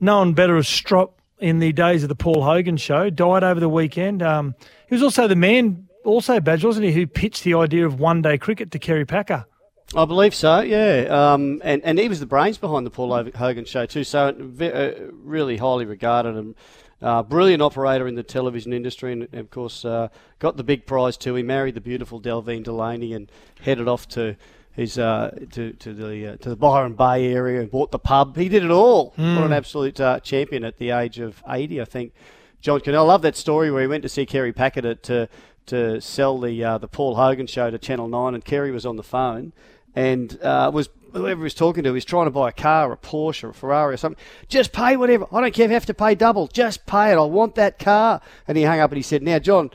known 0.00 0.32
better 0.32 0.56
as 0.56 0.66
Strop 0.66 1.17
in 1.40 1.58
the 1.58 1.72
days 1.72 2.02
of 2.02 2.08
the 2.08 2.14
Paul 2.14 2.42
Hogan 2.42 2.76
show, 2.76 3.10
died 3.10 3.44
over 3.44 3.60
the 3.60 3.68
weekend. 3.68 4.22
Um, 4.22 4.54
he 4.88 4.94
was 4.94 5.02
also 5.02 5.28
the 5.28 5.36
man, 5.36 5.88
also 6.04 6.40
Badge, 6.40 6.64
wasn't 6.64 6.86
he, 6.86 6.92
who 6.92 7.06
pitched 7.06 7.44
the 7.44 7.54
idea 7.54 7.86
of 7.86 8.00
one 8.00 8.22
day 8.22 8.38
cricket 8.38 8.70
to 8.72 8.78
Kerry 8.78 9.04
Packer. 9.04 9.46
I 9.94 10.04
believe 10.04 10.34
so, 10.34 10.60
yeah. 10.60 11.06
Um, 11.08 11.62
and, 11.64 11.82
and 11.84 11.98
he 11.98 12.08
was 12.08 12.20
the 12.20 12.26
brains 12.26 12.58
behind 12.58 12.84
the 12.84 12.90
Paul 12.90 13.30
Hogan 13.34 13.64
show, 13.64 13.86
too. 13.86 14.04
So, 14.04 14.28
uh, 14.60 15.10
really 15.12 15.56
highly 15.56 15.86
regarded 15.86 16.36
and 16.36 16.54
uh, 17.00 17.22
brilliant 17.22 17.62
operator 17.62 18.06
in 18.06 18.14
the 18.14 18.22
television 18.22 18.72
industry. 18.72 19.12
And, 19.12 19.34
of 19.34 19.50
course, 19.50 19.84
uh, 19.84 20.08
got 20.40 20.56
the 20.58 20.64
big 20.64 20.84
prize, 20.84 21.16
too. 21.16 21.34
He 21.36 21.42
married 21.42 21.74
the 21.74 21.80
beautiful 21.80 22.18
Delvene 22.18 22.62
Delaney 22.62 23.14
and 23.14 23.30
headed 23.62 23.88
off 23.88 24.06
to. 24.08 24.36
His, 24.78 24.96
uh, 24.96 25.36
to 25.50 25.72
to 25.72 25.92
the 25.92 26.34
uh, 26.34 26.36
to 26.36 26.50
the 26.50 26.54
Byron 26.54 26.94
Bay 26.94 27.32
area 27.32 27.60
and 27.60 27.68
bought 27.68 27.90
the 27.90 27.98
pub. 27.98 28.36
He 28.36 28.48
did 28.48 28.62
it 28.62 28.70
all. 28.70 29.12
What 29.16 29.44
an 29.44 29.52
absolute 29.52 30.00
uh, 30.00 30.20
champion 30.20 30.62
at 30.62 30.78
the 30.78 30.90
age 30.90 31.18
of 31.18 31.42
eighty, 31.48 31.80
I 31.80 31.84
think. 31.84 32.12
John. 32.60 32.80
I 32.86 32.90
love 33.00 33.22
that 33.22 33.34
story 33.34 33.72
where 33.72 33.82
he 33.82 33.88
went 33.88 34.04
to 34.04 34.08
see 34.08 34.24
Kerry 34.24 34.52
Packer 34.52 34.82
to 34.82 34.94
to, 34.94 35.28
to 35.66 36.00
sell 36.00 36.38
the 36.38 36.62
uh, 36.62 36.78
the 36.78 36.86
Paul 36.86 37.16
Hogan 37.16 37.48
show 37.48 37.72
to 37.72 37.76
Channel 37.76 38.06
Nine, 38.06 38.34
and 38.34 38.44
Kerry 38.44 38.70
was 38.70 38.86
on 38.86 38.94
the 38.94 39.02
phone, 39.02 39.52
and 39.96 40.40
uh, 40.42 40.70
was 40.72 40.88
whoever 41.12 41.40
he 41.40 41.42
was 41.42 41.54
talking 41.54 41.82
to, 41.82 41.90
he 41.90 41.94
was 41.94 42.04
trying 42.04 42.26
to 42.26 42.30
buy 42.30 42.50
a 42.50 42.52
car, 42.52 42.92
a 42.92 42.96
Porsche, 42.96 43.42
or 43.42 43.48
a 43.48 43.54
Ferrari, 43.54 43.94
or 43.94 43.96
something. 43.96 44.22
Just 44.46 44.72
pay 44.72 44.96
whatever. 44.96 45.26
I 45.32 45.40
don't 45.40 45.52
care 45.52 45.64
if 45.64 45.70
you 45.70 45.74
have 45.74 45.86
to 45.86 45.94
pay 45.94 46.14
double. 46.14 46.46
Just 46.46 46.86
pay 46.86 47.10
it. 47.10 47.16
I 47.16 47.24
want 47.24 47.56
that 47.56 47.80
car. 47.80 48.20
And 48.46 48.56
he 48.56 48.62
hung 48.62 48.78
up 48.78 48.92
and 48.92 48.96
he 48.96 49.02
said, 49.02 49.24
"Now, 49.24 49.40
John." 49.40 49.72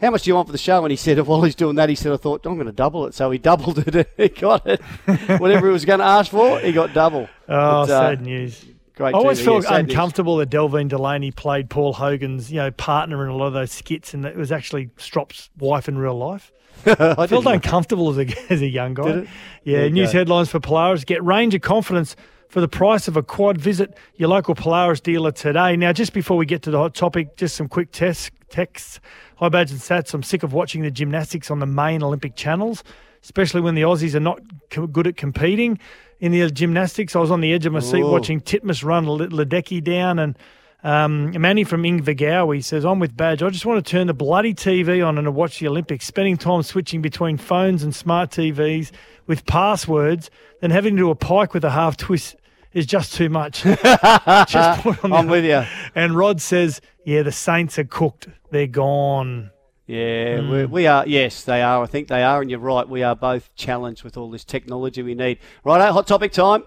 How 0.00 0.10
much 0.10 0.22
do 0.22 0.30
you 0.30 0.34
want 0.34 0.48
for 0.48 0.52
the 0.52 0.58
show? 0.58 0.82
And 0.84 0.90
he 0.90 0.96
said, 0.96 1.18
while 1.26 1.42
he's 1.42 1.54
doing 1.54 1.76
that, 1.76 1.88
he 1.88 1.94
said, 1.94 2.12
I 2.12 2.16
thought, 2.16 2.44
I'm 2.46 2.54
going 2.54 2.66
to 2.66 2.72
double 2.72 3.06
it. 3.06 3.14
So 3.14 3.30
he 3.30 3.38
doubled 3.50 3.78
it 3.78 3.94
and 3.94 4.06
he 4.16 4.28
got 4.28 4.66
it. 4.66 4.80
Whatever 5.40 5.66
he 5.66 5.72
was 5.72 5.84
going 5.84 5.98
to 6.00 6.04
ask 6.06 6.30
for, 6.30 6.58
he 6.60 6.72
got 6.72 6.94
double. 6.94 7.22
Oh, 7.22 7.26
But, 7.48 7.54
uh, 7.54 7.86
sad 7.86 8.22
news. 8.22 8.64
Great 8.96 9.14
I 9.14 9.18
always 9.18 9.40
felt 9.40 9.62
yeah, 9.64 9.70
sad 9.70 9.86
news. 9.86 9.94
uncomfortable 9.94 10.36
that 10.38 10.50
Delvene 10.50 10.88
Delaney 10.88 11.30
played 11.30 11.70
Paul 11.70 11.92
Hogan's, 11.94 12.50
you 12.50 12.58
know, 12.58 12.70
partner 12.70 13.24
in 13.24 13.30
a 13.30 13.36
lot 13.36 13.46
of 13.46 13.52
those 13.54 13.72
skits, 13.72 14.12
and 14.14 14.24
that 14.24 14.32
it 14.32 14.38
was 14.38 14.52
actually 14.52 14.88
Strop's 14.98 15.48
wife 15.58 15.88
in 15.88 15.96
real 15.96 16.16
life. 16.18 16.52
I 16.86 17.26
felt 17.26 17.46
uncomfortable 17.46 18.10
as 18.10 18.18
a, 18.18 18.52
as 18.52 18.62
a 18.62 18.66
young 18.66 18.94
guy. 18.94 19.04
Did 19.04 19.16
it? 19.24 19.28
Yeah, 19.64 19.88
news 19.88 20.12
go. 20.12 20.18
headlines 20.18 20.48
for 20.50 20.60
Polaris. 20.60 21.04
Get 21.04 21.22
range 21.22 21.54
of 21.54 21.60
confidence 21.60 22.16
for 22.48 22.60
the 22.60 22.68
price 22.68 23.06
of 23.08 23.16
a 23.16 23.22
quad. 23.22 23.58
Visit 23.58 23.96
your 24.16 24.28
local 24.30 24.54
Polaris 24.54 25.00
dealer 25.00 25.30
today. 25.32 25.76
Now, 25.76 25.92
just 25.92 26.12
before 26.12 26.36
we 26.36 26.46
get 26.46 26.62
to 26.62 26.70
the 26.70 26.78
hot 26.78 26.94
topic, 26.94 27.36
just 27.36 27.54
some 27.56 27.68
quick 27.68 27.92
test, 27.92 28.30
texts. 28.50 29.00
Hi, 29.36 29.48
Badge 29.48 29.70
and 29.70 29.80
Sats. 29.80 30.12
I'm 30.12 30.22
sick 30.22 30.42
of 30.42 30.52
watching 30.52 30.82
the 30.82 30.90
gymnastics 30.90 31.50
on 31.50 31.58
the 31.60 31.66
main 31.66 32.02
Olympic 32.02 32.36
channels, 32.36 32.84
especially 33.22 33.60
when 33.60 33.74
the 33.74 33.82
Aussies 33.82 34.14
are 34.14 34.20
not 34.20 34.40
co- 34.70 34.86
good 34.86 35.06
at 35.06 35.16
competing 35.16 35.78
in 36.20 36.32
the 36.32 36.50
gymnastics. 36.50 37.16
I 37.16 37.20
was 37.20 37.30
on 37.30 37.40
the 37.40 37.52
edge 37.52 37.64
of 37.66 37.72
my 37.72 37.80
seat 37.80 38.02
watching 38.02 38.40
Titmus 38.40 38.84
run 38.84 39.08
Le- 39.08 39.28
Ledecky 39.28 39.82
down 39.82 40.18
and 40.18 40.36
Um, 40.82 41.32
Manny 41.38 41.64
from 41.64 41.82
Invergowrie 41.82 42.64
says, 42.64 42.86
I'm 42.86 43.00
with 43.00 43.14
Badge. 43.14 43.42
I 43.42 43.50
just 43.50 43.66
want 43.66 43.84
to 43.84 43.90
turn 43.90 44.06
the 44.06 44.14
bloody 44.14 44.54
TV 44.54 45.06
on 45.06 45.18
and 45.18 45.34
watch 45.34 45.58
the 45.58 45.68
Olympics. 45.68 46.06
Spending 46.06 46.38
time 46.38 46.62
switching 46.62 47.02
between 47.02 47.36
phones 47.36 47.82
and 47.82 47.94
smart 47.94 48.30
TVs 48.30 48.90
with 49.26 49.44
passwords, 49.44 50.30
then 50.62 50.70
having 50.70 50.96
to 50.96 51.02
do 51.02 51.10
a 51.10 51.14
pike 51.14 51.52
with 51.52 51.64
a 51.64 51.70
half 51.70 51.98
twist 51.98 52.36
is 52.72 52.86
just 52.86 53.14
too 53.14 53.28
much. 53.28 53.62
just 53.62 54.80
put 54.82 55.04
on 55.04 55.12
I'm 55.12 55.26
the- 55.26 55.30
with 55.32 55.44
you. 55.44 55.62
And 55.94 56.16
Rod 56.16 56.40
says, 56.40 56.80
yeah, 57.04 57.22
the 57.22 57.32
Saints 57.32 57.78
are 57.78 57.84
cooked. 57.84 58.28
They're 58.50 58.66
gone. 58.66 59.50
Yeah, 59.86 60.38
Mm. 60.38 60.50
we 60.50 60.64
we 60.66 60.86
are. 60.86 61.04
Yes, 61.06 61.42
they 61.42 61.62
are. 61.62 61.82
I 61.82 61.86
think 61.86 62.06
they 62.06 62.22
are, 62.22 62.40
and 62.40 62.48
you're 62.48 62.60
right. 62.60 62.88
We 62.88 63.02
are 63.02 63.16
both 63.16 63.52
challenged 63.56 64.04
with 64.04 64.16
all 64.16 64.30
this 64.30 64.44
technology 64.44 65.02
we 65.02 65.16
need. 65.16 65.38
Right, 65.64 65.90
hot 65.90 66.06
topic 66.06 66.30
time. 66.30 66.62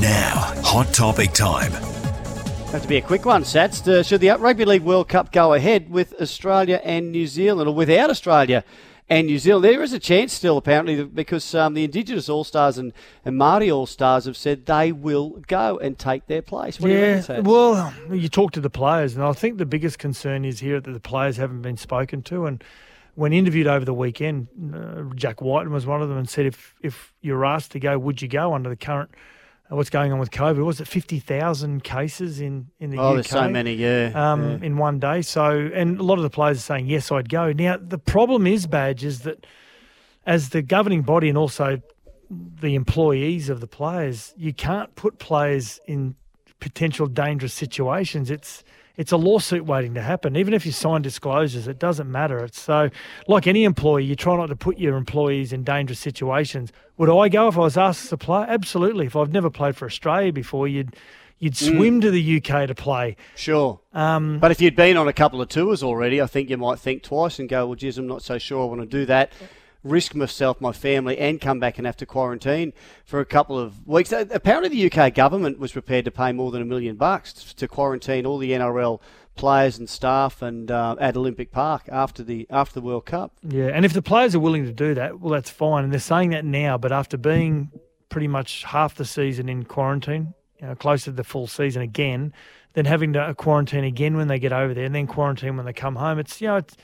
Now, 0.00 0.52
hot 0.64 0.92
topic 0.92 1.32
time. 1.32 1.70
Have 2.72 2.82
to 2.82 2.88
be 2.88 2.96
a 2.96 3.02
quick 3.02 3.24
one, 3.24 3.44
Sats. 3.44 3.86
Uh, 3.86 4.02
should 4.02 4.20
the 4.20 4.30
Rugby 4.30 4.64
League 4.64 4.82
World 4.82 5.08
Cup 5.08 5.30
go 5.30 5.52
ahead 5.52 5.90
with 5.90 6.14
Australia 6.20 6.80
and 6.82 7.12
New 7.12 7.26
Zealand, 7.28 7.68
or 7.68 7.74
without 7.74 8.10
Australia 8.10 8.64
and 9.08 9.26
New 9.26 9.38
Zealand? 9.38 9.64
There 9.64 9.82
is 9.82 9.92
a 9.92 9.98
chance 9.98 10.32
still, 10.32 10.56
apparently, 10.56 11.04
because 11.04 11.54
um, 11.54 11.74
the 11.74 11.84
Indigenous 11.84 12.28
All 12.28 12.44
Stars 12.44 12.78
and, 12.78 12.92
and 13.24 13.38
Māori 13.38 13.74
All 13.74 13.86
Stars 13.86 14.24
have 14.24 14.36
said 14.36 14.66
they 14.66 14.92
will 14.92 15.42
go 15.46 15.78
and 15.78 15.98
take 15.98 16.26
their 16.26 16.42
place. 16.42 16.80
What 16.80 16.88
do 16.88 16.94
you 16.94 17.00
yeah, 17.00 17.40
well, 17.40 17.94
you 18.10 18.28
talk 18.28 18.52
to 18.52 18.60
the 18.60 18.70
players, 18.70 19.14
and 19.14 19.24
I 19.24 19.32
think 19.32 19.58
the 19.58 19.66
biggest 19.66 19.98
concern 19.98 20.44
is 20.44 20.60
here 20.60 20.80
that 20.80 20.90
the 20.90 21.00
players 21.00 21.36
haven't 21.36 21.62
been 21.62 21.76
spoken 21.76 22.22
to. 22.22 22.46
And 22.46 22.62
when 23.14 23.32
interviewed 23.32 23.66
over 23.66 23.84
the 23.84 23.94
weekend, 23.94 24.48
uh, 24.74 25.14
Jack 25.14 25.40
Wighton 25.42 25.72
was 25.72 25.86
one 25.86 26.02
of 26.02 26.08
them 26.08 26.18
and 26.18 26.28
said, 26.28 26.46
if 26.46 26.74
if 26.80 27.12
you're 27.20 27.44
asked 27.44 27.72
to 27.72 27.80
go, 27.80 27.98
would 27.98 28.22
you 28.22 28.28
go 28.28 28.54
under 28.54 28.70
the 28.70 28.76
current 28.76 29.10
what's 29.76 29.90
going 29.90 30.12
on 30.12 30.18
with 30.18 30.30
COVID? 30.30 30.64
Was 30.64 30.80
it 30.80 30.88
fifty 30.88 31.18
thousand 31.18 31.84
cases 31.84 32.40
in 32.40 32.68
in 32.80 32.90
the 32.90 32.98
Oh, 32.98 33.08
UK? 33.10 33.14
there's 33.14 33.30
so 33.30 33.48
many, 33.48 33.74
yeah, 33.74 34.10
um, 34.14 34.42
yeah. 34.42 34.58
in 34.66 34.76
one 34.76 34.98
day. 34.98 35.22
So, 35.22 35.70
and 35.74 35.98
a 35.98 36.02
lot 36.02 36.18
of 36.18 36.22
the 36.22 36.30
players 36.30 36.58
are 36.58 36.62
saying 36.62 36.86
yes, 36.86 37.10
I'd 37.10 37.28
go. 37.28 37.52
Now 37.52 37.76
the 37.80 37.98
problem 37.98 38.46
is, 38.46 38.66
badge, 38.66 39.04
is 39.04 39.20
that 39.20 39.46
as 40.26 40.50
the 40.50 40.62
governing 40.62 41.02
body 41.02 41.28
and 41.28 41.36
also 41.38 41.80
the 42.30 42.74
employees 42.74 43.48
of 43.48 43.60
the 43.60 43.66
players, 43.66 44.32
you 44.36 44.52
can't 44.54 44.94
put 44.94 45.18
players 45.18 45.80
in 45.86 46.14
potential 46.60 47.06
dangerous 47.06 47.52
situations. 47.52 48.30
It's 48.30 48.62
it's 48.96 49.12
a 49.12 49.16
lawsuit 49.16 49.64
waiting 49.64 49.94
to 49.94 50.02
happen. 50.02 50.36
Even 50.36 50.52
if 50.54 50.66
you 50.66 50.72
sign 50.72 51.02
disclosures, 51.02 51.66
it 51.66 51.78
doesn't 51.78 52.10
matter. 52.10 52.38
It's 52.44 52.60
so 52.60 52.90
like 53.26 53.46
any 53.46 53.64
employee, 53.64 54.04
you 54.04 54.16
try 54.16 54.36
not 54.36 54.46
to 54.46 54.56
put 54.56 54.78
your 54.78 54.96
employees 54.96 55.52
in 55.52 55.64
dangerous 55.64 55.98
situations. 55.98 56.72
Would 56.98 57.08
I 57.10 57.28
go 57.28 57.48
if 57.48 57.56
I 57.56 57.60
was 57.60 57.76
asked 57.78 58.10
to 58.10 58.16
play? 58.16 58.44
Absolutely. 58.48 59.06
If 59.06 59.16
I've 59.16 59.32
never 59.32 59.50
played 59.50 59.76
for 59.76 59.86
Australia 59.86 60.32
before, 60.32 60.68
you'd 60.68 60.94
you'd 61.38 61.54
Mm. 61.54 61.76
swim 61.76 62.00
to 62.02 62.08
the 62.12 62.20
UK 62.22 62.66
to 62.68 62.74
play. 62.74 63.16
Sure. 63.34 63.80
Um, 63.92 64.38
But 64.38 64.52
if 64.52 64.60
you'd 64.60 64.76
been 64.76 64.96
on 64.96 65.08
a 65.08 65.12
couple 65.12 65.40
of 65.40 65.48
tours 65.48 65.82
already, 65.82 66.22
I 66.22 66.26
think 66.26 66.48
you 66.48 66.56
might 66.56 66.78
think 66.78 67.02
twice 67.02 67.40
and 67.40 67.48
go, 67.48 67.66
well, 67.66 67.74
geez, 67.74 67.98
I'm 67.98 68.06
not 68.06 68.22
so 68.22 68.38
sure 68.38 68.62
I 68.62 68.66
want 68.66 68.80
to 68.80 68.86
do 68.86 69.04
that. 69.06 69.32
Risk 69.84 70.14
myself, 70.14 70.60
my 70.60 70.72
family, 70.72 71.18
and 71.18 71.40
come 71.40 71.58
back 71.58 71.76
and 71.76 71.86
have 71.86 71.96
to 71.96 72.06
quarantine 72.06 72.72
for 73.04 73.20
a 73.20 73.24
couple 73.24 73.58
of 73.58 73.86
weeks. 73.86 74.12
Uh, 74.12 74.24
Apparently, 74.30 74.68
the 74.68 74.90
UK 74.90 75.12
government 75.12 75.58
was 75.58 75.72
prepared 75.72 76.04
to 76.04 76.10
pay 76.10 76.32
more 76.32 76.50
than 76.52 76.62
a 76.62 76.64
million 76.64 76.96
bucks 76.96 77.52
to 77.54 77.66
quarantine 77.66 78.24
all 78.24 78.38
the 78.38 78.52
NRL 78.52 79.00
players 79.34 79.78
and 79.78 79.88
staff 79.88 80.42
and 80.42 80.70
uh, 80.70 80.94
at 81.00 81.16
Olympic 81.16 81.50
Park 81.50 81.88
after 81.90 82.22
the 82.22 82.46
after 82.50 82.74
the 82.74 82.80
World 82.86 83.06
Cup. 83.06 83.32
Yeah, 83.42 83.70
and 83.72 83.84
if 83.84 83.92
the 83.92 84.02
players 84.02 84.34
are 84.34 84.40
willing 84.40 84.64
to 84.66 84.72
do 84.72 84.94
that, 84.94 85.20
well, 85.20 85.32
that's 85.32 85.50
fine. 85.50 85.84
And 85.84 85.92
they're 85.92 86.00
saying 86.00 86.30
that 86.30 86.44
now, 86.44 86.78
but 86.78 86.92
after 86.92 87.16
being 87.16 87.70
pretty 88.08 88.28
much 88.28 88.62
half 88.64 88.94
the 88.94 89.04
season 89.04 89.48
in 89.48 89.64
quarantine, 89.64 90.34
you 90.60 90.66
know, 90.66 90.74
close 90.74 91.04
to 91.04 91.12
the 91.12 91.24
full 91.24 91.46
season 91.46 91.82
again, 91.82 92.32
then 92.74 92.84
having 92.84 93.14
to 93.14 93.34
quarantine 93.34 93.84
again 93.84 94.16
when 94.16 94.28
they 94.28 94.38
get 94.38 94.52
over 94.52 94.74
there, 94.74 94.84
and 94.84 94.94
then 94.94 95.06
quarantine 95.06 95.56
when 95.56 95.66
they 95.66 95.72
come 95.72 95.96
home, 95.96 96.18
it's 96.18 96.40
you 96.40 96.48
know, 96.48 96.56
it's 96.56 96.76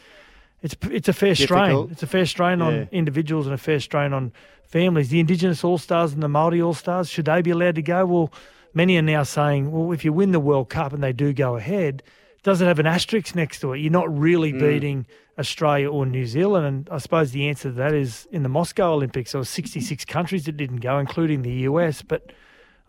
it's 0.63 0.77
it's 0.91 1.09
a 1.09 1.13
fair 1.13 1.35
strain. 1.35 1.89
It's 1.91 2.03
a 2.03 2.07
fair 2.07 2.27
strain 2.27 2.59
Yeah. 2.59 2.65
on 2.67 2.89
individuals 2.93 3.47
and 3.47 3.55
a 3.55 3.59
fair 3.59 3.81
strain 3.81 4.13
on 4.13 4.33
families. 4.65 5.09
The 5.09 5.21
Indigenous 5.21 5.65
All 5.65 5.79
Stars 5.79 6.13
and 6.13 6.23
the 6.23 6.29
Maori 6.29 6.61
All 6.61 6.75
Stars, 6.75 7.09
should 7.09 7.25
they 7.27 7.43
be 7.43 7.51
allowed 7.51 7.77
to 7.77 7.83
go? 7.83 8.05
Well, 8.07 8.33
many 8.75 8.97
are 8.99 9.03
now 9.03 9.23
saying, 9.23 9.71
well, 9.73 9.93
if 9.93 10.05
you 10.05 10.13
win 10.13 10.33
the 10.33 10.41
World 10.41 10.69
Cup 10.69 10.93
and 10.93 11.03
they 11.03 11.13
do 11.13 11.33
go 11.33 11.57
ahead, 11.57 12.03
does 12.43 12.61
it 12.61 12.67
have 12.67 12.79
an 12.79 12.87
asterisk 12.87 13.35
next 13.35 13.61
to 13.61 13.73
it? 13.73 13.79
You're 13.79 13.93
not 13.93 14.17
really 14.17 14.53
Mm. 14.53 14.61
beating 14.61 15.07
Australia 15.39 15.89
or 15.91 16.05
New 16.07 16.27
Zealand. 16.27 16.67
And 16.67 16.89
I 16.91 16.99
suppose 16.99 17.31
the 17.33 17.49
answer 17.49 17.71
to 17.71 17.75
that 17.77 17.95
is 17.95 18.27
in 18.33 18.43
the 18.43 18.49
Moscow 18.49 18.93
Olympics, 18.93 19.33
there 19.33 19.41
were 19.41 19.45
66 19.45 20.05
countries 20.05 20.45
that 20.47 20.57
didn't 20.57 20.79
go, 20.81 20.99
including 20.99 21.43
the 21.43 21.53
US. 21.71 22.03
But 22.03 22.33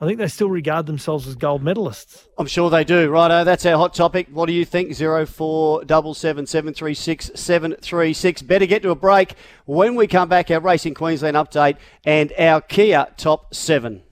I 0.02 0.06
think 0.06 0.18
they 0.18 0.28
still 0.28 0.50
regard 0.50 0.86
themselves 0.86 1.28
as 1.28 1.36
gold 1.36 1.62
medalists. 1.62 2.28
I'm 2.38 2.48
sure 2.48 2.70
they 2.70 2.86
do. 2.86 3.10
Righto, 3.10 3.44
that's 3.44 3.66
our 3.66 3.78
hot 3.78 3.94
topic. 3.94 4.28
What 4.32 4.46
do 4.46 4.54
you 4.54 4.64
think? 4.64 4.94
Zero 4.94 5.26
four 5.26 5.84
double 5.84 6.14
seven 6.14 6.46
seven 6.46 6.74
three 6.74 6.94
six 6.94 7.30
seven 7.36 7.76
three 7.82 8.14
six. 8.14 8.42
Better 8.42 8.66
get 8.66 8.82
to 8.84 8.92
a 8.92 8.96
break. 8.96 9.36
When 9.66 9.96
we 9.96 10.08
come 10.08 10.30
back, 10.30 10.50
our 10.52 10.62
Racing 10.62 10.94
Queensland 10.94 11.36
update 11.36 11.76
and 12.06 12.32
our 12.40 12.62
Kia 12.62 13.08
top 13.18 13.54
seven. 13.54 14.04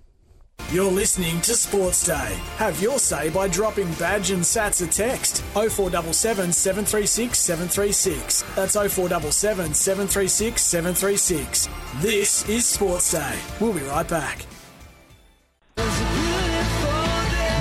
You're 0.71 0.91
listening 0.91 1.39
to 1.41 1.53
Sports 1.53 2.05
Day. 2.05 2.37
Have 2.57 2.81
your 2.81 2.99
say 2.99 3.29
by 3.29 3.47
dropping 3.47 3.89
badge 3.93 4.31
and 4.31 4.43
sats 4.43 4.85
a 4.85 4.91
text 4.91 5.41
0477 5.53 6.51
736 6.51 7.39
736. 7.39 8.41
That's 8.53 8.73
0477 8.73 9.73
736 9.73 10.61
736. 10.61 11.69
This 12.01 12.49
is 12.49 12.65
Sports 12.65 13.13
Day. 13.13 13.39
We'll 13.61 13.71
be 13.71 13.79
right 13.81 14.07
back. 14.09 14.45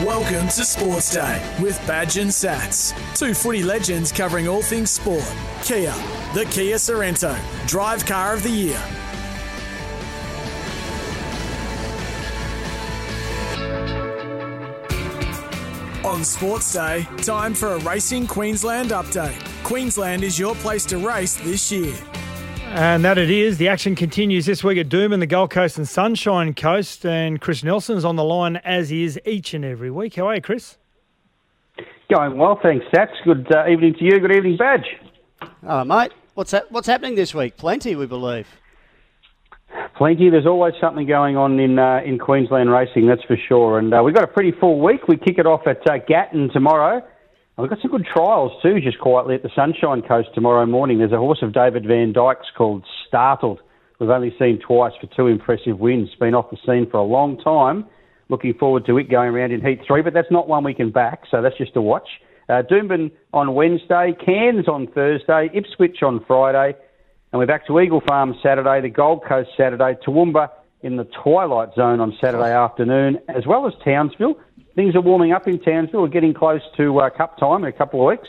Welcome 0.05 0.48
to 0.48 0.64
Sports 0.64 1.14
Day 1.14 1.57
with 1.61 1.79
Badge 1.87 2.18
and 2.18 2.31
Sats. 2.31 2.94
Two 3.14 3.35
footy 3.35 3.62
legends 3.62 4.12
covering 4.12 4.48
all 4.48 4.62
things 4.62 4.90
sport. 4.90 5.24
Kia, 5.62 5.92
the 6.35 6.46
Kia 6.50 6.76
Sorento, 6.76 7.37
drive 7.66 8.05
car 8.07 8.35
of 8.35 8.42
the 8.42 8.50
year. 8.50 8.83
On 16.05 16.24
Sports 16.24 16.72
Day, 16.72 17.07
time 17.22 17.52
for 17.55 17.74
a 17.74 17.79
Racing 17.81 18.26
Queensland 18.26 18.90
update. 18.90 19.42
Queensland 19.64 20.22
is 20.22 20.38
your 20.38 20.55
place 20.57 20.85
to 20.87 20.98
race 20.98 21.35
this 21.37 21.72
year. 21.72 21.94
And 22.74 23.05
that 23.05 23.16
it 23.16 23.31
is. 23.31 23.59
The 23.59 23.68
action 23.68 23.94
continues 23.94 24.46
this 24.46 24.62
week 24.62 24.79
at 24.79 24.88
Doomben, 24.88 25.20
the 25.20 25.26
Gold 25.26 25.50
Coast 25.50 25.79
and 25.79 25.88
Sunshine 25.88 26.52
Coast. 26.55 27.07
And 27.07 27.40
Chris 27.40 27.62
Nelson's 27.62 28.05
on 28.05 28.16
the 28.16 28.24
line 28.24 28.57
as 28.57 28.90
he 28.90 29.05
is 29.05 29.18
each 29.24 29.55
and 29.55 29.64
every 29.64 29.90
week. 29.90 30.16
How 30.16 30.26
are 30.29 30.35
you, 30.35 30.42
Chris? 30.42 30.76
Going 32.14 32.37
well, 32.37 32.59
thanks, 32.62 32.85
Sats. 32.94 33.12
Good 33.24 33.48
uh, 33.55 33.68
evening 33.68 33.94
to 33.98 34.05
you. 34.05 34.20
Good 34.20 34.33
evening, 34.33 34.57
Badge. 34.57 34.87
Hello, 35.62 35.85
mate. 35.85 36.12
What's 36.35 36.50
that? 36.52 36.70
What's 36.70 36.87
happening 36.87 37.14
this 37.14 37.35
week? 37.35 37.57
Plenty, 37.57 37.96
we 37.96 38.07
believe. 38.07 38.46
Plenty. 39.96 40.31
There's 40.31 40.46
always 40.46 40.74
something 40.81 41.07
going 41.07 41.37
on 41.37 41.59
in 41.59 41.79
uh, 41.79 42.00
in 42.05 42.18
Queensland 42.18 42.70
racing, 42.70 43.07
that's 43.07 43.24
for 43.24 43.37
sure. 43.48 43.79
And 43.79 43.92
uh, 43.92 44.02
we've 44.05 44.14
got 44.14 44.24
a 44.24 44.29
pretty 44.29 44.52
full 44.52 44.81
week. 44.81 45.09
We 45.09 45.16
kick 45.16 45.38
it 45.38 45.46
off 45.46 45.66
at 45.66 45.88
uh, 45.88 45.98
Gatton 46.07 46.50
tomorrow. 46.52 47.02
We've 47.59 47.71
got 47.71 47.81
some 47.81 47.90
good 47.90 48.05
trials 48.05 48.53
too, 48.62 48.81
just 48.83 48.99
quietly 48.99 49.35
at 49.35 49.42
the 49.42 49.49
Sunshine 49.57 50.03
Coast 50.03 50.29
tomorrow 50.35 50.66
morning. 50.66 50.99
There's 50.99 51.12
a 51.12 51.16
horse 51.16 51.38
of 51.40 51.55
David 51.55 51.85
Vandyke's 51.85 52.51
called 52.55 52.85
Startled. 53.09 53.61
We've 53.99 54.11
only 54.11 54.35
seen 54.38 54.59
twice 54.59 54.92
for 55.01 55.07
two 55.07 55.27
impressive 55.27 55.79
wins. 55.79 56.11
Been 56.21 56.35
off 56.35 56.51
the 56.51 56.59
scene 56.66 56.87
for 56.90 56.99
a 56.99 57.03
long 57.03 57.38
time. 57.38 57.87
Looking 58.29 58.53
forward 58.53 58.85
to 58.87 58.99
it 58.99 59.09
going 59.09 59.31
around 59.31 59.53
in 59.53 59.64
Heat 59.64 59.81
3, 59.87 60.03
but 60.03 60.12
that's 60.12 60.31
not 60.31 60.49
one 60.49 60.64
we 60.64 60.75
can 60.75 60.90
back, 60.90 61.23
so 61.31 61.40
that's 61.40 61.57
just 61.57 61.75
a 61.77 61.81
watch. 61.81 62.07
Uh, 62.51 62.62
Doomben 62.71 63.11
on 63.33 63.55
Wednesday, 63.55 64.14
Cairns 64.23 64.69
on 64.69 64.87
Thursday, 64.88 65.49
Ipswich 65.55 66.03
on 66.03 66.23
Friday, 66.27 66.77
and 67.33 67.38
we're 67.38 67.47
back 67.47 67.66
to 67.69 67.81
Eagle 67.81 68.03
Farm 68.07 68.35
Saturday, 68.42 68.83
the 68.83 68.90
Gold 68.90 69.25
Coast 69.27 69.49
Saturday, 69.57 69.97
Toowoomba 70.07 70.51
in 70.83 70.97
the 70.97 71.09
twilight 71.23 71.71
zone 71.75 72.01
on 72.01 72.14
Saturday 72.21 72.53
afternoon, 72.53 73.19
as 73.29 73.47
well 73.47 73.66
as 73.66 73.73
Townsville. 73.83 74.35
Things 74.77 74.95
are 74.95 75.01
warming 75.01 75.33
up 75.33 75.49
in 75.49 75.59
Townsville. 75.59 76.03
We're 76.03 76.09
getting 76.09 76.35
close 76.35 76.61
to 76.77 77.01
uh, 77.01 77.11
Cup 77.11 77.39
time 77.39 77.65
in 77.65 77.69
a 77.69 77.73
couple 77.73 78.01
of 78.03 78.07
weeks, 78.19 78.29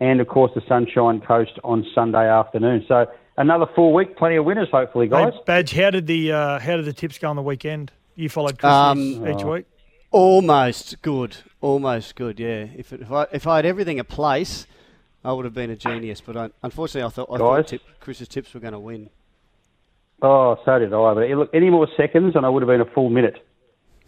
and 0.00 0.20
of 0.20 0.26
course 0.26 0.50
the 0.54 0.62
Sunshine 0.68 1.20
Coast 1.20 1.52
on 1.62 1.86
Sunday 1.94 2.28
afternoon. 2.28 2.84
So 2.88 3.06
another 3.36 3.66
full 3.76 3.94
week, 3.94 4.16
plenty 4.16 4.34
of 4.36 4.44
winners, 4.44 4.68
hopefully, 4.72 5.06
guys. 5.06 5.32
Hey, 5.32 5.40
Badge, 5.46 5.72
how 5.72 5.90
did 5.90 6.08
the 6.08 6.32
uh, 6.32 6.58
how 6.58 6.76
did 6.76 6.84
the 6.86 6.92
tips 6.92 7.18
go 7.18 7.30
on 7.30 7.36
the 7.36 7.42
weekend? 7.42 7.92
You 8.16 8.28
followed 8.28 8.58
Chris 8.58 8.72
Um, 8.72 8.98
each, 9.28 9.36
each 9.36 9.44
week. 9.44 9.66
Almost 10.10 11.00
good. 11.00 11.36
Almost 11.60 12.16
good. 12.16 12.40
Yeah. 12.40 12.66
If 12.76 12.92
it, 12.92 13.00
if 13.02 13.12
I 13.12 13.26
if 13.32 13.46
I 13.46 13.56
had 13.56 13.66
everything 13.66 13.98
in 13.98 14.04
place, 14.04 14.66
I 15.24 15.32
would 15.32 15.44
have 15.44 15.54
been 15.54 15.70
a 15.70 15.76
genius. 15.76 16.20
But 16.20 16.36
I, 16.36 16.50
unfortunately, 16.64 17.06
I 17.06 17.10
thought 17.10 17.28
I 17.32 17.38
thought 17.38 17.68
tip, 17.68 17.82
Chris's 18.00 18.26
tips 18.26 18.52
were 18.52 18.60
going 18.60 18.72
to 18.72 18.80
win. 18.80 19.10
Oh, 20.22 20.58
so 20.64 20.78
did 20.78 20.92
I. 20.92 21.14
But 21.14 21.28
look, 21.30 21.50
any 21.54 21.70
more 21.70 21.86
seconds, 21.96 22.34
and 22.34 22.44
I 22.44 22.48
would 22.48 22.62
have 22.62 22.68
been 22.68 22.80
a 22.80 22.84
full 22.92 23.10
minute. 23.10 23.46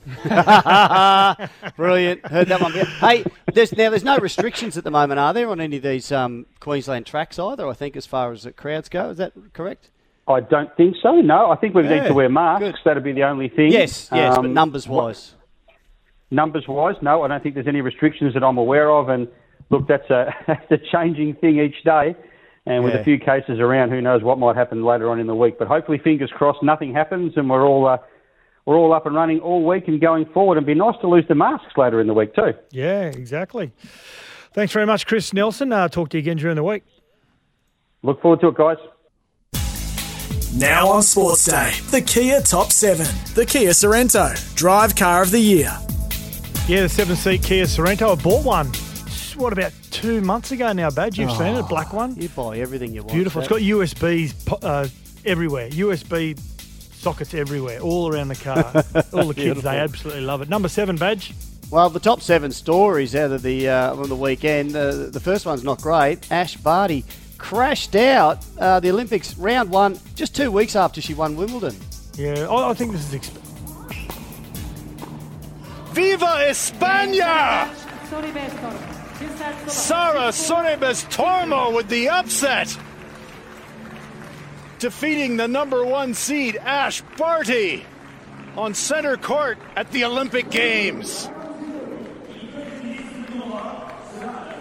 Brilliant. 1.76 2.26
Heard 2.26 2.48
that 2.48 2.60
one. 2.60 2.72
Hey, 2.72 3.24
there's 3.52 3.72
now 3.76 3.90
there's 3.90 4.04
no 4.04 4.18
restrictions 4.18 4.76
at 4.76 4.84
the 4.84 4.90
moment, 4.90 5.18
are 5.20 5.32
there, 5.34 5.48
on 5.50 5.60
any 5.60 5.76
of 5.76 5.82
these 5.82 6.12
um, 6.12 6.46
Queensland 6.60 7.06
tracks 7.06 7.38
either? 7.38 7.66
I 7.68 7.72
think 7.74 7.96
as 7.96 8.06
far 8.06 8.32
as 8.32 8.44
the 8.44 8.52
crowds 8.52 8.88
go, 8.88 9.10
is 9.10 9.16
that 9.18 9.32
correct? 9.52 9.90
I 10.28 10.40
don't 10.40 10.74
think 10.76 10.96
so. 11.02 11.12
No, 11.20 11.50
I 11.50 11.56
think 11.56 11.74
we 11.74 11.82
need 11.82 12.04
to 12.06 12.14
wear 12.14 12.28
masks. 12.28 12.64
good. 12.64 12.74
That'd 12.84 13.04
be 13.04 13.12
the 13.12 13.22
only 13.24 13.48
thing. 13.48 13.70
Yes, 13.70 14.08
yes, 14.12 14.34
but 14.36 14.44
Um, 14.44 14.54
numbers 14.54 14.88
wise. 14.88 15.34
numbers 16.30 16.66
wise, 16.66 16.96
no, 17.00 17.22
I 17.22 17.28
don't 17.28 17.42
think 17.42 17.54
there's 17.54 17.68
any 17.68 17.80
restrictions 17.80 18.34
that 18.34 18.42
I'm 18.42 18.58
aware 18.58 18.90
of. 18.90 19.08
And 19.08 19.28
look, 19.70 19.86
that's 19.86 20.08
a 20.10 20.34
that's 20.46 20.70
a 20.70 20.78
changing 20.92 21.34
thing 21.36 21.58
each 21.60 21.82
day. 21.84 22.16
And 22.68 22.82
with 22.82 22.94
Yeah. 22.94 23.00
a 23.00 23.04
few 23.04 23.18
cases 23.20 23.60
around, 23.60 23.90
who 23.90 24.00
knows 24.00 24.22
what 24.24 24.38
might 24.40 24.56
happen 24.56 24.84
later 24.84 25.08
on 25.10 25.20
in 25.20 25.28
the 25.28 25.34
week. 25.36 25.56
But 25.58 25.68
hopefully, 25.68 25.98
fingers 25.98 26.30
crossed, 26.34 26.62
nothing 26.64 26.92
happens, 26.92 27.34
and 27.36 27.48
we're 27.48 27.64
all 27.64 27.86
uh, 27.86 27.98
we're 28.66 28.76
all 28.76 28.92
up 28.92 29.06
and 29.06 29.14
running 29.14 29.40
all 29.40 29.64
week 29.64 29.88
and 29.88 30.00
going 30.00 30.26
forward. 30.26 30.58
And 30.58 30.66
be 30.66 30.74
nice 30.74 30.96
to 31.00 31.08
lose 31.08 31.24
the 31.28 31.34
masks 31.34 31.72
later 31.76 32.00
in 32.00 32.06
the 32.06 32.14
week 32.14 32.34
too. 32.34 32.52
Yeah, 32.70 33.02
exactly. 33.04 33.72
Thanks 34.52 34.72
very 34.72 34.86
much, 34.86 35.06
Chris 35.06 35.32
Nelson. 35.32 35.72
Uh, 35.72 35.88
talk 35.88 36.08
to 36.10 36.16
you 36.18 36.20
again 36.20 36.36
during 36.36 36.56
the 36.56 36.62
week. 36.64 36.82
Look 38.02 38.20
forward 38.20 38.40
to 38.40 38.48
it, 38.48 38.56
guys. 38.56 38.76
Now 40.54 40.88
on 40.88 41.02
Sports 41.02 41.44
Day, 41.44 41.72
the 41.90 42.00
Kia 42.00 42.40
Top 42.40 42.72
7. 42.72 43.06
The 43.34 43.44
Kia 43.44 43.70
Sorento, 43.70 44.54
Drive 44.54 44.96
Car 44.96 45.22
of 45.22 45.30
the 45.30 45.38
Year. 45.40 45.70
Yeah, 46.66 46.82
the 46.82 46.88
seven 46.88 47.14
seat 47.14 47.42
Kia 47.42 47.64
Sorento. 47.64 48.16
I 48.18 48.22
bought 48.22 48.44
one. 48.44 48.66
What 49.36 49.52
about 49.52 49.72
two 49.90 50.22
months 50.22 50.52
ago 50.52 50.72
now, 50.72 50.88
Badge? 50.90 51.18
You've 51.18 51.30
seen 51.32 51.54
it, 51.56 51.58
Oh, 51.64 51.68
black 51.68 51.92
one. 51.92 52.16
You 52.16 52.28
buy 52.30 52.58
everything 52.58 52.92
you 52.94 53.02
want. 53.02 53.12
Beautiful. 53.12 53.42
It's 53.42 53.50
got 53.50 53.60
USBs 53.60 54.58
uh, 54.62 54.88
everywhere. 55.26 55.68
USB 55.70 56.38
sockets 57.06 57.34
everywhere, 57.34 57.78
all 57.78 58.12
around 58.12 58.26
the 58.26 58.34
car. 58.34 58.64
all 59.12 59.28
the 59.28 59.32
kids, 59.32 59.36
Beautiful. 59.36 59.62
they 59.62 59.78
absolutely 59.78 60.22
love 60.22 60.42
it. 60.42 60.48
Number 60.48 60.68
seven, 60.68 60.96
Badge. 60.96 61.32
Well, 61.70 61.88
the 61.88 62.00
top 62.00 62.20
seven 62.20 62.50
stories 62.50 63.14
out 63.14 63.30
of 63.30 63.42
the 63.42 63.68
uh, 63.68 63.94
on 63.94 64.08
the 64.08 64.16
weekend. 64.16 64.74
Uh, 64.74 65.06
the 65.06 65.20
first 65.20 65.46
one's 65.46 65.62
not 65.62 65.80
great. 65.80 66.28
Ash 66.32 66.56
Barty 66.56 67.04
crashed 67.38 67.94
out 67.94 68.44
uh, 68.58 68.80
the 68.80 68.90
Olympics 68.90 69.38
round 69.38 69.70
one 69.70 70.00
just 70.16 70.34
two 70.34 70.50
weeks 70.50 70.74
after 70.74 71.00
she 71.00 71.14
won 71.14 71.36
Wimbledon. 71.36 71.76
Yeah, 72.16 72.48
I, 72.50 72.70
I 72.70 72.74
think 72.74 72.90
this 72.90 73.12
is. 73.12 73.20
Exp- 73.20 73.42
Viva 75.92 76.26
España! 76.50 77.72
Sara 79.68 80.32
Sorribes 80.32 81.04
Tormo 81.08 81.72
with 81.72 81.88
the 81.88 82.08
upset. 82.08 82.76
Defeating 84.78 85.36
the 85.38 85.48
number 85.48 85.84
one 85.84 86.12
seed 86.14 86.56
Ash 86.56 87.02
Barty 87.16 87.84
on 88.56 88.74
center 88.74 89.16
court 89.16 89.58
at 89.74 89.90
the 89.90 90.04
Olympic 90.04 90.50
Games. 90.50 91.28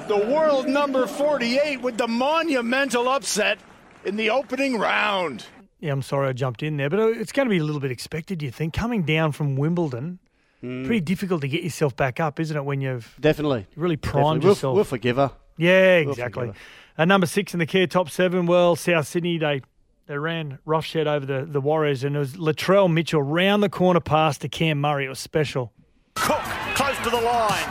The 0.07 0.17
world 0.17 0.67
number 0.67 1.07
48 1.07 1.81
with 1.81 1.97
the 1.97 2.07
monumental 2.07 3.09
upset 3.09 3.57
in 4.05 4.15
the 4.17 4.29
opening 4.29 4.77
round. 4.77 5.45
yeah, 5.79 5.91
I'm 5.91 6.03
sorry 6.03 6.29
I 6.29 6.33
jumped 6.33 6.61
in 6.61 6.77
there, 6.77 6.89
but 6.91 6.99
uh, 6.99 7.07
it's 7.07 7.31
going 7.31 7.47
to 7.47 7.49
be 7.49 7.57
a 7.57 7.63
little 7.63 7.81
bit 7.81 7.89
expected, 7.91 8.37
do 8.39 8.45
you 8.45 8.51
think. 8.51 8.73
Coming 8.75 9.01
down 9.03 9.31
from 9.31 9.55
Wimbledon, 9.55 10.19
pretty 10.61 11.01
difficult 11.01 11.41
to 11.41 11.47
get 11.47 11.63
yourself 11.63 11.95
back 11.95 12.19
up, 12.19 12.39
isn't 12.39 12.55
it, 12.55 12.63
when 12.63 12.81
you've 12.81 13.15
Definitely. 13.19 13.65
really 13.75 13.95
Definitely. 13.95 14.21
primed 14.23 14.43
We'll, 14.43 14.51
yourself? 14.53 14.75
we'll 14.75 14.83
forgive 14.83 15.15
her. 15.17 15.31
Yeah, 15.57 16.01
We'll 16.01 16.11
exactly. 16.11 16.47
forgive 16.47 16.61
Uh, 16.99 17.05
number 17.05 17.25
six 17.27 17.53
in 17.53 17.59
the 17.59 17.65
Kia 17.65 17.87
top 17.87 18.09
seven. 18.11 18.45
Well, 18.45 18.75
South 18.75 19.07
Sydney 19.07 19.37
they 19.39 19.61
they 20.07 20.17
ran 20.17 20.59
roughshod 20.65 21.07
over 21.07 21.25
the, 21.25 21.45
the 21.45 21.61
Warriors, 21.61 22.03
and 22.03 22.15
it 22.15 22.19
was 22.19 22.33
Latrell 22.33 22.91
Mitchell 22.91 23.21
round 23.23 23.63
the 23.63 23.69
corner 23.69 23.99
pass 23.99 24.37
to 24.39 24.47
Cam 24.49 24.79
Murray. 24.79 25.05
It 25.05 25.09
was 25.09 25.19
special. 25.19 25.71
Cook 26.15 26.41
close 26.75 26.97
to 27.03 27.09
the 27.09 27.21
line. 27.21 27.65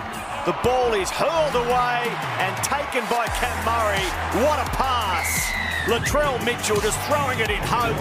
The 0.44 0.56
ball 0.62 0.92
is 0.94 1.10
hurled 1.10 1.54
away 1.54 2.02
and 2.38 2.56
taken 2.64 3.02
by 3.08 3.26
Cam 3.28 3.64
Murray. 3.64 4.44
What 4.44 4.58
a 4.58 4.68
pass! 4.70 5.50
Latrell 5.86 6.42
Mitchell 6.44 6.80
just 6.80 6.98
throwing 7.02 7.38
it 7.38 7.50
in 7.50 7.60
hope. 7.62 7.96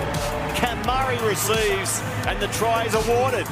Cam 0.56 0.78
Murray 0.86 1.18
receives 1.28 2.02
and 2.28 2.42
the 2.42 2.48
try 2.48 2.86
is 2.86 2.94
awarded. 2.96 3.48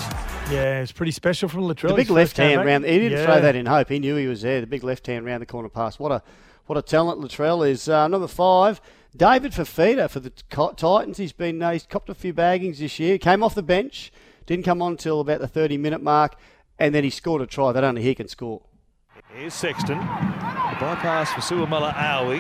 Yeah, 0.50 0.82
it's 0.82 0.92
pretty 0.92 1.12
special 1.14 1.48
from 1.48 1.62
Latrell. 1.62 1.90
The 1.90 1.96
big 1.96 2.10
left 2.10 2.36
hand 2.38 2.66
round. 2.66 2.84
He 2.86 2.98
didn't 3.00 3.20
Yeah. 3.20 3.26
throw 3.26 3.40
that 3.42 3.56
in 3.56 3.66
hope. 3.66 3.88
He 3.90 4.00
knew 4.00 4.16
he 4.18 4.28
was 4.28 4.42
there. 4.42 4.60
The 4.60 4.68
big 4.68 4.84
left 4.84 5.08
hand 5.08 5.26
round 5.26 5.42
the 5.42 5.46
corner 5.46 5.70
pass. 5.70 5.98
What 6.00 6.12
a 6.12 6.22
what 6.66 6.78
a 6.78 6.82
talent 6.82 7.22
Latrell 7.22 7.68
is. 7.68 7.88
Uh, 7.88 8.08
number 8.10 8.28
five, 8.28 8.82
David 9.16 9.52
Fifita 9.52 10.10
for 10.10 10.20
the 10.20 10.30
Titans. 10.30 11.18
He's 11.18 11.34
been 11.34 11.62
uh, 11.62 11.72
he's 11.72 11.86
copped 11.86 12.10
a 12.10 12.16
few 12.16 12.34
baggings 12.34 12.80
this 12.80 13.00
year. 13.00 13.18
Came 13.18 13.44
off 13.44 13.56
the 13.56 13.64
bench, 13.64 14.12
didn't 14.46 14.66
come 14.66 14.82
on 14.82 14.98
till 14.98 15.20
about 15.20 15.42
the 15.42 15.48
thirty 15.48 15.78
minute 15.78 16.02
mark, 16.02 16.36
and 16.80 16.96
then 16.96 17.04
he 17.04 17.10
scored 17.10 17.42
a 17.42 17.46
try 17.46 17.72
that 17.72 17.84
only 17.84 18.02
he 18.02 18.16
can 18.16 18.28
score. 18.28 18.62
Here's 19.34 19.54
Sexton. 19.54 19.98
The 19.98 20.78
bypass 20.80 21.32
for 21.34 21.42
Suamala 21.42 21.94
Aoi. 21.96 22.38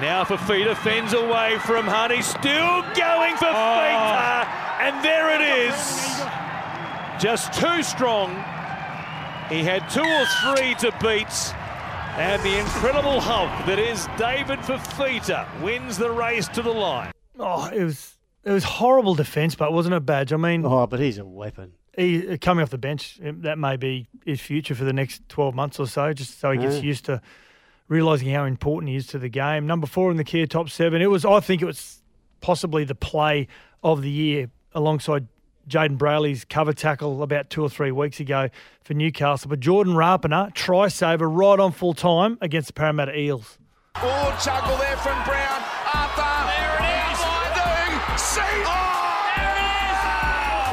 Now 0.00 0.24
for 0.24 0.38
Feeder. 0.38 0.74
Fends 0.74 1.12
away 1.12 1.58
from 1.66 1.86
Hunt. 1.86 2.12
He's 2.12 2.26
still 2.26 2.82
going 2.94 3.36
for 3.36 3.46
Feeder. 3.46 4.46
And 4.80 5.04
there 5.04 5.34
it 5.34 5.42
is. 5.68 6.20
Just 7.20 7.52
too 7.52 7.82
strong. 7.82 8.30
He 9.50 9.62
had 9.62 9.88
two 9.90 10.00
or 10.00 10.56
three 10.56 10.74
to 10.76 10.90
beat. 11.02 11.54
And 12.20 12.42
the 12.42 12.58
incredible 12.58 13.18
Hulk 13.18 13.48
that 13.66 13.78
is 13.78 14.06
David 14.18 14.58
Fifita 14.60 15.48
wins 15.62 15.96
the 15.96 16.10
race 16.10 16.48
to 16.48 16.60
the 16.60 16.70
line. 16.70 17.12
Oh, 17.38 17.66
it 17.70 17.82
was 17.82 18.14
it 18.44 18.50
was 18.52 18.62
horrible 18.62 19.14
defence, 19.14 19.54
but 19.54 19.70
it 19.70 19.72
wasn't 19.72 19.94
it 19.94 20.04
badge? 20.04 20.30
I 20.32 20.36
mean, 20.36 20.64
Oh, 20.66 20.86
but 20.86 21.00
he's 21.00 21.16
a 21.16 21.24
weapon. 21.24 21.72
he 21.96 22.28
uh, 22.28 22.36
coming 22.38 22.62
off 22.62 22.68
the 22.68 22.76
bench, 22.78 23.18
that 23.22 23.58
may 23.58 23.76
be 23.78 24.06
his 24.26 24.38
future 24.40 24.74
for 24.74 24.84
the 24.84 24.92
next 24.92 25.26
12 25.30 25.54
months 25.54 25.80
or 25.80 25.86
so, 25.86 26.12
just 26.12 26.38
so 26.40 26.50
he 26.50 26.58
gets 26.58 26.76
Yeah. 26.76 26.82
used 26.82 27.06
to 27.06 27.22
realising 27.88 28.28
how 28.28 28.44
important 28.44 28.90
he 28.90 28.96
is 28.96 29.06
to 29.08 29.18
the 29.18 29.30
game. 29.30 29.66
Number 29.66 29.86
four 29.86 30.10
in 30.10 30.16
the 30.18 30.24
Kia 30.24 30.46
top 30.46 30.68
seven. 30.68 31.00
It 31.00 31.10
was, 31.10 31.24
I 31.24 31.40
think, 31.40 31.62
it 31.62 31.66
was 31.66 32.02
possibly 32.42 32.84
the 32.84 32.94
play 32.94 33.48
of 33.82 34.02
the 34.02 34.10
year 34.10 34.50
alongside 34.74 35.26
Jayden 35.68 35.98
Brailey's 35.98 36.44
cover 36.44 36.72
tackle 36.72 37.22
about 37.22 37.50
two 37.50 37.62
or 37.62 37.68
three 37.68 37.92
weeks 37.92 38.20
ago 38.20 38.48
for 38.82 38.94
Newcastle. 38.94 39.48
But 39.48 39.60
Jordan 39.60 39.94
Rapana, 39.94 40.52
try 40.54 40.88
saver 40.88 41.28
right 41.28 41.58
on 41.60 41.72
full 41.72 41.94
time 41.94 42.38
against 42.40 42.68
the 42.68 42.72
Parramatta 42.74 43.16
Eels. 43.18 43.58
Good 43.94 44.34
juggle 44.42 44.76
there 44.78 44.96
from 44.96 45.22
Brown. 45.24 45.62
Arthur. 45.92 46.46
There 46.46 46.76
it 46.78 46.86
is. 47.10 47.18
I 47.22 47.44
do. 47.58 48.18
See. 48.18 48.40
Oh, 48.64 49.30
there 49.36 49.56
it 49.58 49.70
is. 49.84 50.00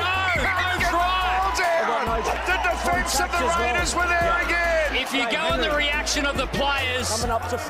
No, 0.05 0.53
no 0.53 0.69
try. 0.89 2.21
The 2.45 2.57
defence 2.69 3.19
of 3.19 3.31
the 3.31 3.45
Raiders 3.59 3.95
were 3.95 4.07
there 4.07 4.37
again. 4.45 4.95
If 4.95 5.13
you 5.13 5.29
go 5.31 5.47
on 5.53 5.61
the 5.61 5.71
reaction 5.75 6.25
of 6.25 6.37
the 6.37 6.47
players, 6.47 7.25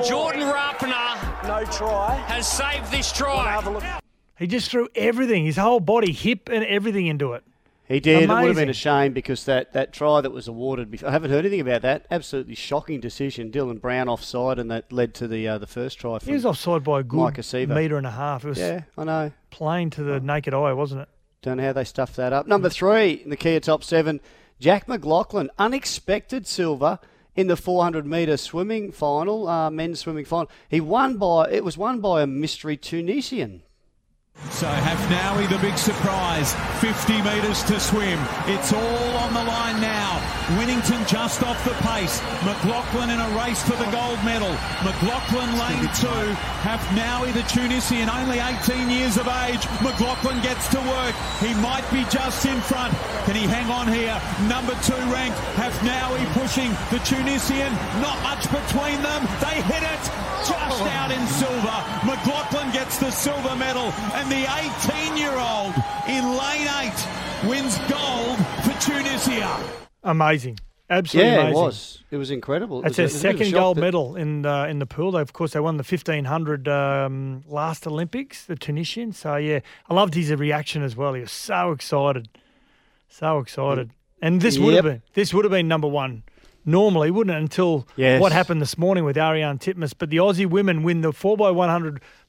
Jordan 0.08 0.42
Rapana 0.42 1.18
no 1.48 1.64
try. 1.72 2.16
has 2.28 2.48
saved 2.48 2.92
this 2.92 3.12
try. 3.12 4.00
He 4.38 4.48
just 4.48 4.70
threw 4.70 4.88
everything, 4.96 5.46
his 5.46 5.58
whole 5.58 5.80
body, 5.80 6.12
hip 6.12 6.50
and 6.50 6.64
everything 6.66 7.08
into 7.08 7.34
it. 7.34 7.44
He 7.88 8.02
did. 8.02 8.24
It 8.24 8.30
would 8.30 8.48
have 8.48 8.56
been 8.56 8.70
a 8.70 8.74
shame 8.74 9.14
because 9.14 9.46
that, 9.46 9.72
that 9.72 9.94
try 9.94 10.20
that 10.20 10.32
was 10.32 10.48
awarded. 10.50 10.92
Before, 10.92 11.08
I 11.08 11.14
haven't 11.14 11.32
heard 11.32 11.46
anything 11.46 11.62
about 11.62 11.84
that. 11.84 12.06
Absolutely 12.12 12.56
shocking 12.56 13.00
decision. 13.00 13.50
Dylan 13.50 13.80
Brown 13.80 14.10
offside, 14.10 14.60
and 14.60 14.70
that 14.70 14.92
led 14.92 15.14
to 15.16 15.28
the 15.28 15.48
uh, 15.48 15.58
the 15.58 15.68
first 15.68 15.98
try. 15.98 16.20
He 16.22 16.34
was 16.34 16.46
offside 16.46 16.84
by 16.84 17.00
a 17.00 17.04
good 17.04 17.38
metre 17.70 17.98
and 17.98 18.06
a 18.06 18.12
half. 18.12 18.44
It 18.44 18.50
was 18.50 18.60
Yeah, 18.60 18.82
I 18.98 19.04
know. 19.06 19.32
plain 19.52 19.90
to 19.92 20.04
the 20.04 20.20
naked 20.20 20.54
eye, 20.54 20.74
wasn't 20.74 21.02
it? 21.04 21.10
Don't 21.42 21.58
know 21.58 21.64
how 21.64 21.74
they 21.74 21.86
stuffed 21.86 22.18
that 22.18 22.34
up. 22.34 22.46
Number 22.46 22.68
three 22.70 23.12
in 23.24 23.30
the 23.30 23.38
Kia 23.38 23.62
top 23.62 23.86
seven, 23.86 24.20
Jack 24.60 24.88
McLoughlin, 24.88 25.50
unexpected 25.58 26.46
silver 26.46 27.00
in 27.38 27.48
the 27.48 27.56
400 27.56 28.06
metre 28.06 28.36
swimming 28.36 28.92
final, 28.92 29.48
uh, 29.48 29.70
men's 29.70 30.00
swimming 30.02 30.26
final. 30.26 30.50
He 30.68 30.82
won 30.82 31.18
by 31.18 31.50
it 31.52 31.64
was 31.64 31.78
won 31.78 32.02
by 32.02 32.22
a 32.22 32.28
mystery 32.28 32.76
Tunisian. 32.76 33.62
So 34.52 34.68
Hafnaoui, 34.68 35.50
the 35.50 35.58
big 35.58 35.78
surprise. 35.78 36.54
50 36.80 37.22
metres 37.22 37.64
to 37.64 37.80
swim. 37.80 38.20
It's 38.46 38.72
all 38.72 39.18
on 39.18 39.34
the 39.34 39.44
line 39.44 39.82
now. 39.82 40.22
Winnington 40.58 41.06
just 41.08 41.42
off 41.44 41.58
the 41.66 41.74
pace. 41.82 42.22
McLoughlin 42.46 43.10
in 43.10 43.20
a 43.20 43.30
race 43.38 43.62
for 43.64 43.76
the 43.76 43.90
gold 43.90 44.22
medal. 44.24 44.54
McLoughlin 44.86 45.58
lane 45.58 45.90
two. 45.98 46.28
Hafnaoui, 46.62 47.34
the 47.34 47.42
Tunisian, 47.50 48.10
only 48.10 48.38
18 48.40 48.90
years 48.90 49.18
of 49.18 49.28
age. 49.50 49.66
McLoughlin 49.82 50.42
gets 50.44 50.70
to 50.70 50.80
work. 50.86 51.16
He 51.42 51.54
might 51.56 51.86
be 51.92 52.06
just 52.10 52.46
in 52.46 52.62
front. 52.62 52.94
Can 53.26 53.36
he 53.36 53.46
hang 53.46 53.70
on 53.70 53.92
here? 53.92 54.16
Number 54.48 54.78
two 54.86 55.02
ranked. 55.10 55.38
Hafnaoui 55.58 56.24
pushing 56.38 56.70
the 56.94 57.02
Tunisian. 57.04 57.74
Not 58.06 58.22
much 58.22 58.46
between 58.54 59.02
them. 59.02 59.26
They 59.42 59.62
hit 59.66 59.82
it 59.82 60.04
just 60.46 60.82
out 60.96 61.12
in 61.12 61.26
silver. 61.28 61.78
McLoughlin 62.08 62.72
gets 62.72 62.98
the 62.98 63.12
silver 63.12 63.56
medal, 63.56 63.92
and 64.16 64.27
the 64.30 64.46
18 65.00 65.18
year 65.18 65.32
old 65.34 65.74
in 66.08 66.24
lane 66.38 66.68
eight 66.82 67.48
wins 67.48 67.78
gold 67.90 68.38
for 68.64 68.74
Tunisia. 68.82 69.58
Amazing. 70.04 70.60
Absolutely 70.90 71.32
yeah, 71.32 71.40
amazing. 71.42 71.58
it 71.58 71.62
was. 71.66 72.04
It 72.12 72.18
was 72.18 72.32
incredible. 72.32 72.80
It 72.80 72.84
That's 72.84 72.96
their 72.98 73.06
a- 73.06 73.10
it 73.10 73.12
was 73.14 73.24
a 73.24 73.28
bit 73.28 73.34
of 73.36 73.42
a 73.42 73.44
second 73.46 73.60
gold 73.60 73.78
that- 73.78 73.82
medal 73.82 74.16
in 74.16 74.46
uh, 74.46 74.66
in 74.66 74.80
the 74.80 74.86
pool. 74.86 75.12
They, 75.12 75.22
of 75.22 75.34
course, 75.34 75.52
they 75.52 75.60
won 75.60 75.76
the 75.78 75.84
1500 75.84 76.68
um, 76.70 77.44
last 77.48 77.86
Olympics, 77.86 78.46
the 78.46 78.56
Tunisian. 78.56 79.12
So, 79.12 79.36
yeah, 79.36 79.60
I 79.90 79.94
loved 79.94 80.14
his 80.14 80.32
reaction 80.32 80.84
as 80.84 80.96
well. 80.96 81.14
He 81.14 81.22
was 81.22 81.32
so 81.32 81.72
excited. 81.72 82.30
So 83.10 83.40
excited. 83.40 83.92
And 84.22 84.40
this 84.42 84.58
would 84.58 84.74
have 84.76 84.84
been 84.86 85.02
this 85.14 85.34
would 85.34 85.44
have 85.44 85.52
been 85.52 85.68
number 85.68 85.88
one 85.90 86.24
normally, 86.66 87.12
wouldn't 87.12 87.36
it? 87.36 87.40
Until 87.40 87.88
Yes. 87.98 88.20
what 88.22 88.32
happened 88.32 88.62
this 88.62 88.78
morning 88.78 89.04
with 89.04 89.16
Ariarne 89.18 89.60
Titmus. 89.60 89.94
But 89.98 90.10
the 90.10 90.18
Aussie 90.18 90.46
women 90.46 90.84
win 90.84 91.02
the 91.02 91.12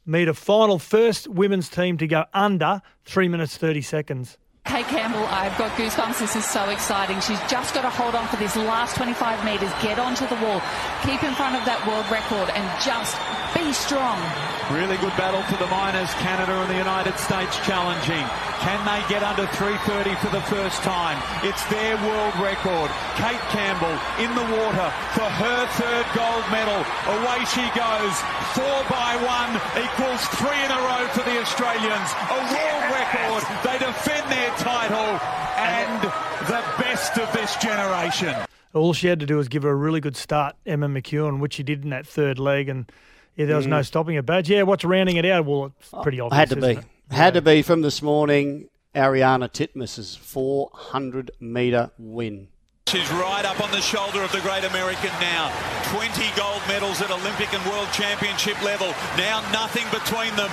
4x100 0.07 0.37
final, 0.37 0.79
first 0.79 1.29
women's 1.29 1.69
team 1.69 1.99
to 1.99 2.07
go 2.07 2.25
under 2.33 2.83
3 3.05 3.29
minutes 3.29 3.57
30 3.57 3.83
seconds. 3.83 4.39
Kate 4.65 4.85
Campbell, 4.87 5.25
I've 5.31 5.57
got 5.57 5.71
goosebumps. 5.79 6.19
This 6.19 6.37
is 6.37 6.45
so 6.45 6.69
exciting. 6.69 7.21
She's 7.21 7.41
just 7.49 7.75
got 7.75 7.83
to 7.83 7.91
hold 7.91 8.15
on 8.15 8.29
for 8.29 8.37
this 8.37 8.55
last 8.55 8.97
25 8.97 9.43
metres, 9.45 9.71
get 9.83 9.99
onto 9.99 10.27
the 10.27 10.37
wall, 10.37 10.61
keep 11.03 11.25
in 11.25 11.35
front 11.35 11.57
of 11.57 11.65
that 11.65 11.81
world 11.89 12.05
record, 12.13 12.51
and 12.53 12.67
just 12.85 13.17
be 13.57 13.73
strong. 13.73 14.58
Really 14.69 15.01
good 15.01 15.17
battle 15.17 15.41
for 15.49 15.57
the 15.57 15.71
miners, 15.73 16.13
Canada 16.21 16.53
and 16.53 16.69
the 16.69 16.77
United 16.77 17.17
States 17.17 17.57
challenging. 17.65 18.21
Can 18.61 18.77
they 18.85 19.01
get 19.09 19.25
under 19.25 19.49
330 19.57 20.13
for 20.21 20.29
the 20.29 20.45
first 20.45 20.85
time? 20.85 21.17
It's 21.41 21.65
their 21.73 21.97
world 22.05 22.37
record. 22.37 22.93
Kate 23.17 23.41
Campbell 23.49 23.97
in 24.21 24.29
the 24.37 24.45
water 24.45 24.89
for 25.17 25.25
her 25.25 25.61
third 25.73 26.05
gold 26.13 26.45
medal. 26.53 26.85
Away 27.17 27.49
she 27.49 27.65
goes. 27.73 28.13
Four 28.53 28.85
by 28.93 29.17
one 29.25 29.57
equals 29.81 30.21
three 30.37 30.61
in 30.61 30.69
a 30.69 30.81
row 30.85 31.09
for 31.17 31.25
the 31.25 31.41
Australians. 31.41 32.09
A 32.29 32.41
world 32.53 32.85
record. 32.93 33.43
They 33.65 33.81
defend 33.81 34.29
their 34.29 34.53
title 34.61 35.17
and 35.57 36.03
the 36.45 36.61
best 36.77 37.17
of 37.17 37.33
this 37.33 37.57
generation. 37.57 38.37
All 38.75 38.93
she 38.93 39.09
had 39.09 39.21
to 39.21 39.27
do 39.27 39.37
was 39.39 39.49
give 39.49 39.63
her 39.63 39.71
a 39.71 39.75
really 39.75 40.01
good 40.01 40.17
start, 40.17 40.57
Emma 40.67 40.89
McKeon, 40.89 41.41
which 41.41 41.55
she 41.55 41.63
did 41.63 41.85
in 41.85 41.91
that 41.91 42.07
third 42.07 42.39
leg, 42.39 42.69
and 42.69 42.93
yeah, 43.39 43.47
there 43.47 43.57
was 43.57 43.67
no 43.67 43.79
Mm. 43.81 43.87
stopping 43.87 44.17
her 44.17 44.23
badge. 44.23 44.51
Yeah, 44.51 44.63
what's 44.65 44.85
rounding 44.85 45.17
it 45.17 45.25
out? 45.25 45.47
Well, 45.47 45.73
it's 45.81 45.91
pretty 46.03 46.21
obvious. 46.21 46.39
Had 46.39 46.51
to 46.51 46.57
be. 46.57 46.67
it? 46.73 46.85
Had 47.11 47.33
to 47.35 47.41
be 47.41 47.63
from 47.63 47.81
this 47.81 48.03
morning. 48.03 48.69
Ariarne 48.95 49.49
Titmus's 49.51 50.17
400 50.17 51.31
metre 51.41 51.91
win. 51.99 52.49
She's 52.89 53.11
right 53.13 53.45
up 53.45 53.61
on 53.61 53.71
the 53.71 53.83
shoulder 53.83 54.23
of 54.23 54.33
the 54.33 54.41
great 54.41 54.65
American 54.65 55.13
now. 55.21 55.53
20 55.93 56.25
gold 56.41 56.63
medals 56.69 57.03
at 57.05 57.11
Olympic 57.11 57.53
and 57.53 57.61
World 57.69 57.89
Championship 57.93 58.57
level. 58.65 58.95
Now 59.21 59.45
nothing 59.53 59.85
between 59.93 60.33
them. 60.41 60.49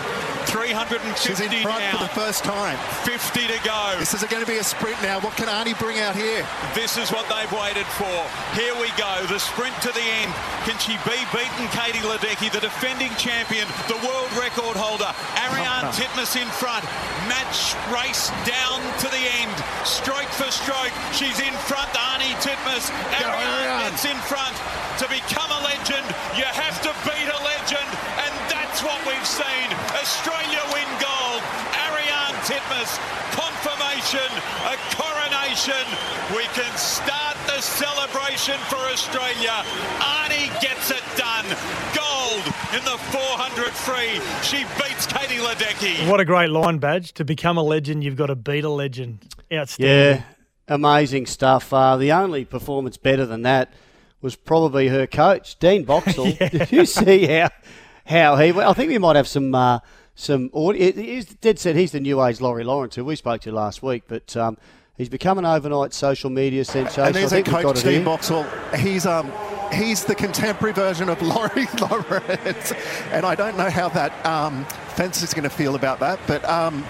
350 0.52 1.16
She's 1.16 1.40
in 1.40 1.48
front 1.64 1.80
now. 1.80 1.96
for 1.96 2.04
the 2.04 2.16
first 2.16 2.44
time. 2.44 2.76
50 3.08 3.48
to 3.48 3.60
go. 3.64 3.96
This 4.00 4.14
is 4.14 4.24
going 4.28 4.44
to 4.44 4.52
be 4.52 4.60
a 4.60 4.64
sprint 4.68 5.00
now. 5.02 5.20
What 5.24 5.36
can 5.40 5.48
Arnie 5.48 5.80
bring 5.80 6.00
out 6.00 6.16
here? 6.16 6.44
This 6.76 6.98
is 6.98 7.08
what 7.12 7.24
they've 7.32 7.52
waited 7.56 7.88
for. 7.96 8.16
Here 8.52 8.76
we 8.84 8.92
go. 9.00 9.24
The 9.32 9.40
sprint 9.40 9.76
to 9.88 9.92
the 9.96 10.04
end. 10.24 10.32
Can 10.68 10.76
she 10.80 11.00
be 11.08 11.16
beaten, 11.32 11.68
Katie 11.72 12.04
Ledecky, 12.04 12.52
the 12.52 12.60
defending 12.60 13.12
champion, 13.16 13.68
the 13.88 14.00
world 14.04 14.32
record 14.36 14.76
holder? 14.76 15.08
Ariarne 15.40 15.88
Titmus 16.00 16.36
in 16.36 16.48
front. 16.60 16.84
Match 17.32 17.76
race 17.92 18.28
down 18.44 18.80
to 19.00 19.08
the 19.08 19.24
end. 19.40 19.56
Stroke 19.88 20.28
for 20.36 20.52
stroke. 20.52 20.92
She's 21.16 21.40
in 21.40 21.54
front. 21.68 21.88
Arnie 21.96 22.25
Titmus. 22.42 22.90
Ariarne 23.22 23.92
gets 23.92 24.06
in 24.06 24.18
front. 24.26 24.56
To 25.04 25.06
become 25.12 25.52
a 25.52 25.62
legend, 25.68 26.08
you 26.40 26.48
have 26.48 26.80
to 26.82 26.92
beat 27.04 27.28
a 27.28 27.40
legend. 27.44 27.90
And 28.24 28.34
that's 28.48 28.82
what 28.82 28.98
we've 29.06 29.28
seen. 29.28 29.68
Australia 29.94 30.64
win 30.72 30.90
gold. 31.04 31.42
Ariarne 31.86 32.40
Titmus. 32.48 32.98
Confirmation. 33.36 34.30
A 34.72 34.76
coronation. 34.96 35.86
We 36.36 36.44
can 36.56 36.72
start 36.78 37.36
the 37.46 37.62
celebration 37.62 38.58
for 38.72 38.80
Australia. 38.90 39.64
Arnie 40.00 40.50
gets 40.62 40.92
it 40.92 41.04
done. 41.18 41.46
Gold 41.94 42.44
in 42.74 42.84
the 42.86 42.98
400 43.12 43.74
free. 43.74 44.20
She 44.42 44.64
beats 44.80 45.06
Katie 45.06 45.44
Ledecky. 45.44 46.10
What 46.10 46.20
a 46.20 46.26
great 46.26 46.50
line 46.50 46.78
badge. 46.78 47.14
To 47.14 47.26
become 47.26 47.58
a 47.58 47.64
legend, 47.64 48.04
you've 48.04 48.16
got 48.16 48.28
to 48.28 48.36
beat 48.36 48.64
a 48.64 48.70
legend. 48.70 49.26
Outstanding. 49.54 50.24
Yeah, 50.24 50.35
amazing 50.68 51.26
stuff. 51.26 51.72
Uh, 51.74 51.98
the 51.98 52.12
only 52.12 52.46
performance 52.46 52.98
better 52.98 53.26
than 53.26 53.44
that 53.44 53.72
was 54.22 54.36
probably 54.36 54.88
her 54.88 55.08
coach, 55.08 55.58
Dean 55.60 55.84
Boxall. 55.84 56.32
Did 56.52 56.72
you 56.72 56.86
see 56.86 57.26
how 57.28 57.50
how 58.06 58.36
he? 58.38 58.52
I 58.52 58.74
think 58.74 58.90
we 58.90 58.98
might 58.98 59.16
have 59.16 59.28
some 59.28 59.54
uh, 59.54 59.80
some 60.16 60.50
audio. 60.54 60.92
He's 60.92 61.26
dead 61.26 61.60
set. 61.60 61.76
He's 61.76 61.92
the 61.92 62.00
new 62.00 62.24
age 62.24 62.42
Laurie 62.42 62.64
Lawrence, 62.64 62.96
who 62.96 63.06
we 63.06 63.16
spoke 63.16 63.42
to 63.42 63.52
last 63.52 63.84
week, 63.84 64.04
but. 64.08 64.36
Um, 64.36 64.58
He's 64.98 65.10
become 65.10 65.38
an 65.38 65.46
overnight 65.46 65.94
social 65.94 66.30
media 66.30 66.64
sensation. 66.64 67.04
And 67.04 67.14
there's 67.14 67.34
I 67.34 67.40
a 67.40 67.44
think 67.44 67.48
we've 67.54 67.66
coach, 67.66 67.76
it 67.76 67.80
Steve. 67.80 68.06
Boxall. 68.06 68.46
He's 68.78 69.06
um 69.06 69.30
he's 69.74 70.06
the 70.06 70.16
contemporary 70.16 70.72
version 70.72 71.10
of 71.10 71.22
Laurie 71.22 71.68
Lawrence, 71.82 72.72
and 73.12 73.26
I 73.26 73.36
don't 73.36 73.58
know 73.58 73.70
how 73.70 73.90
that 73.90 74.26
um, 74.26 74.64
fence 74.96 75.22
is 75.22 75.34
going 75.34 75.44
to 75.44 75.50
feel 75.50 75.76
about 75.76 76.00
that, 76.00 76.20
but. 76.28 76.44
Um, 76.46 76.86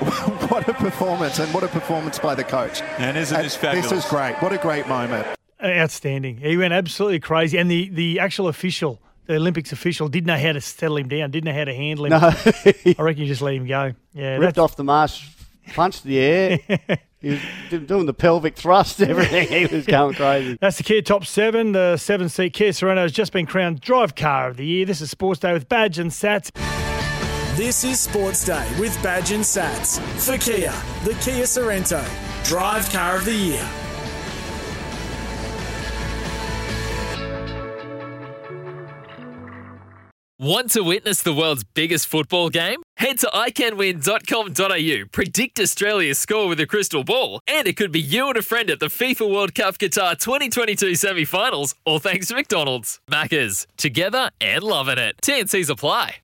what 0.50 0.68
a 0.68 0.74
performance, 0.74 1.38
and 1.38 1.52
what 1.54 1.62
a 1.62 1.68
performance 1.68 2.18
by 2.18 2.34
the 2.34 2.44
coach. 2.44 2.82
And 2.98 3.16
isn't 3.16 3.36
this 3.36 3.54
This 3.54 3.56
fabulous? 3.56 3.92
is 3.92 4.04
great. 4.06 4.34
What 4.42 4.52
a 4.52 4.58
great 4.58 4.86
moment. 4.88 5.26
Outstanding. 5.62 6.36
He 6.38 6.56
went 6.56 6.72
absolutely 6.74 7.20
crazy. 7.20 7.56
And 7.58 7.70
the, 7.70 7.88
the 7.88 8.20
actual 8.20 8.48
official, 8.48 9.00
the 9.26 9.36
Olympics 9.36 9.72
official, 9.72 10.08
didn't 10.08 10.26
know 10.26 10.36
how 10.36 10.52
to 10.52 10.60
settle 10.60 10.98
him 10.98 11.08
down, 11.08 11.30
didn't 11.30 11.46
know 11.46 11.58
how 11.58 11.64
to 11.64 11.74
handle 11.74 12.04
him. 12.06 12.10
No. 12.10 12.18
I 12.18 13.02
reckon 13.02 13.22
you 13.22 13.26
just 13.28 13.40
let 13.42 13.54
him 13.54 13.66
go. 13.66 13.92
Yeah, 14.12 14.32
Ripped 14.36 14.40
that's- 14.56 14.58
off 14.58 14.76
the 14.76 14.84
marsh, 14.84 15.28
punched 15.74 16.04
the 16.04 16.18
air. 16.18 16.58
he 17.22 17.30
was 17.30 17.40
doing 17.86 18.04
the 18.06 18.14
pelvic 18.14 18.54
thrust, 18.56 19.00
everything. 19.00 19.48
He 19.48 19.74
was 19.74 19.86
going 19.86 20.14
crazy. 20.14 20.58
That's 20.60 20.76
the 20.76 20.82
Kia 20.82 21.00
Top 21.02 21.24
7. 21.24 21.72
The 21.72 21.96
seven 21.96 22.28
seat 22.28 22.52
Kia 22.52 22.70
Sorento 22.70 22.98
has 22.98 23.12
just 23.12 23.32
been 23.32 23.46
crowned 23.46 23.80
Drive 23.80 24.14
Car 24.14 24.48
of 24.48 24.58
the 24.58 24.66
Year. 24.66 24.84
This 24.84 25.00
is 25.00 25.10
Sports 25.10 25.40
Day 25.40 25.52
with 25.54 25.68
Badge 25.70 25.98
and 25.98 26.10
Sats. 26.10 26.50
This 27.56 27.84
is 27.84 27.98
Sports 27.98 28.44
Day 28.44 28.68
with 28.78 29.02
Badge 29.02 29.32
and 29.32 29.42
Sats. 29.42 29.98
For 30.20 30.36
Kia, 30.36 30.74
the 31.04 31.18
Kia 31.22 31.44
Sorento. 31.44 32.04
Drive 32.44 32.90
Car 32.92 33.16
of 33.16 33.24
the 33.24 33.32
Year. 33.32 33.66
Want 40.38 40.70
to 40.72 40.82
witness 40.82 41.22
the 41.22 41.32
world's 41.32 41.64
biggest 41.64 42.08
football 42.08 42.50
game? 42.50 42.82
Head 42.98 43.20
to 43.20 43.26
iCanWin.com.au, 43.28 45.08
predict 45.10 45.58
Australia's 45.58 46.18
score 46.18 46.48
with 46.48 46.60
a 46.60 46.66
crystal 46.66 47.04
ball, 47.04 47.40
and 47.46 47.66
it 47.66 47.78
could 47.78 47.90
be 47.90 48.00
you 48.00 48.28
and 48.28 48.36
a 48.36 48.42
friend 48.42 48.68
at 48.68 48.80
the 48.80 48.86
FIFA 48.88 49.32
World 49.32 49.54
Cup 49.54 49.78
Qatar 49.78 50.18
2022 50.18 50.94
semi 50.94 51.24
finals, 51.24 51.74
all 51.86 52.00
thanks 52.00 52.28
to 52.28 52.34
McDonald's. 52.34 53.00
Maccas, 53.10 53.66
together 53.78 54.28
and 54.42 54.62
loving 54.62 54.98
it. 54.98 55.16
TNCs 55.22 55.70
apply. 55.70 56.16